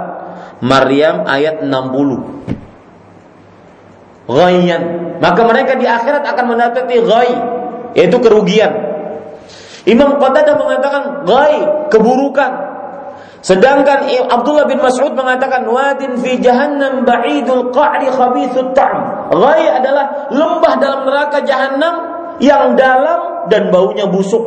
Maryam 0.64 1.28
ayat 1.28 1.68
60. 1.68 4.32
Ghaiyan. 4.32 4.84
Maka 5.20 5.41
mereka 5.43 5.76
di 5.76 5.84
akhirat 5.84 6.24
akan 6.24 6.45
mendapati 6.47 6.95
ghai, 7.03 7.36
yaitu 7.99 8.24
kerugian. 8.24 8.99
Imam 9.90 10.22
Qatadah 10.22 10.54
mengatakan 10.54 11.26
ghai, 11.26 11.90
keburukan. 11.90 12.52
Sedangkan 13.40 14.06
Abdullah 14.30 14.68
bin 14.68 14.84
Mas'ud 14.84 15.16
mengatakan 15.16 15.64
wadin 15.66 16.20
fi 16.20 16.38
jahannam 16.38 17.08
ba'idul 17.08 17.74
qa'ri 17.74 18.12
khabithut 18.14 18.78
ta'am. 18.78 19.34
Ghai 19.34 19.66
adalah 19.74 20.30
lembah 20.30 20.74
dalam 20.78 21.02
neraka 21.10 21.42
jahannam 21.42 21.96
yang 22.38 22.78
dalam 22.78 23.50
dan 23.50 23.74
baunya 23.74 24.06
busuk. 24.06 24.44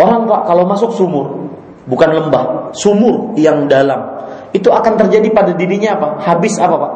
Orang 0.00 0.26
Pak 0.26 0.48
kalau 0.48 0.64
masuk 0.64 0.90
sumur, 0.96 1.52
bukan 1.84 2.10
lembah, 2.10 2.72
sumur 2.72 3.36
yang 3.36 3.68
dalam, 3.68 4.00
itu 4.56 4.72
akan 4.72 4.96
terjadi 4.96 5.28
pada 5.30 5.52
dirinya 5.52 6.00
apa? 6.00 6.08
Habis 6.24 6.56
apa 6.56 6.76
Pak? 6.80 6.92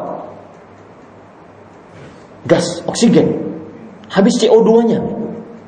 Gas, 2.49 2.65
oksigen. 2.89 3.45
Habis 4.09 4.41
CO2-nya. 4.41 5.01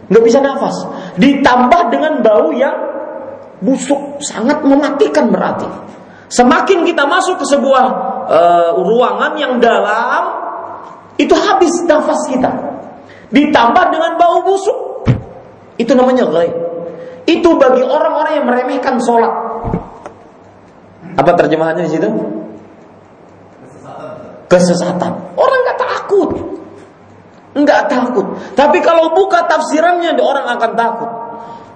Nggak 0.08 0.24
bisa 0.24 0.39
nafas. 0.39 0.78
Ditambah 1.18 1.82
dengan 1.89 2.22
bau 2.22 2.53
yang 2.53 2.78
busuk, 3.61 4.22
sangat 4.22 4.61
mematikan 4.61 5.34
berarti. 5.34 5.65
Semakin 6.30 6.86
kita 6.86 7.09
masuk 7.09 7.41
ke 7.41 7.45
sebuah 7.47 7.86
uh, 8.30 8.72
ruangan 8.78 9.34
yang 9.39 9.57
dalam, 9.57 10.22
itu 11.18 11.34
habis 11.34 11.74
nafas 11.89 12.22
kita 12.30 12.51
ditambah 13.32 13.86
dengan 13.91 14.15
bau 14.15 14.43
busuk. 14.45 14.78
Itu 15.78 15.93
namanya 15.93 16.26
ghaib. 16.30 16.55
Itu 17.28 17.59
bagi 17.59 17.84
orang-orang 17.84 18.34
yang 18.39 18.45
meremehkan 18.47 18.97
sholat. 19.03 19.34
Apa 21.18 21.32
terjemahannya 21.36 21.86
di 21.86 21.91
situ? 21.91 22.09
Kesesatan. 24.47 25.11
Orang 25.36 25.59
nggak 25.68 25.80
takut, 25.82 26.30
nggak 27.64 27.89
takut. 27.89 28.26
Tapi 28.53 28.82
kalau 28.86 29.14
buka 29.18 29.45
tafsirannya, 29.49 30.18
orang 30.20 30.45
akan 30.58 30.72
takut. 30.78 31.10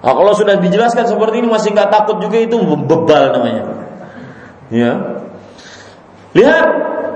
Nah, 0.02 0.12
kalau 0.18 0.34
sudah 0.34 0.58
dijelaskan 0.58 1.06
seperti 1.06 1.38
ini 1.38 1.48
masih 1.48 1.70
nggak 1.74 1.90
takut 1.94 2.18
juga 2.18 2.42
itu 2.42 2.58
bebal 2.58 3.38
namanya. 3.38 3.62
Ya. 4.66 4.92
Lihat 6.34 6.66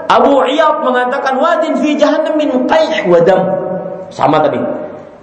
Abu 0.06 0.38
Iyad 0.46 0.86
mengatakan 0.86 1.34
wadin 1.42 1.82
fi 1.82 1.98
jahannam 1.98 2.38
min 2.38 2.70
qai' 2.70 3.02
wa 3.10 3.18
dam. 3.26 3.42
Sama 4.14 4.38
tadi. 4.38 4.62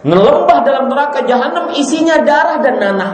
Ngelembah 0.04 0.60
dalam 0.68 0.92
neraka 0.92 1.24
jahanam 1.24 1.72
isinya 1.72 2.20
darah 2.20 2.60
dan 2.60 2.76
nanah. 2.84 3.12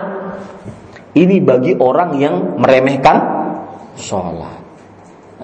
Ini 1.14 1.46
bagi 1.46 1.78
orang 1.78 2.18
yang 2.18 2.58
meremehkan 2.58 3.18
sholat. 3.94 4.58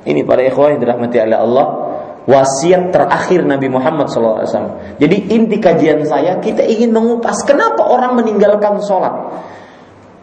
Ini 0.02 0.26
para 0.26 0.42
ikhwah 0.42 0.74
yang 0.74 0.82
dirahmati 0.82 1.18
oleh 1.22 1.38
Allah 1.38 1.85
wasiat 2.26 2.90
terakhir 2.90 3.46
Nabi 3.46 3.70
Muhammad 3.70 4.10
SAW. 4.10 4.98
Jadi 4.98 5.18
inti 5.30 5.62
kajian 5.62 6.06
saya 6.06 6.42
kita 6.42 6.66
ingin 6.66 6.92
mengupas 6.92 7.46
kenapa 7.46 7.86
orang 7.86 8.18
meninggalkan 8.18 8.82
sholat, 8.82 9.14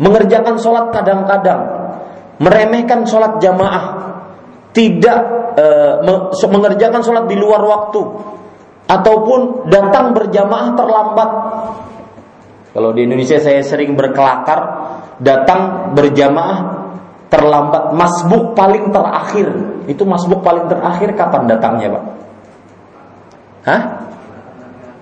mengerjakan 0.02 0.58
sholat 0.58 0.90
kadang-kadang, 0.90 1.62
meremehkan 2.42 3.06
sholat 3.06 3.38
jamaah, 3.38 3.84
tidak 4.74 5.18
uh, 5.56 6.02
mengerjakan 6.50 7.02
sholat 7.06 7.24
di 7.30 7.38
luar 7.38 7.62
waktu, 7.62 8.02
ataupun 8.90 9.70
datang 9.70 10.10
berjamaah 10.12 10.68
terlambat. 10.74 11.30
Kalau 12.72 12.90
di 12.96 13.04
Indonesia 13.04 13.36
saya 13.36 13.60
sering 13.60 13.92
berkelakar 13.94 14.60
datang 15.20 15.92
berjamaah 15.92 16.71
terlambat 17.32 17.96
masbuk 17.96 18.52
paling 18.52 18.92
terakhir. 18.92 19.48
Itu 19.88 20.04
masbuk 20.04 20.44
paling 20.44 20.68
terakhir 20.68 21.16
kapan 21.16 21.48
datangnya, 21.48 21.88
Pak? 21.96 22.04
Hah? 23.64 23.82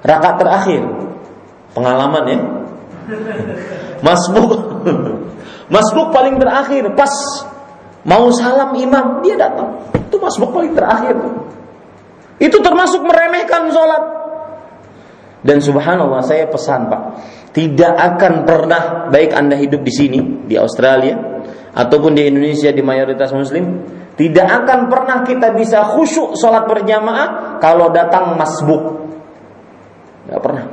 Rakaat 0.06 0.36
terakhir. 0.38 0.82
Pengalaman 1.74 2.24
ya? 2.30 2.38
Masbuk. 4.06 4.50
masbuk 5.74 6.10
paling 6.10 6.34
terakhir 6.34 6.82
pas 6.98 7.14
mau 8.02 8.26
salam 8.34 8.74
imam 8.74 9.22
dia 9.22 9.38
datang. 9.38 9.70
Itu 9.94 10.18
masbuk 10.18 10.50
paling 10.50 10.74
terakhir. 10.74 11.14
Itu 12.42 12.58
termasuk 12.58 13.06
meremehkan 13.06 13.70
sholat. 13.70 14.02
Dan 15.40 15.62
subhanallah 15.62 16.20
saya 16.26 16.50
pesan 16.50 16.90
pak, 16.90 17.02
tidak 17.54 17.96
akan 17.96 18.44
pernah 18.44 18.82
baik 19.08 19.30
anda 19.32 19.56
hidup 19.56 19.80
di 19.80 19.92
sini 19.94 20.20
di 20.44 20.58
Australia 20.58 21.29
ataupun 21.80 22.12
di 22.12 22.28
Indonesia 22.28 22.68
di 22.68 22.84
mayoritas 22.84 23.32
Muslim, 23.32 23.80
tidak 24.20 24.44
akan 24.44 24.92
pernah 24.92 25.24
kita 25.24 25.56
bisa 25.56 25.80
khusyuk 25.96 26.36
sholat 26.36 26.68
berjamaah 26.68 27.56
kalau 27.56 27.88
datang 27.88 28.36
masbuk. 28.36 29.08
Tidak 30.28 30.40
pernah. 30.44 30.64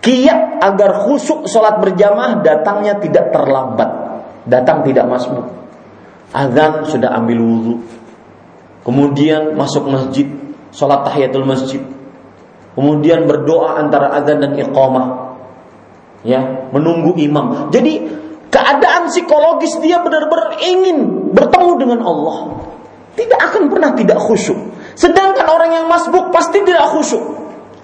Kiat 0.00 0.40
agar 0.64 1.04
khusyuk 1.04 1.44
sholat 1.44 1.76
berjamaah 1.84 2.40
datangnya 2.40 2.96
tidak 3.04 3.28
terlambat, 3.36 3.90
datang 4.48 4.80
tidak 4.88 5.04
masbuk. 5.04 5.44
Azan 6.32 6.88
sudah 6.88 7.12
ambil 7.12 7.44
wudhu, 7.44 7.74
kemudian 8.88 9.52
masuk 9.52 9.84
masjid, 9.92 10.24
sholat 10.72 11.04
tahiyatul 11.04 11.44
masjid, 11.44 11.84
kemudian 12.72 13.28
berdoa 13.28 13.76
antara 13.76 14.16
azan 14.16 14.40
dan 14.40 14.56
iqamah, 14.56 15.36
ya 16.24 16.72
menunggu 16.72 17.12
imam. 17.20 17.68
Jadi 17.68 18.21
keadaan 18.52 19.08
psikologis 19.08 19.80
dia 19.80 20.04
benar-benar 20.04 20.60
ingin 20.60 21.32
bertemu 21.32 21.72
dengan 21.80 22.00
Allah, 22.04 22.36
tidak 23.16 23.40
akan 23.40 23.72
pernah 23.72 23.96
tidak 23.96 24.20
khusyuk. 24.20 24.60
Sedangkan 24.92 25.48
orang 25.48 25.72
yang 25.72 25.86
masbuk 25.88 26.28
pasti 26.28 26.60
tidak 26.60 26.92
khusyuk. 26.92 27.24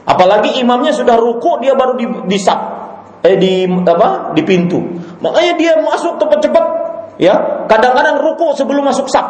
Apalagi 0.05 0.61
imamnya 0.61 0.93
sudah 0.93 1.17
ruku, 1.17 1.61
dia 1.65 1.73
baru 1.73 1.97
di, 1.97 2.05
di 2.29 2.39
eh 3.25 3.37
di 3.37 3.69
apa? 3.69 4.33
Di 4.37 4.41
pintu. 4.45 4.81
Makanya 5.21 5.53
dia 5.57 5.73
masuk 5.81 6.21
cepat-cepat, 6.21 6.65
ya. 7.21 7.65
Kadang-kadang 7.69 8.21
ruku 8.21 8.57
sebelum 8.57 8.89
masuk 8.89 9.09
sap. 9.09 9.27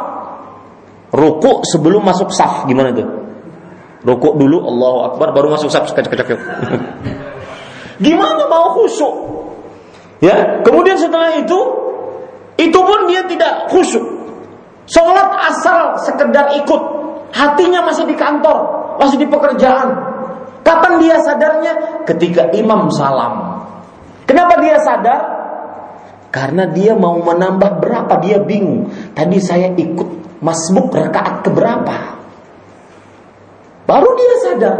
Ruku 1.14 1.66
sebelum 1.66 2.02
masuk 2.04 2.30
saf, 2.30 2.66
gimana 2.68 2.94
tuh? 2.94 3.08
Ruku 4.06 4.38
dulu, 4.38 4.62
Allahu 4.70 4.98
Akbar, 5.14 5.34
baru 5.34 5.50
masuk 5.54 5.70
saf. 5.70 5.90
Gimana 7.98 8.46
mau 8.46 8.78
khusyuk? 8.78 9.37
Ya, 10.18 10.62
kemudian 10.66 10.98
setelah 10.98 11.38
itu, 11.38 11.58
itu 12.58 12.78
pun 12.78 13.06
dia 13.06 13.22
tidak 13.26 13.70
khusyuk. 13.70 14.02
Sholat 14.88 15.30
asal 15.52 16.00
sekedar 16.02 16.58
ikut, 16.58 16.82
hatinya 17.30 17.86
masih 17.86 18.08
di 18.08 18.16
kantor, 18.18 18.56
masih 18.98 19.20
di 19.20 19.28
pekerjaan, 19.30 20.08
Kapan 20.68 21.00
dia 21.00 21.16
sadarnya? 21.24 22.04
Ketika 22.04 22.52
imam 22.52 22.92
salam. 22.92 23.64
Kenapa 24.28 24.60
dia 24.60 24.76
sadar? 24.84 25.20
Karena 26.28 26.68
dia 26.68 26.92
mau 26.92 27.16
menambah 27.16 27.80
berapa 27.80 28.20
dia 28.20 28.36
bingung. 28.44 28.92
Tadi 29.16 29.40
saya 29.40 29.72
ikut 29.72 30.40
masbuk 30.44 30.92
rakaat 30.92 31.40
keberapa? 31.40 32.20
Baru 33.88 34.12
dia 34.12 34.34
sadar. 34.44 34.76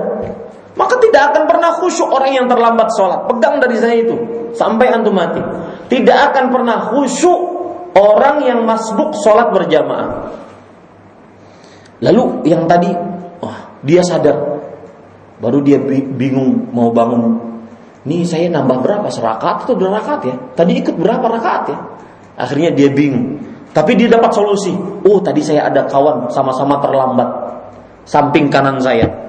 Maka 0.78 0.94
tidak 1.02 1.34
akan 1.34 1.42
pernah 1.50 1.70
khusyuk 1.82 2.06
orang 2.06 2.32
yang 2.38 2.46
terlambat 2.46 2.88
sholat. 2.94 3.26
Pegang 3.26 3.58
dari 3.58 3.76
saya 3.82 3.98
itu 3.98 4.14
sampai 4.54 4.94
antum 4.94 5.12
mati. 5.12 5.42
Tidak 5.90 6.18
akan 6.30 6.54
pernah 6.54 6.94
khusyuk 6.94 7.40
orang 7.98 8.46
yang 8.46 8.62
masbuk 8.62 9.10
sholat 9.18 9.50
berjamaah. 9.50 10.38
Lalu 11.98 12.46
yang 12.46 12.70
tadi, 12.70 12.94
oh, 13.42 13.58
dia 13.82 14.06
sadar 14.06 14.58
Baru 15.38 15.62
dia 15.62 15.78
bingung 16.18 16.74
mau 16.74 16.90
bangun. 16.90 17.38
Nih 18.06 18.26
saya 18.26 18.50
nambah 18.50 18.82
berapa? 18.82 19.06
Serakat 19.06 19.66
atau 19.66 19.74
dua 19.78 20.02
ya? 20.02 20.34
Tadi 20.54 20.72
ikut 20.82 20.98
berapa 20.98 21.22
rakaat 21.22 21.64
ya? 21.70 21.78
Akhirnya 22.38 22.74
dia 22.74 22.90
bingung. 22.90 23.38
Tapi 23.70 23.94
dia 23.94 24.10
dapat 24.10 24.34
solusi. 24.34 24.74
Oh 25.06 25.22
tadi 25.22 25.38
saya 25.42 25.70
ada 25.70 25.86
kawan 25.86 26.26
sama-sama 26.34 26.82
terlambat. 26.82 27.28
Samping 28.02 28.50
kanan 28.50 28.82
saya. 28.82 29.27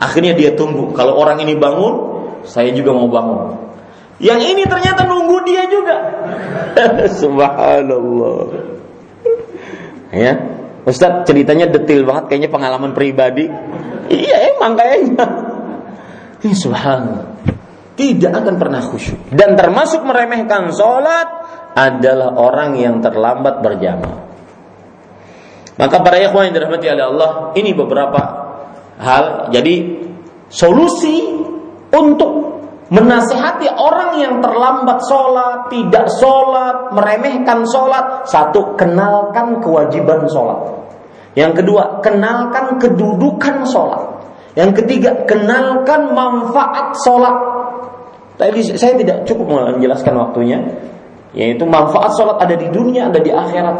Akhirnya 0.00 0.32
dia 0.32 0.56
tunggu. 0.56 0.96
Kalau 0.96 1.20
orang 1.20 1.44
ini 1.44 1.54
bangun, 1.60 2.24
saya 2.48 2.72
juga 2.72 2.96
mau 2.96 3.06
bangun. 3.12 3.60
Yang 4.20 4.40
ini 4.56 4.62
ternyata 4.64 5.04
nunggu 5.04 5.44
dia 5.44 5.68
juga. 5.68 5.96
Subhanallah. 7.20 8.44
Ya, 10.10 10.32
Ustadz 10.88 11.28
ceritanya 11.28 11.68
detail 11.68 12.02
banget, 12.08 12.32
kayaknya 12.32 12.50
pengalaman 12.50 12.96
pribadi. 12.96 13.46
Iya 14.10 14.56
emang 14.56 14.74
kayaknya. 14.74 15.26
Ini 16.40 16.54
subhanallah. 16.56 17.26
Tidak 17.94 18.32
akan 18.32 18.56
pernah 18.56 18.80
khusyuk. 18.80 19.28
Dan 19.30 19.54
termasuk 19.60 20.02
meremehkan 20.02 20.72
sholat 20.72 21.28
adalah 21.76 22.32
orang 22.34 22.80
yang 22.80 22.98
terlambat 23.04 23.60
berjamaah. 23.60 24.18
Maka 25.76 25.96
para 26.00 26.16
ikhwan 26.20 26.48
yang 26.48 26.54
dirahmati 26.56 26.86
oleh 26.92 27.04
Allah, 27.06 27.30
ini 27.56 27.70
beberapa 27.76 28.39
hal. 29.00 29.48
Jadi 29.50 30.04
solusi 30.52 31.24
untuk 31.90 32.32
menasehati 32.90 33.70
orang 33.70 34.18
yang 34.18 34.34
terlambat 34.42 34.98
sholat, 35.06 35.70
tidak 35.72 36.06
sholat, 36.18 36.90
meremehkan 36.92 37.64
sholat. 37.64 38.26
Satu, 38.28 38.76
kenalkan 38.76 39.62
kewajiban 39.62 40.26
sholat. 40.28 40.58
Yang 41.38 41.62
kedua, 41.62 42.02
kenalkan 42.02 42.76
kedudukan 42.82 43.62
sholat. 43.64 44.02
Yang 44.58 44.82
ketiga, 44.82 45.24
kenalkan 45.30 46.10
manfaat 46.10 46.98
sholat. 47.06 47.36
Tadi 48.34 48.74
saya 48.74 48.98
tidak 48.98 49.22
cukup 49.28 49.46
menjelaskan 49.78 50.16
waktunya, 50.16 50.58
yaitu 51.36 51.62
manfaat 51.62 52.10
sholat 52.18 52.42
ada 52.42 52.58
di 52.58 52.66
dunia, 52.74 53.06
ada 53.06 53.22
di 53.22 53.30
akhirat. 53.30 53.78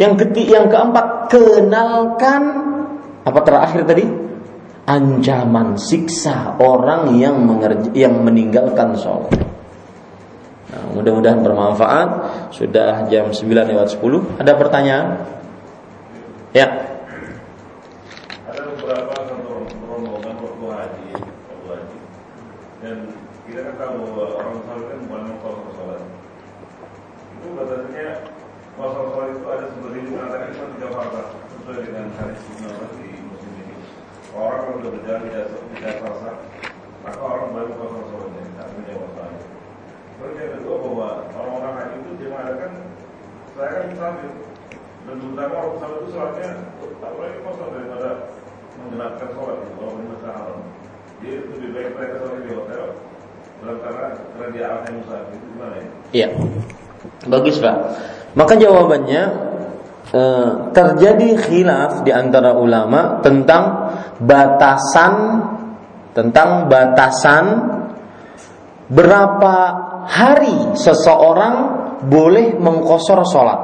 Yang 0.00 0.24
ketiga, 0.24 0.64
yang 0.64 0.68
keempat, 0.72 1.28
kenalkan 1.28 2.42
apa 3.28 3.40
terakhir 3.44 3.84
tadi? 3.84 4.21
Ancaman 4.82 5.78
siksa 5.78 6.58
orang 6.58 7.14
yang 7.14 7.38
mengerja, 7.46 7.90
yang 7.94 8.18
meninggalkan 8.26 8.98
sholat. 8.98 9.30
Nah, 10.72 10.84
mudah-mudahan 10.96 11.44
bermanfaat. 11.44 12.08
Sudah 12.50 13.06
jam 13.06 13.30
9 13.30 13.46
lewat 13.68 13.94
10. 13.94 14.24
Ada 14.42 14.58
pertanyaan? 14.58 15.22
Ya. 16.56 16.66
Ada 18.48 18.60
beberapa 18.74 19.12
satu 19.22 19.68
rombongan 19.86 20.34
waktu 20.40 20.66
haji, 20.66 21.08
waktu 21.20 21.68
haji. 21.70 21.98
Dan 22.82 22.96
kita 23.46 23.60
kan 23.68 23.74
tahu 23.78 23.94
bahwa 24.02 24.26
orang 24.34 24.56
sholat 24.66 24.84
kan 24.90 24.98
bukan 25.06 25.22
kosong 25.44 25.70
sholat. 25.78 26.00
Itu 27.38 27.46
katanya 27.54 28.08
kosong 28.74 29.08
sholat 29.14 29.28
itu 29.30 29.46
ada 29.46 29.64
seperti 29.70 29.96
itu 30.02 30.10
mengatakan 30.16 30.48
itu 30.50 30.64
di 30.72 30.76
Jakarta 30.80 31.20
sesuai 31.52 31.78
dengan 31.84 32.06
hadis 32.16 32.40
Ibnu 32.48 32.68
di 32.96 33.08
musim 33.28 33.50
ini. 33.60 33.76
Orang 34.32 34.58
kalau 34.64 34.76
sudah 34.80 34.92
berjalan 34.96 35.22
tidak 35.28 35.44
tidak 35.76 35.92
terasa, 36.00 36.30
maka 37.04 37.20
orang 37.20 37.52
baru 37.52 37.70
kosong 37.76 38.04
sholatnya, 38.08 38.44
tak 38.56 38.66
menjawab 38.72 39.10
sholat. 39.12 39.34
Terus 40.16 40.34
yang 40.40 40.52
kedua 40.56 40.74
bahwa 40.80 41.08
orang-orang 41.36 41.74
haji 41.76 41.96
itu 42.00 42.10
dia 42.16 42.28
mengatakan 42.32 42.72
saya 43.52 43.68
kan 43.68 43.84
musafir, 43.92 44.30
dan 45.04 45.14
terutama 45.20 45.54
orang 45.60 45.76
salat 45.82 45.96
itu 46.00 46.08
sholatnya 46.14 46.50
apalagi 47.02 47.38
kosong 47.42 47.70
daripada 47.74 48.10
mengenapkan 48.78 49.28
sholat 49.34 49.56
itu 49.60 49.72
kalau 49.76 49.92
di 49.98 50.04
masa 50.08 50.28
haram 50.32 50.58
jadi 51.20 51.36
lebih 51.52 51.68
baik 51.74 51.88
mereka 51.92 52.14
sholat 52.22 52.38
di 52.40 52.50
hotel 52.54 52.84
dalam 53.62 53.76
karena 53.78 54.06
karena 54.16 54.46
dia 54.50 54.64
al 54.66 54.92
musafir 54.94 55.34
itu 55.36 55.46
gimana 55.54 55.74
ya? 55.74 55.86
Iya, 56.12 56.28
bagus 57.28 57.56
pak. 57.62 57.76
Maka 58.32 58.54
jawabannya 58.56 59.22
eh, 60.14 60.50
terjadi 60.72 61.28
khilaf 61.36 61.92
di 62.06 62.10
antara 62.14 62.56
ulama 62.56 63.20
tentang 63.20 63.81
batasan 64.22 65.14
tentang 66.12 66.68
batasan 66.68 67.44
berapa 68.92 69.54
hari 70.04 70.76
seseorang 70.76 71.54
boleh 72.06 72.58
mengkosor 72.58 73.24
sholat. 73.24 73.60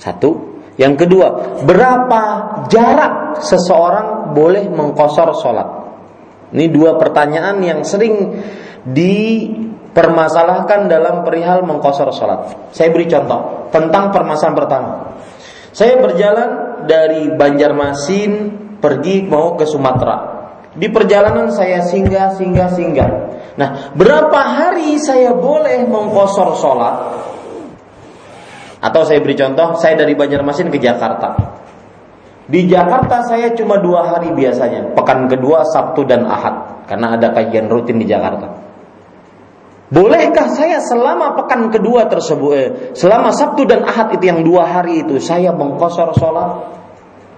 Satu. 0.00 0.56
Yang 0.76 1.08
kedua, 1.08 1.28
berapa 1.64 2.22
jarak 2.68 3.40
seseorang 3.40 4.36
boleh 4.36 4.68
mengkosor 4.68 5.32
sholat? 5.40 5.68
Ini 6.52 6.68
dua 6.68 7.00
pertanyaan 7.00 7.64
yang 7.64 7.80
sering 7.80 8.44
dipermasalahkan 8.84 10.84
dalam 10.84 11.24
perihal 11.24 11.64
mengkosor 11.64 12.12
sholat. 12.12 12.68
Saya 12.76 12.92
beri 12.92 13.08
contoh 13.08 13.72
tentang 13.72 14.12
permasalahan 14.12 14.56
pertama. 14.56 15.16
Saya 15.72 15.96
berjalan 15.96 16.50
dari 16.84 17.32
Banjarmasin 17.32 18.32
pergi 18.78 19.24
mau 19.26 19.56
ke 19.56 19.64
Sumatera. 19.64 20.36
Di 20.76 20.92
perjalanan 20.92 21.48
saya 21.48 21.80
singgah, 21.80 22.36
singgah, 22.36 22.68
singgah. 22.68 23.10
Nah, 23.56 23.96
berapa 23.96 24.36
hari 24.36 25.00
saya 25.00 25.32
boleh 25.32 25.88
mengkosor 25.88 26.52
sholat? 26.60 26.94
Atau 28.84 29.08
saya 29.08 29.24
beri 29.24 29.32
contoh, 29.40 29.80
saya 29.80 29.96
dari 29.96 30.12
Banjarmasin 30.12 30.68
ke 30.68 30.76
Jakarta. 30.76 31.32
Di 32.46 32.68
Jakarta 32.68 33.24
saya 33.26 33.56
cuma 33.56 33.80
dua 33.80 34.06
hari 34.06 34.30
biasanya, 34.36 34.92
pekan 34.94 35.26
kedua 35.26 35.64
Sabtu 35.66 36.04
dan 36.04 36.28
Ahad, 36.28 36.86
karena 36.86 37.16
ada 37.16 37.32
kajian 37.32 37.66
rutin 37.66 37.98
di 37.98 38.06
Jakarta. 38.06 38.46
Bolehkah 39.86 40.50
saya 40.50 40.82
selama 40.82 41.34
pekan 41.38 41.70
kedua 41.70 42.06
tersebut, 42.10 42.52
eh, 42.54 42.70
selama 42.94 43.32
Sabtu 43.32 43.64
dan 43.64 43.86
Ahad 43.86 44.14
itu 44.14 44.28
yang 44.28 44.44
dua 44.44 44.66
hari 44.66 45.02
itu 45.02 45.18
saya 45.22 45.50
mengkosor 45.54 46.14
sholat, 46.14 46.75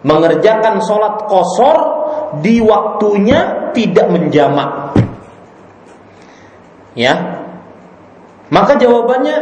mengerjakan 0.07 0.83
sholat 0.83 1.27
kosor 1.27 1.79
di 2.43 2.63
waktunya 2.63 3.71
tidak 3.75 4.07
menjamak? 4.11 4.95
Ya, 6.99 7.15
maka 8.51 8.75
jawabannya, 8.75 9.39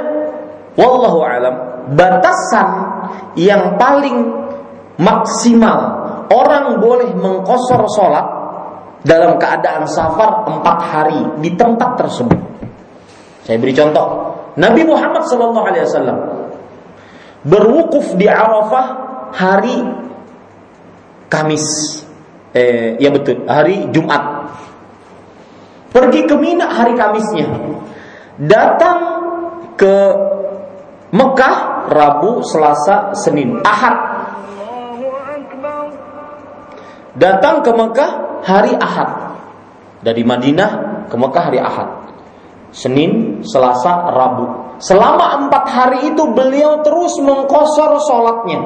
wallahu 0.76 1.24
alam 1.24 1.54
batasan 1.94 2.68
yang 3.38 3.78
paling 3.78 4.26
maksimal 4.98 5.78
orang 6.32 6.82
boleh 6.82 7.14
mengkosor 7.14 7.86
sholat 7.94 8.26
dalam 9.06 9.38
keadaan 9.38 9.86
safar 9.86 10.50
empat 10.50 10.78
hari 10.82 11.20
di 11.38 11.54
tempat 11.54 11.94
tersebut. 11.94 12.40
Saya 13.46 13.62
beri 13.62 13.70
contoh. 13.70 14.34
Nabi 14.58 14.82
Muhammad 14.82 15.22
SAW 15.30 16.18
berwukuf 17.46 18.18
di 18.18 18.26
Arafah 18.26 18.86
hari 19.30 19.78
Kamis. 21.26 21.64
Eh, 22.56 22.96
ya 23.02 23.12
betul, 23.12 23.44
hari 23.44 23.90
Jumat. 23.92 24.48
Pergi 25.92 26.24
ke 26.24 26.34
Mina 26.36 26.68
hari 26.72 26.96
Kamisnya. 26.96 27.48
Datang 28.36 28.98
ke 29.80 29.94
Mekah 31.12 31.88
Rabu, 31.88 32.44
Selasa, 32.44 33.16
Senin, 33.16 33.60
Ahad. 33.64 33.96
Datang 37.16 37.64
ke 37.64 37.70
Mekah 37.72 38.10
hari 38.44 38.76
Ahad. 38.76 39.40
Dari 40.04 40.20
Madinah 40.20 40.70
ke 41.08 41.16
Mekah 41.16 41.42
hari 41.48 41.60
Ahad. 41.60 41.88
Senin, 42.76 43.40
Selasa, 43.40 44.12
Rabu. 44.12 44.76
Selama 44.76 45.48
empat 45.48 45.64
hari 45.72 46.12
itu 46.12 46.28
beliau 46.36 46.84
terus 46.84 47.16
mengkosor 47.24 47.96
sholatnya 48.04 48.60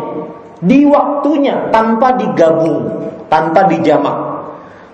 di 0.60 0.84
waktunya 0.84 1.72
tanpa 1.72 2.20
digabung, 2.20 3.08
tanpa 3.32 3.64
dijamak. 3.68 4.28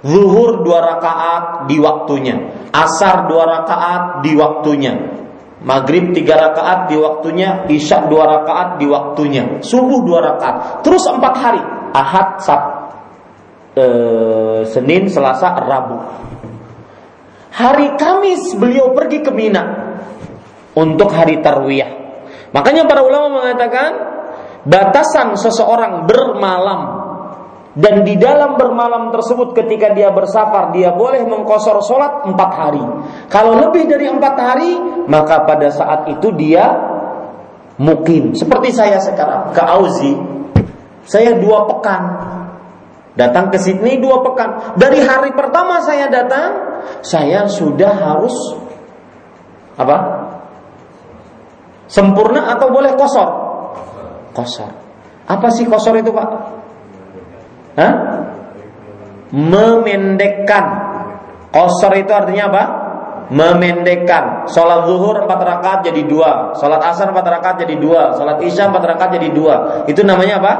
Zuhur 0.06 0.62
dua 0.62 0.86
rakaat 0.86 1.66
di 1.66 1.82
waktunya, 1.82 2.38
asar 2.70 3.26
dua 3.26 3.43
rakaat 3.43 4.22
di 4.22 4.38
waktunya, 4.38 4.94
maghrib 5.66 6.14
tiga 6.14 6.38
rakaat 6.38 6.86
di 6.86 6.94
waktunya, 6.94 7.66
isya 7.66 8.06
dua 8.06 8.38
rakaat 8.38 8.78
di 8.78 8.86
waktunya, 8.86 9.59
subuh 9.59 10.06
dua 10.06 10.20
rakaat, 10.22 10.86
terus 10.86 11.02
empat 11.10 11.34
hari, 11.34 11.62
ahad, 11.90 12.28
sab, 12.38 12.62
e, 13.74 13.84
senin, 14.70 15.10
selasa, 15.10 15.59
rabu. 15.59 15.98
Hari 17.51 17.98
Kamis 17.98 18.55
beliau 18.55 18.94
pergi 18.94 19.26
ke 19.26 19.34
Mina 19.34 19.97
untuk 20.78 21.10
hari 21.10 21.43
tarwiyah. 21.43 21.90
Makanya 22.55 22.86
para 22.86 23.02
ulama 23.02 23.43
mengatakan 23.43 24.15
batasan 24.66 25.38
seseorang 25.38 26.05
bermalam 26.05 26.80
dan 27.76 28.02
di 28.02 28.16
dalam 28.18 28.56
bermalam 28.59 29.12
tersebut 29.12 29.55
ketika 29.55 29.93
dia 29.93 30.10
bersafar 30.10 30.74
dia 30.74 30.90
boleh 30.97 31.22
mengkosor 31.28 31.78
sholat 31.84 32.26
empat 32.26 32.51
hari. 32.56 32.84
Kalau 33.30 33.55
lebih 33.68 33.86
dari 33.86 34.10
empat 34.10 34.34
hari 34.34 34.70
maka 35.06 35.47
pada 35.47 35.70
saat 35.70 36.10
itu 36.10 36.32
dia 36.34 36.66
mukim. 37.78 38.34
Seperti 38.34 38.72
saya 38.72 38.97
sekarang 38.98 39.52
ke 39.52 39.62
Auzi, 39.62 40.12
saya 41.05 41.36
dua 41.36 41.68
pekan 41.68 42.02
datang 43.16 43.48
ke 43.52 43.60
Sydney 43.60 44.01
dua 44.02 44.20
pekan. 44.24 44.76
Dari 44.80 45.01
hari 45.05 45.32
pertama 45.36 45.80
saya 45.84 46.09
datang, 46.10 46.80
saya 47.05 47.44
sudah 47.48 47.93
harus 47.93 48.34
apa? 49.76 49.97
Sempurna 51.86 52.56
atau 52.56 52.72
boleh 52.72 52.97
kosor? 52.97 53.45
Kosor. 54.37 54.69
Apa 55.25 55.49
sih 55.49 55.65
kosor 55.65 55.97
itu 55.97 56.13
pak? 56.13 56.29
Hah? 57.81 57.93
Memendekkan. 59.33 60.65
Kosor 61.49 61.97
itu 61.97 62.13
artinya 62.13 62.53
apa? 62.53 62.65
Memendekkan. 63.33 64.47
Sholat 64.53 64.87
zuhur 64.87 65.25
empat 65.25 65.41
rakaat 65.41 65.81
jadi 65.89 66.05
dua. 66.07 66.55
Sholat 66.61 66.79
asar 66.85 67.11
empat 67.11 67.27
rakaat 67.27 67.57
jadi 67.67 67.75
dua. 67.81 68.15
Sholat 68.15 68.39
isya 68.45 68.71
empat 68.71 68.85
rakaat 68.87 69.19
jadi 69.19 69.29
dua. 69.35 69.55
Itu 69.91 70.07
namanya 70.07 70.39
apa? 70.39 70.53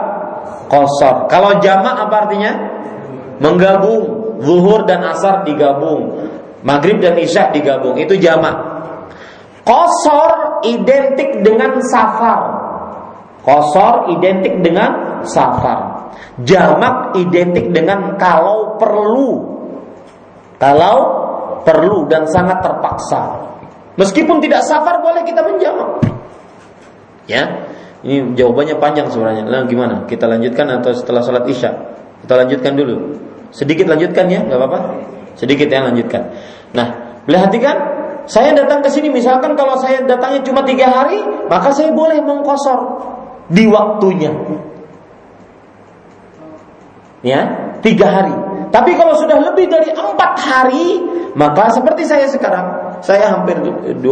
Kosor. 0.67 1.31
Kalau 1.31 1.63
jamak 1.63 1.95
apa 1.95 2.27
artinya? 2.27 2.53
Menggabung. 3.39 4.25
Zuhur 4.43 4.83
dan 4.89 5.07
asar 5.07 5.47
digabung. 5.47 6.27
Maghrib 6.67 6.99
dan 6.99 7.15
isya 7.15 7.55
digabung. 7.55 7.95
Itu 8.01 8.19
jamak. 8.19 8.57
Kosor 9.63 10.65
identik 10.67 11.47
dengan 11.47 11.79
safar. 11.87 12.66
Kosor 13.47 14.11
identik 14.11 14.59
dengan 14.59 15.23
safar. 15.23 16.11
Jamak 16.43 17.15
identik 17.15 17.71
dengan 17.71 18.19
kalau 18.19 18.75
perlu. 18.75 19.55
Kalau 20.59 20.97
perlu 21.63 22.11
dan 22.11 22.27
sangat 22.27 22.59
terpaksa. 22.59 23.55
Meskipun 23.95 24.43
tidak 24.43 24.67
safar 24.67 24.99
boleh 24.99 25.23
kita 25.23 25.47
menjamak. 25.47 26.03
Ya. 27.31 27.71
Ini 28.03 28.35
jawabannya 28.35 28.83
panjang 28.83 29.15
sebenarnya. 29.15 29.47
Nah, 29.47 29.63
gimana? 29.71 30.11
Kita 30.11 30.27
lanjutkan 30.27 30.67
atau 30.83 30.91
setelah 30.91 31.23
sholat 31.23 31.47
isya? 31.47 31.71
Kita 32.27 32.35
lanjutkan 32.35 32.75
dulu. 32.75 33.15
Sedikit 33.55 33.87
lanjutkan 33.87 34.27
ya, 34.27 34.43
nggak 34.43 34.59
apa-apa. 34.59 34.79
Sedikit 35.39 35.71
ya 35.71 35.87
lanjutkan. 35.87 36.35
Nah, 36.75 37.23
perhatikan 37.23 37.77
saya 38.27 38.59
datang 38.59 38.83
ke 38.83 38.91
sini 38.91 39.07
misalkan 39.07 39.55
kalau 39.55 39.79
saya 39.79 40.03
datangnya 40.03 40.43
cuma 40.43 40.67
tiga 40.67 40.91
hari, 40.91 41.23
maka 41.47 41.71
saya 41.71 41.95
boleh 41.95 42.19
mengkosor 42.23 43.16
di 43.51 43.65
waktunya 43.71 44.33
ya 47.27 47.41
tiga 47.83 48.07
hari. 48.11 48.35
Tapi 48.71 48.99
kalau 48.99 49.15
sudah 49.15 49.39
lebih 49.41 49.71
dari 49.71 49.91
empat 49.95 50.33
hari, 50.43 51.01
maka 51.39 51.71
seperti 51.71 52.03
saya 52.05 52.27
sekarang, 52.27 52.99
saya 53.01 53.39
hampir 53.39 53.57
12 53.63 54.03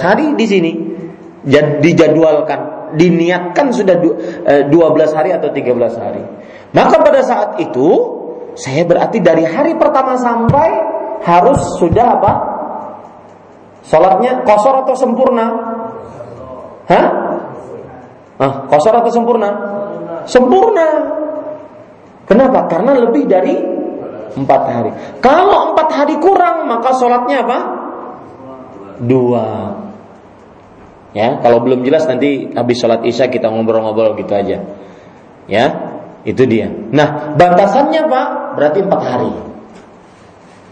hari 0.00 0.32
di 0.38 0.46
sini, 0.46 0.72
dijadwalkan, 1.82 2.94
diniatkan 2.94 3.74
sudah 3.74 3.98
12 3.98 4.70
eh, 4.70 5.08
hari 5.12 5.30
atau 5.34 5.50
13 5.50 5.98
hari. 5.98 6.22
Maka 6.72 6.96
pada 7.02 7.20
saat 7.26 7.50
itu, 7.58 7.88
saya 8.54 8.86
berarti 8.86 9.18
dari 9.18 9.42
hari 9.44 9.74
pertama 9.74 10.14
sampai 10.14 10.70
harus 11.26 11.58
sudah 11.78 12.06
apa? 12.18 12.32
Sholatnya 13.84 14.46
kosor 14.46 14.86
atau 14.86 14.94
sempurna? 14.96 15.46
Hah? 16.88 17.06
Ah, 18.44 18.68
kosor 18.68 19.00
atau 19.00 19.08
sempurna? 19.08 19.50
Sempurna. 20.28 20.88
Kenapa? 22.28 22.68
Karena 22.68 22.92
lebih 22.92 23.24
dari 23.24 23.56
empat 24.36 24.60
hari. 24.68 24.90
Kalau 25.24 25.72
empat 25.72 25.88
hari 25.96 26.20
kurang, 26.20 26.68
maka 26.68 26.92
sholatnya 26.92 27.40
apa? 27.40 27.58
Dua. 29.00 29.46
Ya, 31.14 31.38
kalau 31.40 31.62
belum 31.62 31.86
jelas 31.86 32.04
nanti 32.10 32.52
habis 32.52 32.76
sholat 32.82 33.06
isya 33.06 33.32
kita 33.32 33.48
ngobrol-ngobrol 33.48 34.18
gitu 34.18 34.34
aja. 34.34 34.60
Ya, 35.46 35.64
itu 36.26 36.42
dia. 36.44 36.68
Nah, 36.68 37.36
batasannya 37.38 38.02
pak 38.10 38.26
berarti 38.58 38.78
empat 38.82 39.00
hari. 39.00 39.32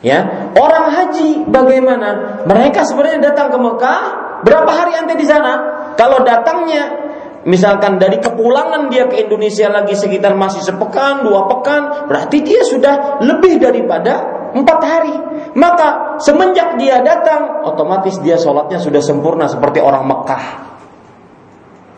Ya, 0.03 0.51
orang 0.59 0.91
haji 0.91 1.47
bagaimana? 1.47 2.43
Mereka 2.43 2.83
sebenarnya 2.83 3.31
datang 3.31 3.55
ke 3.55 3.59
Mekah 3.63 4.03
berapa 4.43 4.67
hari 4.67 4.99
ante 4.99 5.15
di 5.15 5.23
sana? 5.23 5.63
Kalau 5.95 6.27
datangnya 6.27 7.02
misalkan 7.45 7.99
dari 7.99 8.19
kepulangan 8.23 8.91
dia 8.93 9.07
ke 9.11 9.27
Indonesia 9.27 9.71
lagi 9.71 9.95
sekitar 9.97 10.35
masih 10.35 10.63
sepekan, 10.63 11.27
dua 11.27 11.49
pekan, 11.51 12.07
berarti 12.11 12.43
dia 12.43 12.63
sudah 12.63 13.23
lebih 13.23 13.59
daripada 13.59 14.43
empat 14.53 14.81
hari. 14.85 15.17
Maka 15.57 16.19
semenjak 16.21 16.77
dia 16.77 17.01
datang, 17.01 17.65
otomatis 17.67 18.21
dia 18.21 18.37
sholatnya 18.37 18.79
sudah 18.81 19.01
sempurna 19.01 19.49
seperti 19.49 19.81
orang 19.81 20.05
Mekah. 20.07 20.73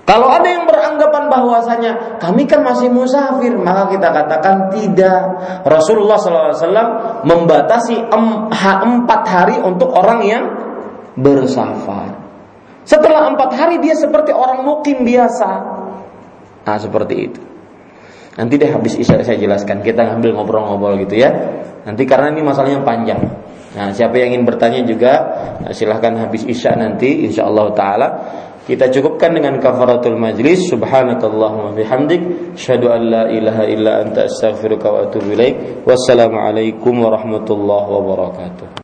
Kalau 0.04 0.28
ada 0.28 0.44
yang 0.44 0.68
beranggapan 0.68 1.32
bahwasanya 1.32 2.20
kami 2.20 2.44
kan 2.44 2.60
masih 2.60 2.92
musafir, 2.92 3.56
maka 3.56 3.88
kita 3.88 4.12
katakan 4.12 4.68
tidak. 4.68 5.20
Rasulullah 5.64 6.20
SAW 6.20 7.24
membatasi 7.24 8.12
empat 8.12 9.22
hari 9.24 9.56
untuk 9.64 9.88
orang 9.96 10.20
yang 10.28 10.44
bersafar. 11.16 12.13
Setelah 12.84 13.32
empat 13.32 13.50
hari 13.56 13.80
dia 13.80 13.96
seperti 13.96 14.30
orang 14.30 14.64
mukim 14.64 15.02
biasa. 15.02 15.50
Nah 16.64 16.76
seperti 16.76 17.14
itu. 17.16 17.40
Nanti 18.34 18.60
deh 18.60 18.70
habis 18.70 19.00
isya 19.00 19.24
saya 19.24 19.40
jelaskan. 19.40 19.80
Kita 19.80 20.04
ngambil 20.04 20.36
ngobrol-ngobrol 20.36 21.00
gitu 21.08 21.16
ya. 21.16 21.30
Nanti 21.84 22.04
karena 22.04 22.32
ini 22.32 22.44
masalahnya 22.44 22.84
panjang. 22.84 23.20
Nah 23.74 23.90
siapa 23.90 24.14
yang 24.20 24.36
ingin 24.36 24.44
bertanya 24.46 24.86
juga 24.86 25.12
nah, 25.64 25.72
silahkan 25.74 26.14
habis 26.20 26.46
isya 26.46 26.78
nanti 26.78 27.26
insya 27.26 27.50
Allah 27.50 27.74
taala 27.74 28.08
kita 28.64 28.88
cukupkan 28.88 29.36
dengan 29.36 29.60
kafaratul 29.60 30.16
majlis 30.16 30.72
subhanakallahumma 30.72 31.76
bihamdik 31.76 32.54
syadu 32.56 32.88
an 32.88 33.02
la 33.12 33.22
ilaha 33.28 33.68
illa 33.68 34.00
anta 34.00 34.24
astaghfiruka 34.24 34.88
wa 34.88 34.98
atubu 35.04 35.36
ilaik 35.36 35.84
wassalamualaikum 35.84 36.96
warahmatullahi 37.02 37.88
wabarakatuh 37.92 38.74